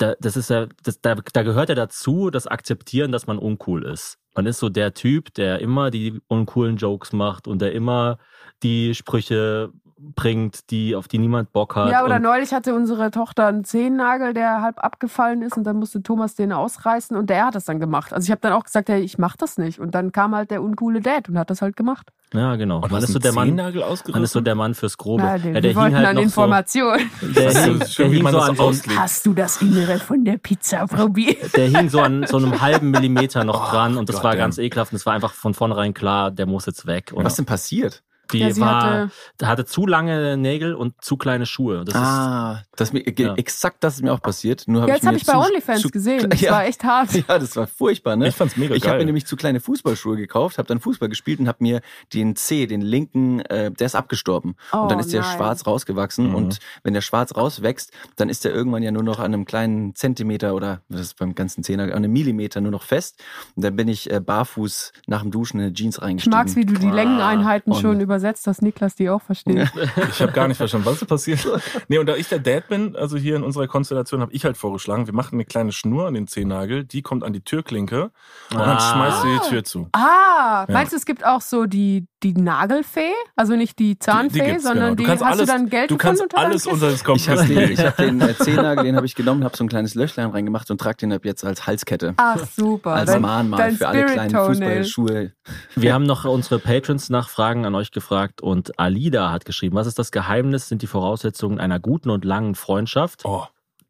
[0.00, 3.84] da, das ist ja, das, da, da gehört ja dazu, das Akzeptieren, dass man uncool
[3.84, 4.18] ist.
[4.34, 8.18] Man ist so der Typ, der immer die uncoolen Jokes macht und der immer
[8.62, 9.72] die Sprüche
[10.14, 11.90] bringt, die, auf die niemand Bock hat.
[11.90, 15.76] Ja, oder und neulich hatte unsere Tochter einen Zehennagel, der halb abgefallen ist und dann
[15.76, 18.12] musste Thomas den ausreißen und der hat das dann gemacht.
[18.12, 19.78] Also ich habe dann auch gesagt, hey, ich mach das nicht.
[19.78, 22.08] Und dann kam halt der uncoole Dad und hat das halt gemacht.
[22.32, 22.76] ja, genau.
[22.76, 25.22] Und man hast ist so der Mann, Zehennagel man ist so der Mann fürs Grobe.
[25.22, 27.10] Ja, den, ja, der wir hing wollten halt dann noch Informationen.
[27.20, 28.72] so, der hing, schön, der hing so an so.
[28.96, 31.54] Hast du das Innere von der Pizza probiert?
[31.56, 34.38] der hing so an so einem halben Millimeter noch Oh, dran und das war goddamn.
[34.38, 37.12] ganz ekelhaft und es war einfach von vornherein klar, der muss jetzt weg.
[37.14, 38.02] Und Was denn passiert?
[38.32, 39.10] Die Ja, war, hatte-
[39.40, 41.84] der hatte zu lange Nägel und zu kleine Schuhe.
[41.84, 43.34] Das ah, das mir, Ja.
[43.34, 44.64] exakt das ist mir auch passiert.
[44.66, 46.30] Nur hab Ja, jetzt ich habe ich bei zu- OnlyFans zu- gesehen.
[46.30, 47.10] Das ja, war echt hart.
[47.28, 48.28] Ja, das war furchtbar, ne?
[48.28, 51.40] Ich fand's mega Ich habe mir nämlich zu kleine Fußballschuhe gekauft, habe dann Fußball gespielt
[51.40, 51.80] und habe mir
[52.14, 54.56] den C, den linken, äh, der ist abgestorben.
[54.72, 55.36] Oh, und dann ist der nein.
[55.36, 56.28] schwarz rausgewachsen.
[56.28, 56.34] Mhm.
[56.34, 59.94] Und wenn der schwarz rauswächst, dann ist der irgendwann ja nur noch an einem kleinen
[59.94, 63.22] Zentimeter oder das ist beim ganzen Zehner, an einem Millimeter nur noch fest.
[63.56, 66.36] Und dann bin ich äh, barfuß nach dem Duschen in eine Jeans Ich reingestiegen.
[66.38, 69.70] mag's, wie du die Längeneinheiten Und- schon übersetzt, dass Niklas die auch versteht.
[70.10, 71.46] Ich habe gar nicht verstanden, was ist passiert.
[71.88, 74.56] Nee, und da ich der Dad bin, also hier in unserer Konstellation, habe ich halt
[74.56, 78.10] vorgeschlagen, wir machen eine kleine Schnur an den Zehennagel, die kommt an die Türklinke
[78.52, 78.80] und dann Ah.
[78.80, 79.88] schmeißt du die Tür zu.
[79.92, 80.74] Ah, Ja.
[80.74, 83.12] meinst du, es gibt auch so die, die Nagelfee?
[83.34, 84.94] Also nicht die Zahnfee, gibt's, sondern genau.
[84.96, 87.28] die du kannst hast alles, du dann Geld du kannst unter alles unter das Ich
[87.28, 89.68] habe Kopf den, ich hab den äh, Zehennagel, den habe ich genommen, habe so ein
[89.68, 92.14] kleines Löchlein reingemacht und trage den ab jetzt als Halskette.
[92.18, 92.90] Ach, super.
[92.92, 94.34] Als Dein- Mahnmal dein für alle kleinen.
[94.36, 95.32] Fußballschuhe.
[95.76, 98.09] Wir haben noch unsere Patrons-Nachfragen an euch gefragt
[98.42, 102.54] und Alida hat geschrieben, was ist das Geheimnis, sind die Voraussetzungen einer guten und langen
[102.54, 103.24] Freundschaft?
[103.24, 103.46] Oh,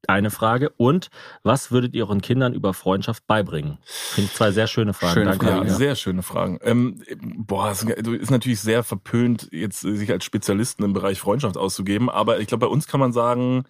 [0.06, 0.70] Eine Frage.
[0.76, 1.08] Und
[1.42, 3.78] was würdet ihr euren Kindern über Freundschaft beibringen?
[3.84, 5.14] Finde ich zwei sehr schöne Fragen.
[5.14, 6.58] Schöne Danke, ja, sehr schöne Fragen.
[6.62, 12.08] Ähm, boah, es ist natürlich sehr verpönt, jetzt sich als Spezialisten im Bereich Freundschaft auszugeben,
[12.10, 13.64] aber ich glaube, bei uns kann man sagen,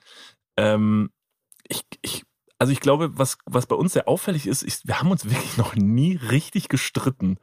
[0.56, 1.10] ähm,
[1.68, 2.24] ich, ich,
[2.58, 5.56] also ich glaube, was, was bei uns sehr auffällig ist, ist, wir haben uns wirklich
[5.56, 7.38] noch nie richtig gestritten.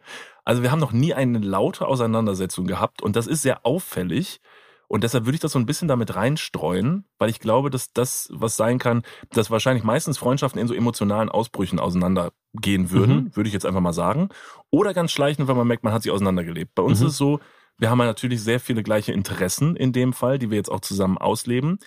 [0.47, 4.39] Also wir haben noch nie eine laute Auseinandersetzung gehabt und das ist sehr auffällig.
[4.87, 8.29] Und deshalb würde ich das so ein bisschen damit reinstreuen, weil ich glaube, dass das
[8.31, 13.35] was sein kann, dass wahrscheinlich meistens Freundschaften in so emotionalen Ausbrüchen auseinandergehen würden, Mhm.
[13.35, 14.29] würde ich jetzt einfach mal sagen.
[14.69, 16.73] Oder ganz schleichend, weil man merkt, man hat sich auseinandergelebt.
[16.75, 17.07] Bei uns Mhm.
[17.07, 17.41] ist es so,
[17.77, 20.79] wir haben ja natürlich sehr viele gleiche Interessen in dem Fall, die wir jetzt auch
[20.79, 21.79] zusammen ausleben.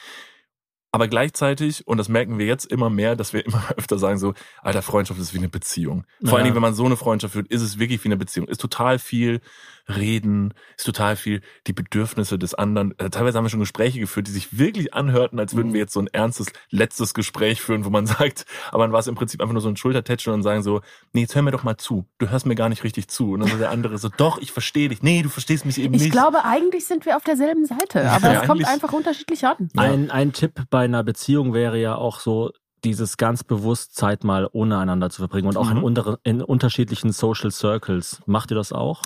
[0.92, 4.34] Aber gleichzeitig, und das merken wir jetzt immer mehr, dass wir immer öfter sagen so,
[4.62, 6.04] alter, Freundschaft ist wie eine Beziehung.
[6.20, 6.34] Vor Ja.
[6.36, 8.48] allen Dingen, wenn man so eine Freundschaft führt, ist es wirklich wie eine Beziehung.
[8.48, 9.40] Ist total viel
[9.88, 12.98] reden, ist total viel die Bedürfnisse des anderen.
[12.98, 15.92] Äh, teilweise haben wir schon Gespräche geführt, die sich wirklich anhörten, als würden wir jetzt
[15.92, 19.40] so ein ernstes letztes Gespräch führen, wo man sagt, aber dann war es im Prinzip
[19.40, 20.80] einfach nur so ein Schultertätscheln und sagen so,
[21.12, 22.06] nee, jetzt hör mir doch mal zu.
[22.18, 23.32] Du hörst mir gar nicht richtig zu.
[23.32, 25.02] Und dann so der andere so, doch, ich verstehe dich.
[25.02, 26.12] Nee, du verstehst mich eben Ich nicht.
[26.12, 29.68] glaube, eigentlich sind wir auf derselben Seite, aber Ja, es kommt einfach unterschiedlich an.
[29.76, 32.50] Ein, ein Tipp bei einer Beziehung wäre ja auch so,
[32.84, 35.84] dieses ganz bewusst Zeit mal ohne einander zu verbringen und auch in, Mhm.
[35.84, 38.20] unter, in unterschiedlichen Social Circles.
[38.26, 39.02] Macht ihr das auch?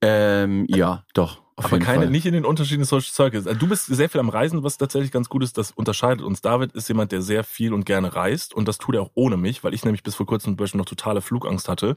[0.00, 1.42] Ähm, ja, doch.
[1.60, 2.10] Auf Aber keine, Fall.
[2.10, 3.46] nicht in den unterschiedlichen Social Circles.
[3.46, 5.58] Also Du bist sehr viel am Reisen, was tatsächlich ganz gut ist.
[5.58, 6.40] Das unterscheidet uns.
[6.40, 8.54] David ist jemand, der sehr viel und gerne reist.
[8.54, 10.78] Und das tut er auch ohne mich, weil ich nämlich bis vor kurzem zum Beispiel
[10.78, 11.96] noch totale Flugangst hatte.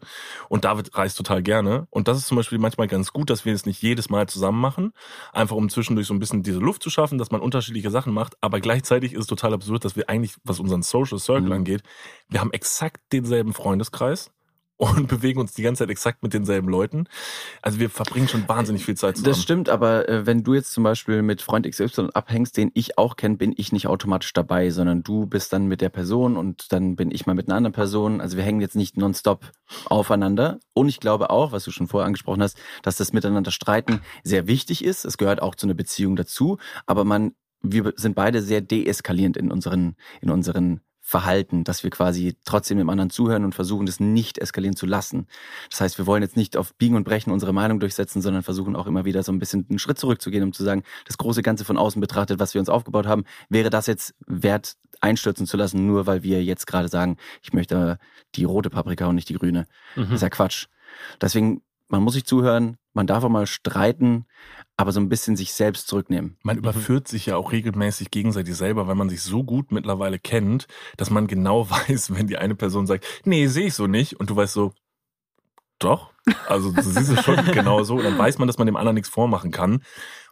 [0.49, 1.87] Und David reist total gerne.
[1.91, 4.59] Und das ist zum Beispiel manchmal ganz gut, dass wir es nicht jedes Mal zusammen
[4.59, 4.91] machen.
[5.31, 8.35] Einfach um zwischendurch so ein bisschen diese Luft zu schaffen, dass man unterschiedliche Sachen macht.
[8.41, 11.51] Aber gleichzeitig ist es total absurd, dass wir eigentlich, was unseren Social Circle Mhm.
[11.53, 11.83] angeht,
[12.27, 14.29] wir haben exakt denselben Freundeskreis.
[14.83, 17.05] Und bewegen uns die ganze Zeit exakt mit denselben Leuten.
[17.61, 19.33] Also wir verbringen schon wahnsinnig viel Zeit zusammen.
[19.33, 22.97] Das stimmt, aber äh, wenn du jetzt zum Beispiel mit Freund XY abhängst, den ich
[22.97, 26.73] auch kenne, bin ich nicht automatisch dabei, sondern du bist dann mit der Person und
[26.73, 28.19] dann bin ich mal mit einer anderen Person.
[28.19, 29.51] Also wir hängen jetzt nicht nonstop
[29.85, 30.59] aufeinander.
[30.73, 34.47] Und ich glaube auch, was du schon vorher angesprochen hast, dass das Miteinander streiten sehr
[34.47, 35.05] wichtig ist.
[35.05, 36.57] Es gehört auch zu einer Beziehung dazu.
[36.85, 40.81] Aber man, wir sind beide sehr deeskalierend in unseren, in unseren
[41.13, 45.27] Verhalten, dass wir quasi trotzdem dem anderen zuhören und versuchen, das nicht eskalieren zu lassen.
[45.69, 48.75] Das heißt, wir wollen jetzt nicht auf Biegen und Brechen unsere Meinung durchsetzen, sondern versuchen
[48.75, 51.65] auch immer wieder so ein bisschen einen Schritt zurückzugehen, um zu sagen, das große Ganze
[51.65, 55.85] von außen betrachtet, was wir uns aufgebaut haben, wäre das jetzt wert einstürzen zu lassen,
[55.85, 57.99] nur weil wir jetzt gerade sagen, ich möchte
[58.33, 59.67] die rote Paprika und nicht die grüne.
[59.95, 60.65] Das ist ja Quatsch.
[61.21, 64.25] Deswegen, man muss sich zuhören, man darf auch mal streiten,
[64.77, 66.37] aber so ein bisschen sich selbst zurücknehmen.
[66.43, 70.67] Man überführt sich ja auch regelmäßig gegenseitig selber, weil man sich so gut mittlerweile kennt,
[70.97, 74.29] dass man genau weiß, wenn die eine Person sagt, nee, sehe ich so nicht, und
[74.29, 74.73] du weißt so,
[75.79, 76.13] doch,
[76.47, 79.09] also du siehst es schon genau so, dann weiß man, dass man dem anderen nichts
[79.09, 79.83] vormachen kann.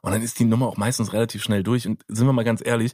[0.01, 1.87] Und dann ist die Nummer auch meistens relativ schnell durch.
[1.87, 2.93] Und sind wir mal ganz ehrlich,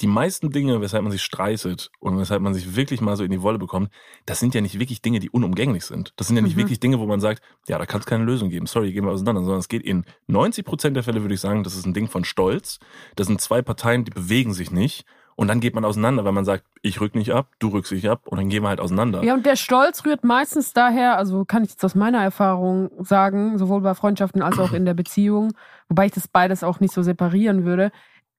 [0.00, 3.30] die meisten Dinge, weshalb man sich streitet und weshalb man sich wirklich mal so in
[3.30, 3.90] die Wolle bekommt,
[4.26, 6.12] das sind ja nicht wirklich Dinge, die unumgänglich sind.
[6.16, 6.60] Das sind ja nicht Mhm.
[6.60, 8.66] wirklich Dinge, wo man sagt, ja, da kann es keine Lösung geben.
[8.66, 9.42] Sorry, gehen wir auseinander.
[9.42, 12.08] Sondern es geht in 90 Prozent der Fälle, würde ich sagen, das ist ein Ding
[12.08, 12.78] von Stolz.
[13.16, 15.04] Das sind zwei Parteien, die bewegen sich nicht.
[15.38, 18.08] Und dann geht man auseinander, weil man sagt, ich rück nicht ab, du rückst nicht
[18.08, 19.22] ab und dann gehen wir halt auseinander.
[19.22, 23.58] Ja, und der Stolz rührt meistens daher, also kann ich jetzt aus meiner Erfahrung sagen,
[23.58, 25.52] sowohl bei Freundschaften als auch in der Beziehung,
[25.90, 27.92] wobei ich das beides auch nicht so separieren würde.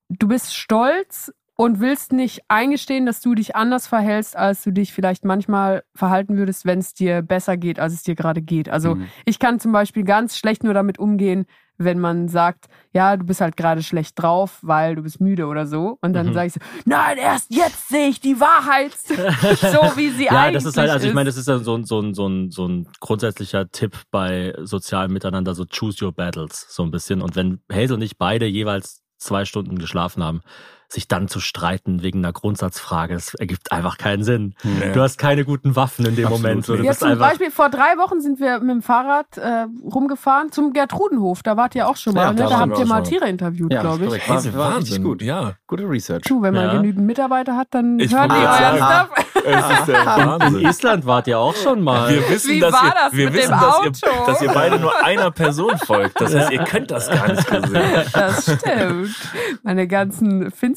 [0.09, 4.93] Du bist stolz und willst nicht eingestehen, dass du dich anders verhältst, als du dich
[4.93, 8.69] vielleicht manchmal verhalten würdest, wenn es dir besser geht, als es dir gerade geht.
[8.69, 9.07] Also Mhm.
[9.25, 11.45] ich kann zum Beispiel ganz schlecht nur damit umgehen,
[11.79, 15.65] wenn man sagt, ja, du bist halt gerade schlecht drauf, weil du bist müde oder
[15.65, 15.97] so.
[16.01, 16.33] Und dann Mhm.
[16.33, 20.53] sage ich so, nein, erst jetzt sehe ich die Wahrheit, so wie sie Ja, eigentlich
[20.63, 21.15] das ist halt, also ich ist.
[21.15, 24.53] meine, das ist ja so ein, so ein, so ein, so ein grundsätzlicher Tipp bei
[24.61, 27.21] sozialem Miteinander, so choose your battles, so ein bisschen.
[27.21, 30.41] Und wenn Hazel und ich beide jeweils zwei Stunden geschlafen haben,
[30.89, 34.55] sich dann zu streiten wegen einer Grundsatzfrage, das ergibt einfach keinen Sinn.
[34.63, 34.93] Nee.
[34.93, 36.65] Du hast keine guten Waffen in dem Absolut Moment.
[36.65, 40.71] So, bist zum Beispiel vor drei Wochen sind wir mit dem Fahrrad äh, rumgefahren zum
[40.71, 41.43] Gertrudenhof.
[41.43, 42.21] Da wart ihr auch schon mal.
[42.21, 42.37] Ja, ne?
[42.37, 43.11] da Da habt ihr mal schon.
[43.11, 44.29] Tiere interviewt, Ja, glaube ich.
[44.29, 45.21] Wahnsinn, War- war richtig gut.
[45.21, 45.53] Ja.
[45.67, 46.23] Gute Research.
[46.23, 46.73] Du, wenn man Ja.
[46.77, 48.77] genügend Mitarbeiter hat, dann Ich ihr gerade euren.
[48.77, 49.25] Stuff.
[49.45, 50.65] Es ist der in.
[50.65, 52.09] Island wart ihr auch schon mal.
[52.09, 53.85] Wir wissen, Wie dass, war ihr, das wir mit wissen dem dass, Auto?
[53.85, 56.19] ihr, dass ihr beide nur einer Person folgt.
[56.21, 58.03] Das heißt, ihr könnt das gar nicht gesehen.
[58.13, 59.15] Das stimmt.
[59.63, 60.76] Meine ganzen Finster-Accounts,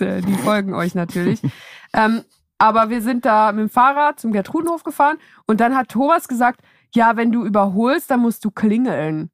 [0.00, 1.40] äh, die folgen euch natürlich.
[1.94, 2.22] ähm,
[2.58, 6.60] aber wir sind da mit dem Fahrrad zum Gertrudenhof gefahren und dann hat Thomas gesagt,
[6.94, 9.30] ja, wenn du überholst, dann musst du klingeln.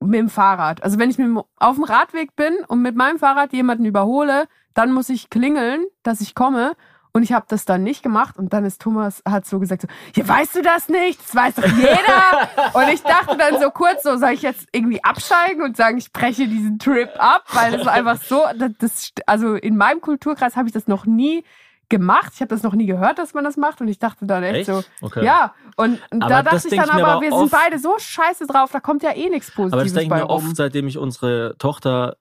[0.00, 0.84] Mit dem Fahrrad.
[0.84, 4.92] Also wenn ich mit auf dem Radweg bin und mit meinem Fahrrad jemanden überhole, dann
[4.92, 6.74] muss ich klingeln, dass ich komme.
[7.12, 9.88] Und ich habe das dann nicht gemacht und dann ist Thomas, hat so gesagt, so,
[10.14, 11.20] ja, weißt du das nicht?
[11.20, 12.48] Das weiß doch jeder.
[12.74, 16.12] und ich dachte dann so kurz, so soll ich jetzt irgendwie absteigen und sagen, ich
[16.12, 18.42] breche diesen Trip ab, weil das ist einfach so,
[18.78, 21.44] das, also in meinem Kulturkreis habe ich das noch nie
[21.88, 22.32] gemacht.
[22.34, 24.56] Ich habe das noch nie gehört, dass man das macht und ich dachte dann echt,
[24.56, 24.66] Echt?
[24.66, 25.24] so, Okay.
[25.24, 25.54] ja.
[25.76, 28.70] Und, Aber da dachte ich dann ich aber, aber wir sind beide so scheiße drauf,
[28.72, 30.44] da kommt ja eh nichts Aber das Positives denke ich mir rum.
[30.48, 32.16] oft, seitdem ich unsere Tochter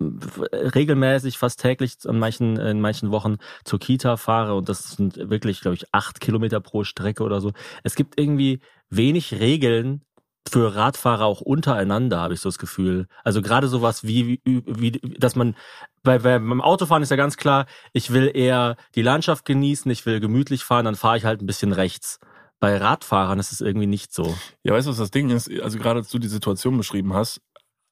[0.00, 5.60] regelmäßig, fast täglich in manchen, in manchen Wochen zur Kita fahre und das sind wirklich,
[5.60, 7.52] glaube ich, acht Kilometer pro Strecke oder so.
[7.82, 10.02] Es gibt irgendwie wenig Regeln
[10.48, 13.06] für Radfahrer auch untereinander, habe ich so das Gefühl.
[13.22, 15.54] Also gerade sowas wie, wie, wie dass man
[16.02, 20.20] bei, beim Autofahren ist ja ganz klar, ich will eher die Landschaft genießen, ich will
[20.20, 22.18] gemütlich fahren, dann fahre ich halt ein bisschen rechts.
[22.58, 24.36] Bei Radfahrern ist es irgendwie nicht so.
[24.62, 25.50] Ja, weißt du, was das Ding ist?
[25.60, 27.40] Also gerade als du die Situation beschrieben hast,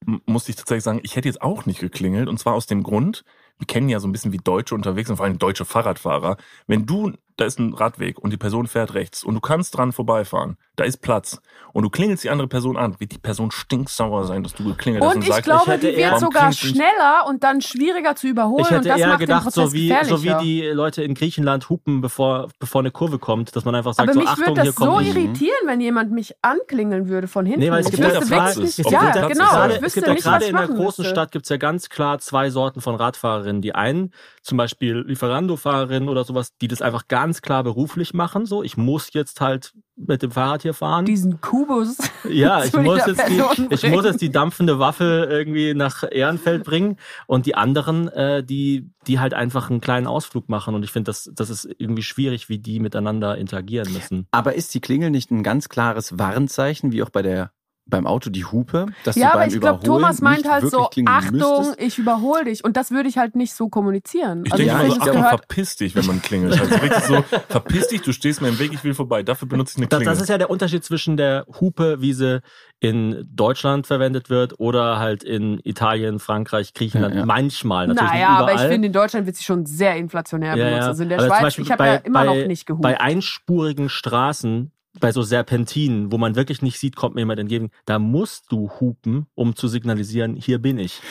[0.07, 2.27] m- musste ich tatsächlich sagen, ich hätte jetzt auch nicht geklingelt.
[2.29, 3.23] Und zwar aus dem Grund,
[3.57, 6.37] wir kennen ja so ein bisschen wie Deutsche unterwegs und vor allem deutsche Fahrradfahrer.
[6.67, 9.91] Wenn du, da ist ein Radweg und die Person fährt rechts und du kannst dran
[9.91, 11.41] vorbeifahren, da ist Platz
[11.73, 15.03] und du klingelst die andere Person an, wird die Person stinksauer sein, dass du geklingelt
[15.03, 18.27] hast Und und ich sagst, glaube, ich die wird sogar schneller und dann schwieriger zu
[18.27, 18.65] überholen.
[18.65, 21.13] Ich und hätte das eher macht gedacht, den so wie, so wie die Leute in
[21.13, 24.57] Griechenland hupen, bevor, bevor eine Kurve kommt, dass man einfach sagt, Aber so mich Achtung,
[24.57, 27.61] würde das so irritieren, wenn jemand mich anklingeln würde von hinten.
[27.61, 28.77] Nee, weil es ich gibt ja wüsste Platz wirklich ist.
[28.79, 28.91] nicht.
[28.91, 29.49] Ja, der Platz genau.
[29.49, 31.15] Gerade, ich es wüsste gibt ja nicht, gerade in einer machen großen müsste.
[31.15, 33.61] Stadt gibt's ja ganz klar zwei Sorten von Radfahrerinnen.
[33.61, 38.47] Die einen, zum Beispiel Lieferando-Fahrerinnen oder sowas, die das einfach ganz klar beruflich machen.
[38.47, 41.05] So, ich muss jetzt halt mit dem Fahrrad hier fahren.
[41.05, 41.97] Diesen Kubus.
[42.29, 43.95] Ja, ich muss, jetzt die, ich bringen.
[43.95, 49.19] muss jetzt die dampfende Waffe irgendwie nach Ehrenfeld bringen und die anderen, äh, die, die
[49.19, 50.75] halt einfach einen kleinen Ausflug machen.
[50.75, 54.27] Und ich finde, das, das ist irgendwie schwierig, wie die miteinander interagieren müssen.
[54.31, 57.51] Aber ist die Klingel nicht ein ganz klares Warnzeichen, wie auch bei der
[57.87, 60.71] beim Auto die Hupe, dass Ja, du aber beim ich glaube, Thomas meint halt wirklich
[60.71, 61.81] so, Achtung, müsstest?
[61.81, 62.63] ich überhole dich.
[62.63, 64.43] Und das würde ich halt nicht so kommunizieren.
[64.45, 66.59] Ich also denke ich immer so, Achtung, gehört verpiss dich, wenn man klingelt.
[66.61, 69.23] Also richtig so, verpiss dich, du stehst mir im Weg, ich will vorbei.
[69.23, 70.13] Dafür benutze ich eine Das, Klingel.
[70.13, 72.41] das ist ja der Unterschied zwischen der Hupe, wie sie
[72.79, 77.13] in Deutschland verwendet wird oder halt in Italien, Frankreich, Griechenland.
[77.13, 77.25] Ja, ja.
[77.25, 78.53] Manchmal, natürlich naja, nicht überall.
[78.53, 80.81] aber ich finde, in Deutschland wird sie schon sehr inflationär Ja, benutzt.
[80.81, 80.87] ja.
[80.87, 82.81] Also in der Aber zum Schweiz, Beispiel ich habe ja immer bei- noch nicht gehupt.
[82.83, 84.71] bei einspurigen Straßen,
[85.01, 88.69] bei so Serpentinen, wo man wirklich nicht sieht, kommt mir jemand entgegen, da musst du
[88.79, 91.01] hupen, um zu signalisieren, hier bin ich.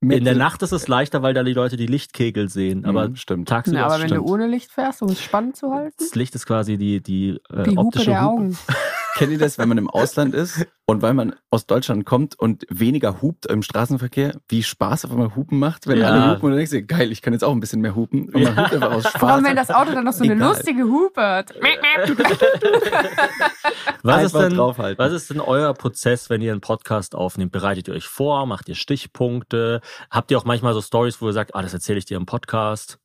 [0.00, 3.16] In der Nacht ist es leichter, weil da die Leute die Lichtkegel sehen, aber Mhm,
[3.16, 3.48] stimmt.
[3.48, 4.28] tagsüber ja, aber ist wenn stimmt.
[4.28, 7.30] du ohne Licht fährst, um es spannend zu halten, das Licht ist quasi die, die,
[7.50, 8.42] äh, die Hupe optische der Hupe.
[8.44, 8.58] Augen.
[9.18, 12.64] Kennt ihr das, wenn man im Ausland ist und weil man aus Deutschland kommt und
[12.70, 15.86] weniger hupt im Straßenverkehr, wie Spaß auf einmal Hupen macht?
[15.88, 16.06] Wenn Ja.
[16.08, 18.26] alle hupen und dann denkst du, geil, ich kann jetzt auch ein bisschen mehr hupen.
[18.26, 18.56] Und man Ja.
[18.62, 19.20] hupt einfach aus Spaß.
[19.20, 20.48] Vor allem, wenn das Auto dann noch so eine Egal.
[20.48, 21.52] lustige Hupe hat.
[24.02, 27.52] Was ist, denn, was ist denn euer Prozess, wenn ihr einen Podcast aufnehmt?
[27.52, 28.46] Bereitet ihr euch vor?
[28.46, 29.80] Macht ihr Stichpunkte?
[30.10, 32.26] Habt ihr auch manchmal so Stories, wo ihr sagt, ah, das erzähle ich dir im
[32.26, 32.98] Podcast?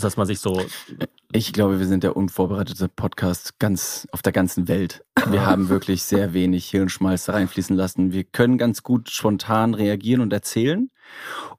[0.00, 0.62] Dass man sich so,
[1.30, 5.04] Ich glaube, wir sind der unvorbereitete Podcast ganz auf der ganzen Welt.
[5.28, 8.12] Wir haben wirklich sehr wenig Hirnschmalz reinfließen lassen.
[8.12, 10.90] Wir können ganz gut spontan reagieren und erzählen.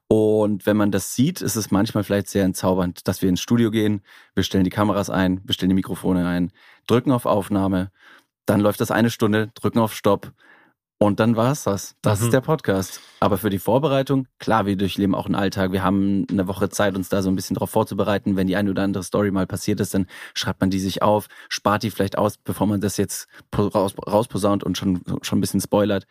[0.08, 3.70] Und wenn man das sieht, ist es manchmal vielleicht sehr entzaubernd, dass wir ins Studio
[3.70, 4.02] gehen,
[4.34, 6.50] wir stellen die Kameras ein, wir stellen die Mikrofone ein,
[6.88, 7.92] drücken auf Aufnahme,
[8.44, 10.32] dann läuft das eine Stunde, drücken auf Stopp,
[11.02, 11.94] Und dann war's das.
[12.02, 12.26] Das Mhm.
[12.26, 13.00] ist der Podcast.
[13.20, 15.72] Aber für die Vorbereitung, klar, wir durchleben auch einen Alltag.
[15.72, 18.36] Wir haben eine Woche Zeit, uns da so ein bisschen drauf vorzubereiten.
[18.36, 21.28] Wenn die eine oder andere Story mal passiert ist, dann schreibt man die sich auf,
[21.48, 25.62] spart die vielleicht aus, bevor man das jetzt raus, rausposaunt und schon, schon ein bisschen
[25.62, 26.06] spoilert.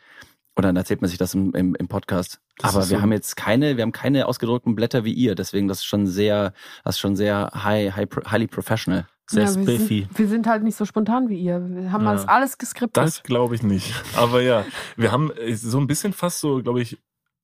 [0.56, 2.40] Und dann erzählt man sich das im, im, im Podcast.
[2.58, 3.02] Das Aber wir so.
[3.04, 5.36] haben jetzt keine, wir haben keine ausgedruckten Blätter wie ihr.
[5.36, 6.52] Deswegen, das ist schon sehr,
[6.84, 9.06] das ist schon sehr high, high, highly professional.
[9.30, 10.02] Sehr ja, wir, spiffy.
[10.02, 11.62] sind, wir sind halt nicht so spontan wie ihr.
[11.70, 12.10] Wir haben Ja.
[12.12, 12.98] alles, alles geskriptet.
[13.04, 13.94] Das glaube ich nicht.
[14.16, 14.66] Aber ja,
[14.98, 16.98] wir haben äh, so ein bisschen fast so, glaube ich,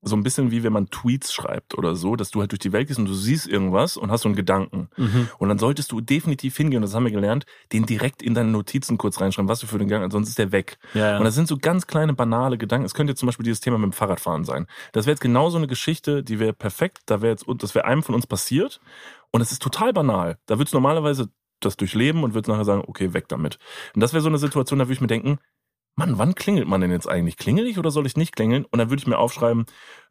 [0.08, 2.72] so ein bisschen wie wenn man Tweets schreibt oder so, dass du halt durch die
[2.74, 4.88] Welt gehst und du siehst irgendwas und hast so einen Gedanken.
[4.98, 5.30] Mhm.
[5.40, 8.52] Und dann solltest du definitiv hingehen, und das haben wir gelernt, den direkt in deine
[8.52, 10.78] Notizen kurz reinschreiben, was du für den Gedanken hast, sonst ist der weg.
[10.94, 11.18] Ja, ja.
[11.18, 12.86] Und das sind so ganz kleine, banale Gedanken.
[12.86, 14.68] Es könnte jetzt zum Beispiel dieses Thema mit dem Fahrradfahren sein.
[14.92, 17.86] Das wäre jetzt genau so eine Geschichte, die wäre perfekt, da wäre jetzt, das wäre
[17.86, 18.80] einem von uns passiert.
[19.32, 20.38] Und es ist total banal.
[20.46, 21.30] Da würdest du normalerweise
[21.60, 23.58] das durchleben und würdest nachher sagen, okay, weg damit.
[23.94, 25.40] Und das wäre so eine Situation, da würde ich mir denken,
[25.98, 27.38] Mann, wann klingelt man denn jetzt eigentlich?
[27.38, 28.66] Klingel ich oder soll ich nicht klingeln?
[28.66, 29.66] Und dann würde ich mir aufschreiben,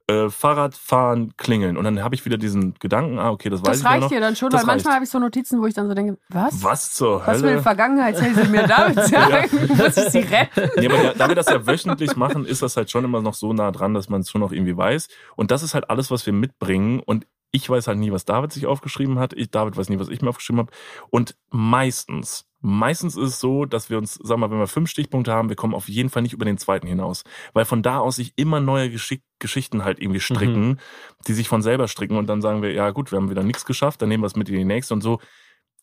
[0.07, 1.77] äh, Fahrradfahren, klingeln.
[1.77, 4.03] Und dann habe ich wieder diesen Gedanken, ah, okay, das weiß das ich ja reicht
[4.03, 4.09] noch.
[4.09, 6.19] dir dann schon, Das weil manchmal habe ich so Notizen, wo ich dann so denke,
[6.31, 6.63] was?
[6.63, 7.63] Was zur Was für eine Hölle?
[7.63, 9.69] Vergangenheit mir damit sagen?
[9.77, 10.71] Muss ich sie retten?
[10.79, 13.35] Nee, aber da, da wir das ja wöchentlich machen, ist das halt schon immer noch
[13.35, 15.09] so nah dran, dass man es schon noch irgendwie weiß.
[15.37, 17.01] Und das ist halt alles, was wir mitbringen.
[17.01, 19.33] Und ich weiß halt nie, was David sich aufgeschrieben hat.
[19.33, 20.73] Ich, David weiß nie, was ich mir aufgeschrieben habe.
[21.11, 25.33] Und meistens, meistens ist es so, dass wir uns, sag mal, wenn wir fünf Stichpunkte
[25.33, 27.23] haben, wir kommen auf jeden Fall nicht über den zweiten hinaus.
[27.53, 30.81] Weil von da aus sich immer neue Geschick Geschichten halt irgendwie stricken,
[31.29, 32.17] die sich von selber stricken.
[32.17, 34.35] Und dann sagen wir, ja gut, wir haben wieder nichts geschafft, dann nehmen wir es
[34.35, 35.21] mit in die nächste und so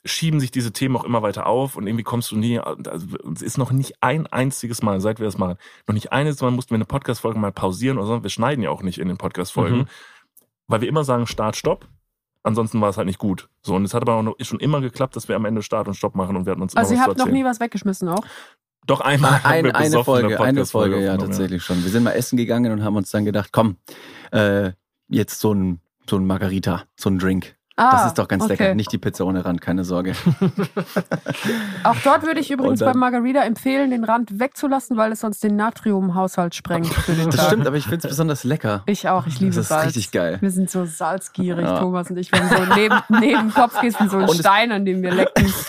[0.04, 3.06] schieben sich diese Themen auch immer weiter auf und irgendwie kommst du nie, also
[3.36, 5.58] es ist noch nicht ein einziges Mal, seit wir das machen,
[5.88, 8.72] noch nicht eines Mal mussten wir eine Podcast-Folge mal pausieren oder so, wir schneiden ja
[8.72, 9.88] auch nicht in den Podcast-Folgen, Mhm.
[10.68, 11.88] Weil wir immer sagen Start, Stopp,
[12.44, 13.50] ansonsten war es halt nicht gut.
[13.62, 15.88] So, und es hat aber auch noch, schon immer geklappt, dass wir am Ende Start
[15.88, 18.26] und Stopp machen und wir hatten uns Also ihr habt noch nie was weggeschmissen auch?
[18.88, 21.84] Doch einmal haben Ein, wir eine Folge, eine Podcast-Folge Folge, ja, tatsächlich schon.
[21.84, 23.78] Wir sind mal essen gegangen und haben uns dann gedacht, komm,
[24.32, 24.72] äh,
[25.08, 27.56] jetzt so ein, so ein Margarita, so ein Drink.
[27.82, 28.54] Ah, Das ist doch ganz okay.
[28.54, 28.76] lecker.
[28.76, 30.14] Nicht die Pizza ohne Rand, keine Sorge.
[31.84, 35.56] Auch dort würde ich übrigens beim Margarita empfehlen, den Rand wegzulassen, weil es sonst den
[35.56, 36.92] Natriumhaushalt sprengt
[37.32, 38.84] Das stimmt, aber ich finde es besonders lecker.
[38.86, 39.88] Ich auch, ich liebe Das ist Salz.
[39.88, 40.38] richtig geil.
[40.42, 41.80] Wir sind so salzgierig, Ja.
[41.80, 42.32] Thomas und ich.
[42.32, 45.02] Wir haben so neben, neben dem Kopf gehst so ein Und es- Stein, an dem
[45.02, 45.52] wir lecken.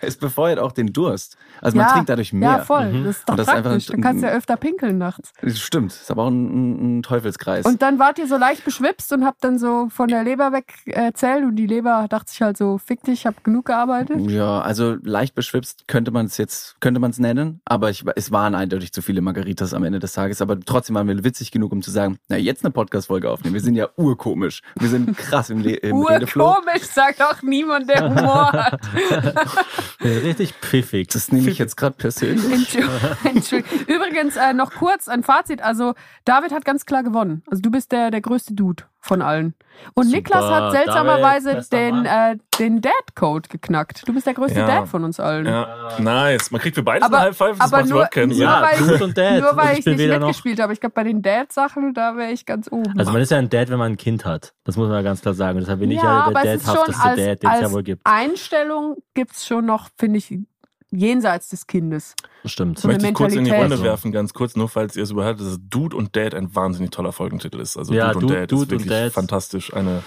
[0.00, 1.36] Es befeuert auch den Durst.
[1.60, 2.48] Also man ja, trinkt dadurch mehr.
[2.50, 2.92] Ja, voll.
[2.92, 3.04] Mhm.
[3.04, 3.90] Das ist doch Und das ist einfach praktisch.
[3.90, 5.32] ein- Du kannst ja öfter pinkeln nachts.
[5.42, 7.66] Das Stimmt, ist aber auch ein, ein Teufelskreis.
[7.66, 10.72] Und dann wart ihr so leicht beschwipst und habt dann so von der Leber weg
[10.86, 14.18] erzählt und die Leber dachte sich halt so, fick dich, ich hab genug gearbeitet.
[14.30, 18.30] ja, also leicht beschwipst könnte man es jetzt, könnte man es nennen, aber ich, es
[18.32, 21.72] waren eindeutig zu viele Margaritas am Ende des Tages, aber trotzdem waren wir witzig genug,
[21.72, 23.54] um zu sagen, na jetzt eine Podcast-Folge aufnehmen.
[23.54, 24.62] Wir sind ja urkomisch.
[24.78, 25.96] Wir sind krass im, Le im.
[25.96, 28.80] Urkomisch, sagt auch niemand, der Humor hat.
[30.00, 31.08] Richtig pfiffig.
[31.08, 32.52] Das nehme ich jetzt gerade persönlich.
[32.52, 33.00] Entschuldigung.
[33.24, 33.78] Entschuldigung.
[33.86, 35.62] Übrigens äh, noch kurz ein Fazit.
[35.62, 37.42] Also David hat ganz klar gewonnen.
[37.50, 39.54] Also du bist der, der größte Dude von allen.
[39.94, 44.06] Und Super, Niklas hat seltsamerweise David, den, äh, den Dad-Code geknackt.
[44.06, 44.66] Du bist der größte Ja.
[44.66, 45.46] Dad von uns allen.
[45.46, 46.50] Ja, nice.
[46.50, 48.44] Man kriegt für beides Aber- eine High Five, das macht nur- überhaupt keinen nur Sinn.
[48.46, 49.40] Ja, weil ich- Dude und Dad.
[49.40, 50.18] Nur weil ich, bin nicht noch.
[50.18, 50.72] mitgespielt habe.
[50.74, 52.92] Ich glaube, bei den Dad-Sachen, da wäre ich ganz oben.
[52.98, 54.52] Also man ist ja ein Dad, wenn man ein Kind hat.
[54.64, 55.58] Das muss man ja ganz klar sagen.
[55.60, 57.60] Deshalb bin ich ja, ja aber der es ist schon dadhafteste als, Dad, den es
[57.62, 58.02] ja wohl gibt.
[58.04, 60.38] Einstellung gibt's schon noch, finde ich,
[60.90, 62.14] jenseits des Kindes.
[62.44, 62.78] Stimmt.
[62.78, 63.50] so eine Möchte ich kurz in die.
[63.50, 66.90] Runde werfen, ganz kurz, nur falls ihr es überhört, dass Dude und Dad ein wahnsinnig
[66.90, 67.76] toller Folgentitel ist.
[67.76, 69.12] Also Ja, Dude und Dude- Dad Dude ist und wirklich Dad.
[69.12, 69.74] fantastisch.
[69.74, 70.02] Eine,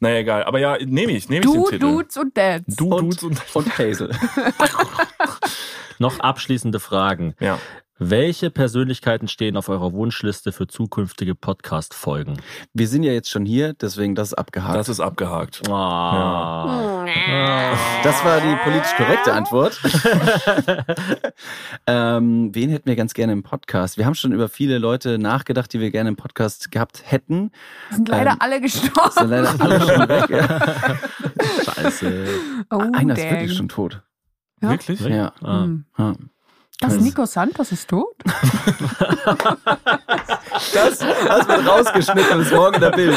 [0.00, 0.44] naja, egal.
[0.44, 1.78] Aber ja, nehme ich, nehme ich den Du, Titel.
[1.78, 2.76] Dudes und Dads.
[2.76, 4.10] Du, Und- Dudes und Und Hazel.
[5.98, 7.34] Noch abschließende Fragen.
[7.40, 7.58] Ja.
[8.00, 12.40] Welche Persönlichkeiten stehen auf eurer Wunschliste für zukünftige Podcast-Folgen?
[12.72, 14.76] Wir sind ja jetzt schon hier, deswegen das ist abgehakt.
[14.76, 15.68] Das ist abgehakt.
[15.68, 17.04] Ah.
[18.04, 19.80] Das war die politisch korrekte Antwort.
[21.88, 23.98] ähm, wen hätten wir ganz gerne im Podcast?
[23.98, 27.50] Wir haben schon über viele Leute nachgedacht, die wir gerne im Podcast gehabt hätten.
[27.90, 29.28] sind leider Ähm, alle Sind gestorben.
[29.28, 30.30] leider alle schon weg.
[30.30, 30.94] Ja.
[31.74, 32.26] Scheiße.
[32.70, 33.30] Oh, Einer ist dang.
[33.32, 34.02] wirklich schon tot.
[34.60, 34.70] Ja?
[34.70, 35.00] Wirklich?
[35.00, 35.32] Ja.
[35.42, 35.62] Ah.
[35.64, 35.84] Hm.
[35.98, 36.14] ja.
[36.80, 38.14] Das Also- Nico Santos ist tot?
[40.74, 43.16] Das, das wird rausgeschnitten und ist morgen der Bild.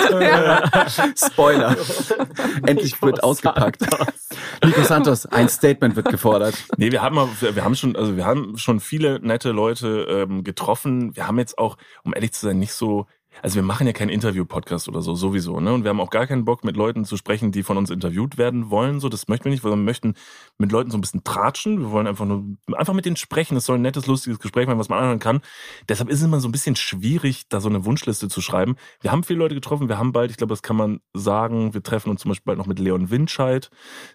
[1.18, 1.76] Spoiler.
[2.66, 3.82] Endlich wird ausgepackt.
[4.66, 6.56] Nico Santos, ein Statement wird gefordert.
[6.78, 11.16] Nee, wir haben, wir haben schon, also wir haben schon viele nette Leute ähm, getroffen.
[11.16, 13.08] Wir haben jetzt auch, um ehrlich zu sein, nicht so,
[13.42, 15.74] also wir machen ja keinen Interview-Podcast oder so, sowieso, ne?
[15.74, 18.38] Und wir haben auch gar keinen Bock, mit Leuten zu sprechen, die von uns interviewt
[18.38, 19.00] werden wollen.
[19.00, 20.16] So, das möchten wir nicht, weil wir möchten
[20.58, 21.80] mit Leuten so ein bisschen tratschen.
[21.80, 23.58] Wir wollen einfach nur, einfach mit denen sprechen.
[23.58, 25.42] Es soll ein nettes, lustiges Gespräch sein, was man anhören kann.
[25.90, 28.76] Deshalb ist es immer so ein bisschen schwierig, da so eine Wunschliste zu schreiben.
[29.02, 29.90] Wir haben viele Leute getroffen.
[29.90, 32.58] Wir haben bald, ich glaube, das kann man sagen, wir treffen uns zum Beispiel bald
[32.58, 33.70] noch mit Leon Windscheid.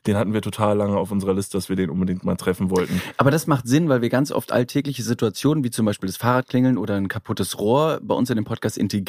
[0.06, 3.00] Den hatten wir total lange auf unserer Liste, dass wir den unbedingt mal treffen wollten.
[3.16, 6.78] Aber das macht Sinn, weil wir ganz oft alltägliche Situationen, wie zum Beispiel das Fahrradklingeln
[6.78, 9.05] oder ein kaputtes Rohr, bei uns in dem Podcast integrieren,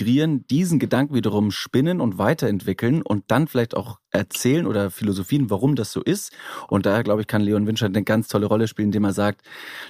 [0.49, 5.91] diesen Gedanken wiederum spinnen und weiterentwickeln und dann vielleicht auch erzählen oder philosophien, warum das
[5.91, 6.31] so ist.
[6.67, 9.41] Und daher, glaube ich, kann Leon Winscher eine ganz tolle Rolle spielen, indem er sagt,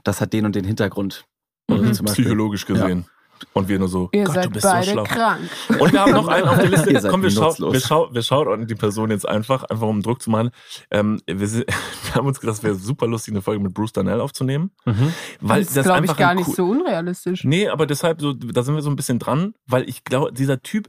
[0.03, 1.25] das hat den und den Hintergrund.
[1.69, 2.05] Oder Mhm.
[2.05, 3.05] Psychologisch gesehen.
[3.53, 5.03] Und wir nur so, Ihr Gott, seid du bist so beide schlau.
[5.03, 5.41] krank.
[5.79, 6.91] Und wir haben noch einen auf der Liste.
[6.93, 10.21] Ihr Komm, wir, schau, wir, schau, wir schauen die Person jetzt einfach, einfach um Druck
[10.21, 10.51] zu machen.
[10.91, 11.65] Ähm, wir, sind,
[12.05, 14.71] wir haben uns gedacht, es wäre super lustig, eine Folge mit Bruce Darnell aufzunehmen.
[14.85, 15.13] Mhm.
[15.41, 17.43] Weil das ist, glaube ich, einfach gar nicht cool- so unrealistisch.
[17.43, 20.61] Nee, aber deshalb, so, da sind wir so ein bisschen dran, weil ich glaube, dieser
[20.61, 20.87] Typ,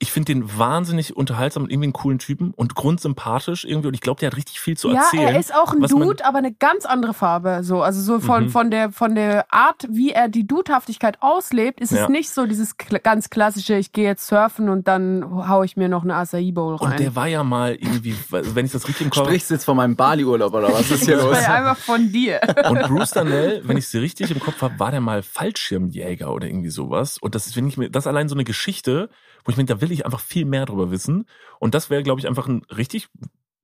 [0.00, 3.88] ich finde den wahnsinnig unterhaltsam und irgendwie einen coolen Typen und grundsympathisch irgendwie.
[3.88, 5.28] Und ich glaube, der hat richtig viel zu ja, erzählen.
[5.28, 7.60] er ist auch ein Dude, aber eine ganz andere Farbe.
[7.62, 8.48] So, also so von, Mhm.
[8.50, 12.02] von, der, von der Art, wie er die Dudehaftigkeit auslebt, ist Ja.
[12.04, 15.76] es nicht so dieses kl ganz klassische, ich gehe jetzt surfen und dann hau ich
[15.76, 16.90] mir noch eine Acai Bowl rein.
[16.92, 19.64] Und der war ja mal irgendwie, wenn ich das richtig im Kopf Sprichst du jetzt
[19.64, 21.34] von meinem Bali-Urlaub oder was ist hier das los?
[21.34, 22.40] war ja einfach von dir.
[22.68, 26.46] Und Bruce Darnell, wenn ich sie richtig im Kopf habe, war der mal Fallschirmjäger oder
[26.46, 27.16] irgendwie sowas.
[27.18, 29.08] Und das ist, wenn ich mir, das allein so eine Geschichte,
[29.44, 31.26] wo ich mir, da will ich einfach viel mehr drüber wissen.
[31.58, 33.08] Und das wäre, glaube ich, einfach ein richtig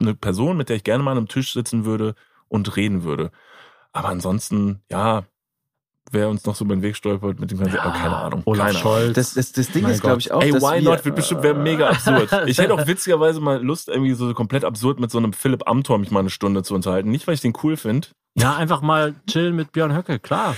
[0.01, 2.15] eine Person, mit der ich gerne mal an einem Tisch sitzen würde
[2.49, 3.31] und reden würde.
[3.93, 5.25] Aber ansonsten, ja,
[6.11, 8.43] wer uns noch so über den Weg stolpert mit dem ganzen, oh, keine Ahnung.
[8.45, 8.83] Olaf keine Ahnung.
[8.83, 9.15] Scholz.
[9.15, 11.05] Das, das, das Ding Mein ist, glaube ich, auch, Ey, dass why wir, not?
[11.05, 12.31] Wird bestimmt wäre mega absurd.
[12.47, 15.99] Ich hätte auch witzigerweise mal Lust, irgendwie so komplett absurd mit so einem Philipp Amthor
[15.99, 17.11] mich mal eine Stunde zu unterhalten.
[17.11, 20.57] Nicht, weil ich den cool finde, ja, einfach mal chillen mit Björn Höcke, klar.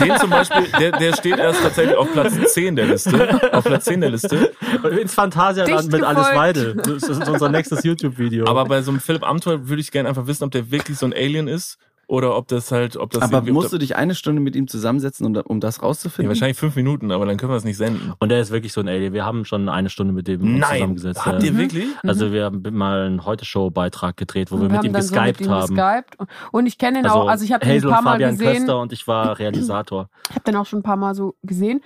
[0.00, 3.52] Den zum Beispiel, der, der steht erst tatsächlich auf Platz 10 der Liste.
[3.52, 4.52] Auf Platz 10 der Liste.
[5.00, 6.38] Ins Phantasialand mit Alice gefolgt.
[6.38, 6.74] Weidel.
[6.76, 8.46] Das ist unser nächstes YouTube-Video.
[8.46, 11.06] Aber bei so einem Philipp Amthor würde ich gerne einfach wissen, ob der wirklich so
[11.06, 11.78] ein Alien ist
[12.10, 15.24] oder ob das halt, ob das aber musst du dich eine Stunde mit ihm zusammensetzen,
[15.26, 16.28] um, um das ja, rauszufinden?
[16.28, 18.12] wahrscheinlich fünf Minuten, aber dann können wir es nicht senden.
[18.18, 19.12] Und der ist wirklich so ein Alien.
[19.12, 21.24] Wir haben schon eine Stunde mit dem Nein, zusammengesetzt.
[21.24, 21.50] habt ja.
[21.50, 21.86] ihr wirklich?
[22.02, 25.46] Also wir haben mal einen Heute-Show-Beitrag gedreht, wo wir, Und mit ihm so geskypt mit
[25.46, 25.76] ihm haben.
[25.76, 26.16] geskypt.
[26.50, 28.56] Und ich kenne ihn auch, also ich habe ihn ein paar und Mal Fabian gesehen.
[28.56, 30.08] Köster und ich war Realisator.
[30.30, 31.80] Ich habe den auch schon ein paar Mal so gesehen.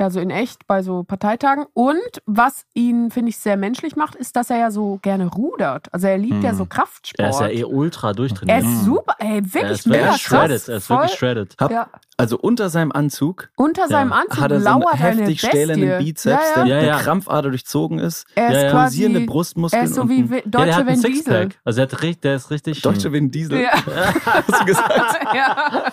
[0.00, 1.66] Also in echt bei so Parteitagen.
[1.74, 5.92] Und was ihn, finde ich, sehr menschlich macht, ist, dass er ja so gerne rudert.
[5.92, 7.18] Also er liebt ja so Kraftsport.
[7.20, 8.62] Er ist ja eh ultra Er durchtrainiert.
[8.64, 10.40] ist super, ey, Er wirklich ist mega wirklich krass.
[10.40, 10.68] shredded.
[10.68, 11.56] Er ist wirklich shredded.
[11.60, 11.88] Hab, Ja.
[12.20, 16.62] Also unter seinem Anzug Unter seinem Anzug hat er so einen heftig stählenden Bizeps, ja,
[16.62, 16.64] ja.
[16.64, 16.98] der Ja, der ja.
[16.98, 18.70] Krampfader durchzogen ist, Er ist Ja, ja.
[18.72, 21.12] quasi, posierende er Brustmuskeln ist so und wie Ja, deutsche hat einen Vin Diesel.
[21.14, 21.48] Sixpack.
[21.64, 22.82] Also er hat richtig, der ist richtig.
[22.82, 23.60] deutsche Vin Diesel.
[23.60, 23.70] Ja.
[24.26, 24.92] Hast du gesagt?
[25.32, 25.84] ja.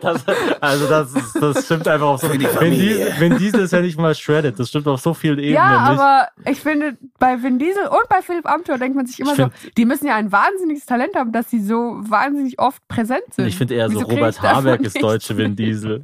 [0.00, 0.24] Das,
[0.60, 2.38] also das, ist, das stimmt einfach auf so Vin.
[2.38, 4.56] Diesel, Vin Diesel ist ja nicht mal shredded.
[4.60, 6.00] Das stimmt auf so vielen Ebenen ja, nicht.
[6.00, 9.36] aber ich finde, bei Vin Diesel und bei Philipp Amthor denkt man sich immer Ich
[9.38, 13.24] so, find- die müssen ja ein wahnsinniges Talent haben, dass sie so wahnsinnig oft präsent
[13.32, 13.46] sind.
[13.48, 15.63] ich finde eher so Wieso krieg Robert Habeck ist deutsche Vin Diesel.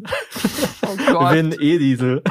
[0.83, 1.35] Oh Gott.
[1.35, 2.23] Vin E-Diesel.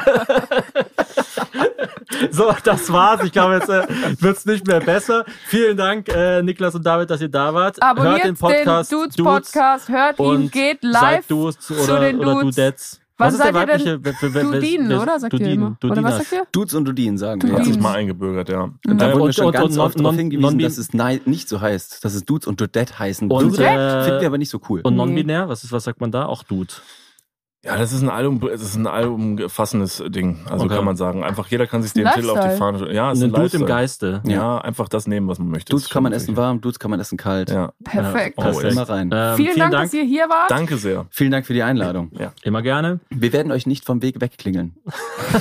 [2.30, 3.22] so, das war's.
[3.24, 3.86] Ich glaube, jetzt äh,
[4.20, 5.24] wird's nicht mehr besser.
[5.46, 7.82] Vielen Dank, äh, Niklas und David, dass ihr da wart.
[7.82, 12.40] Abonniert Hört den Podcast Dudes, Podcast, hört ihn, geht live Dudes zu oder, den oder
[12.40, 12.56] Dudes.
[12.56, 13.00] Dudettes.
[13.16, 13.98] Was ist der ihr weibliche?
[13.98, 15.20] Dudinen, oder?
[15.20, 15.92] Sagt ihr Dudinen, immer.
[15.92, 16.42] Oder was sagt ihr?
[16.52, 17.50] Dudes und Dudin sagen wir.
[17.50, 17.66] Dudin.
[17.66, 18.62] Hat sich mal eingebürgert, ja.
[18.62, 20.92] Und da Äh, wir und- schon und- ganz und oft darauf hingewiesen, dass es
[21.26, 23.30] nicht so heißt, dass es Dudes und Dudette heißen.
[23.30, 24.80] Und, Dudette äh, finden wir aber nicht so cool.
[24.82, 26.24] Und non-binär, was, ist, was sagt man da?
[26.26, 26.72] Auch Dude.
[27.62, 30.38] Ja, das ist ein Album, es ist ein allumfassendes Ding.
[30.48, 30.76] Also Okay.
[30.76, 31.22] kann man sagen.
[31.22, 32.56] Einfach jeder kann sich den Ein Titel auf die.
[32.56, 32.94] Fahne schreiben.
[32.94, 33.62] Ja, es ist Ein ein Dude Lifestyle.
[33.62, 34.22] im Geiste.
[34.26, 35.70] Ja, einfach das nehmen, was man möchte.
[35.70, 37.50] Dudes kann man ist essen warm, Dudes kann man essen kalt.
[37.50, 38.36] Ja, Perfekt.
[38.38, 38.72] Oh, Perfekt.
[38.72, 39.10] Immer rein.
[39.12, 40.50] Ähm, vielen, Dank, dass ihr hier wart.
[40.50, 41.04] danke sehr.
[41.10, 42.10] Vielen Dank für die Einladung.
[42.42, 43.00] Immer gerne.
[43.10, 44.74] Wir werden euch nicht vom Weg wegklingeln.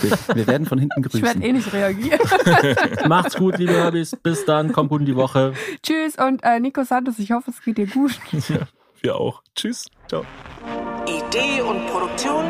[0.01, 1.41] Wir, wir werden von hinten Ich werde grüßen.
[1.41, 2.19] eh nicht reagieren.
[3.07, 4.17] Macht's gut, liebe Herbis.
[4.21, 4.73] Bis dann.
[4.73, 5.53] Kommt gut in die Woche.
[5.83, 8.19] Tschüss und äh, Nico Santos, ich hoffe, es geht dir gut.
[9.01, 9.41] Wir auch.
[9.55, 9.85] Tschüss.
[10.09, 10.25] Ciao.
[11.09, 12.45] Idee und Produktion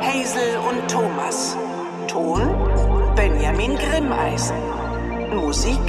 [0.00, 1.56] Hazel und Thomas.
[2.06, 2.40] Ton
[3.16, 4.56] Benjamin Grimmeisen.
[5.34, 5.80] Musik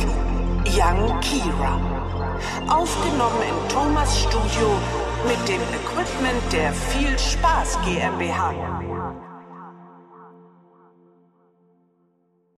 [0.65, 1.79] Young Kira.
[2.67, 4.67] Aufgenommen im Thomas Studio
[5.27, 8.53] mit dem Equipment der Viel Spaß GmbH.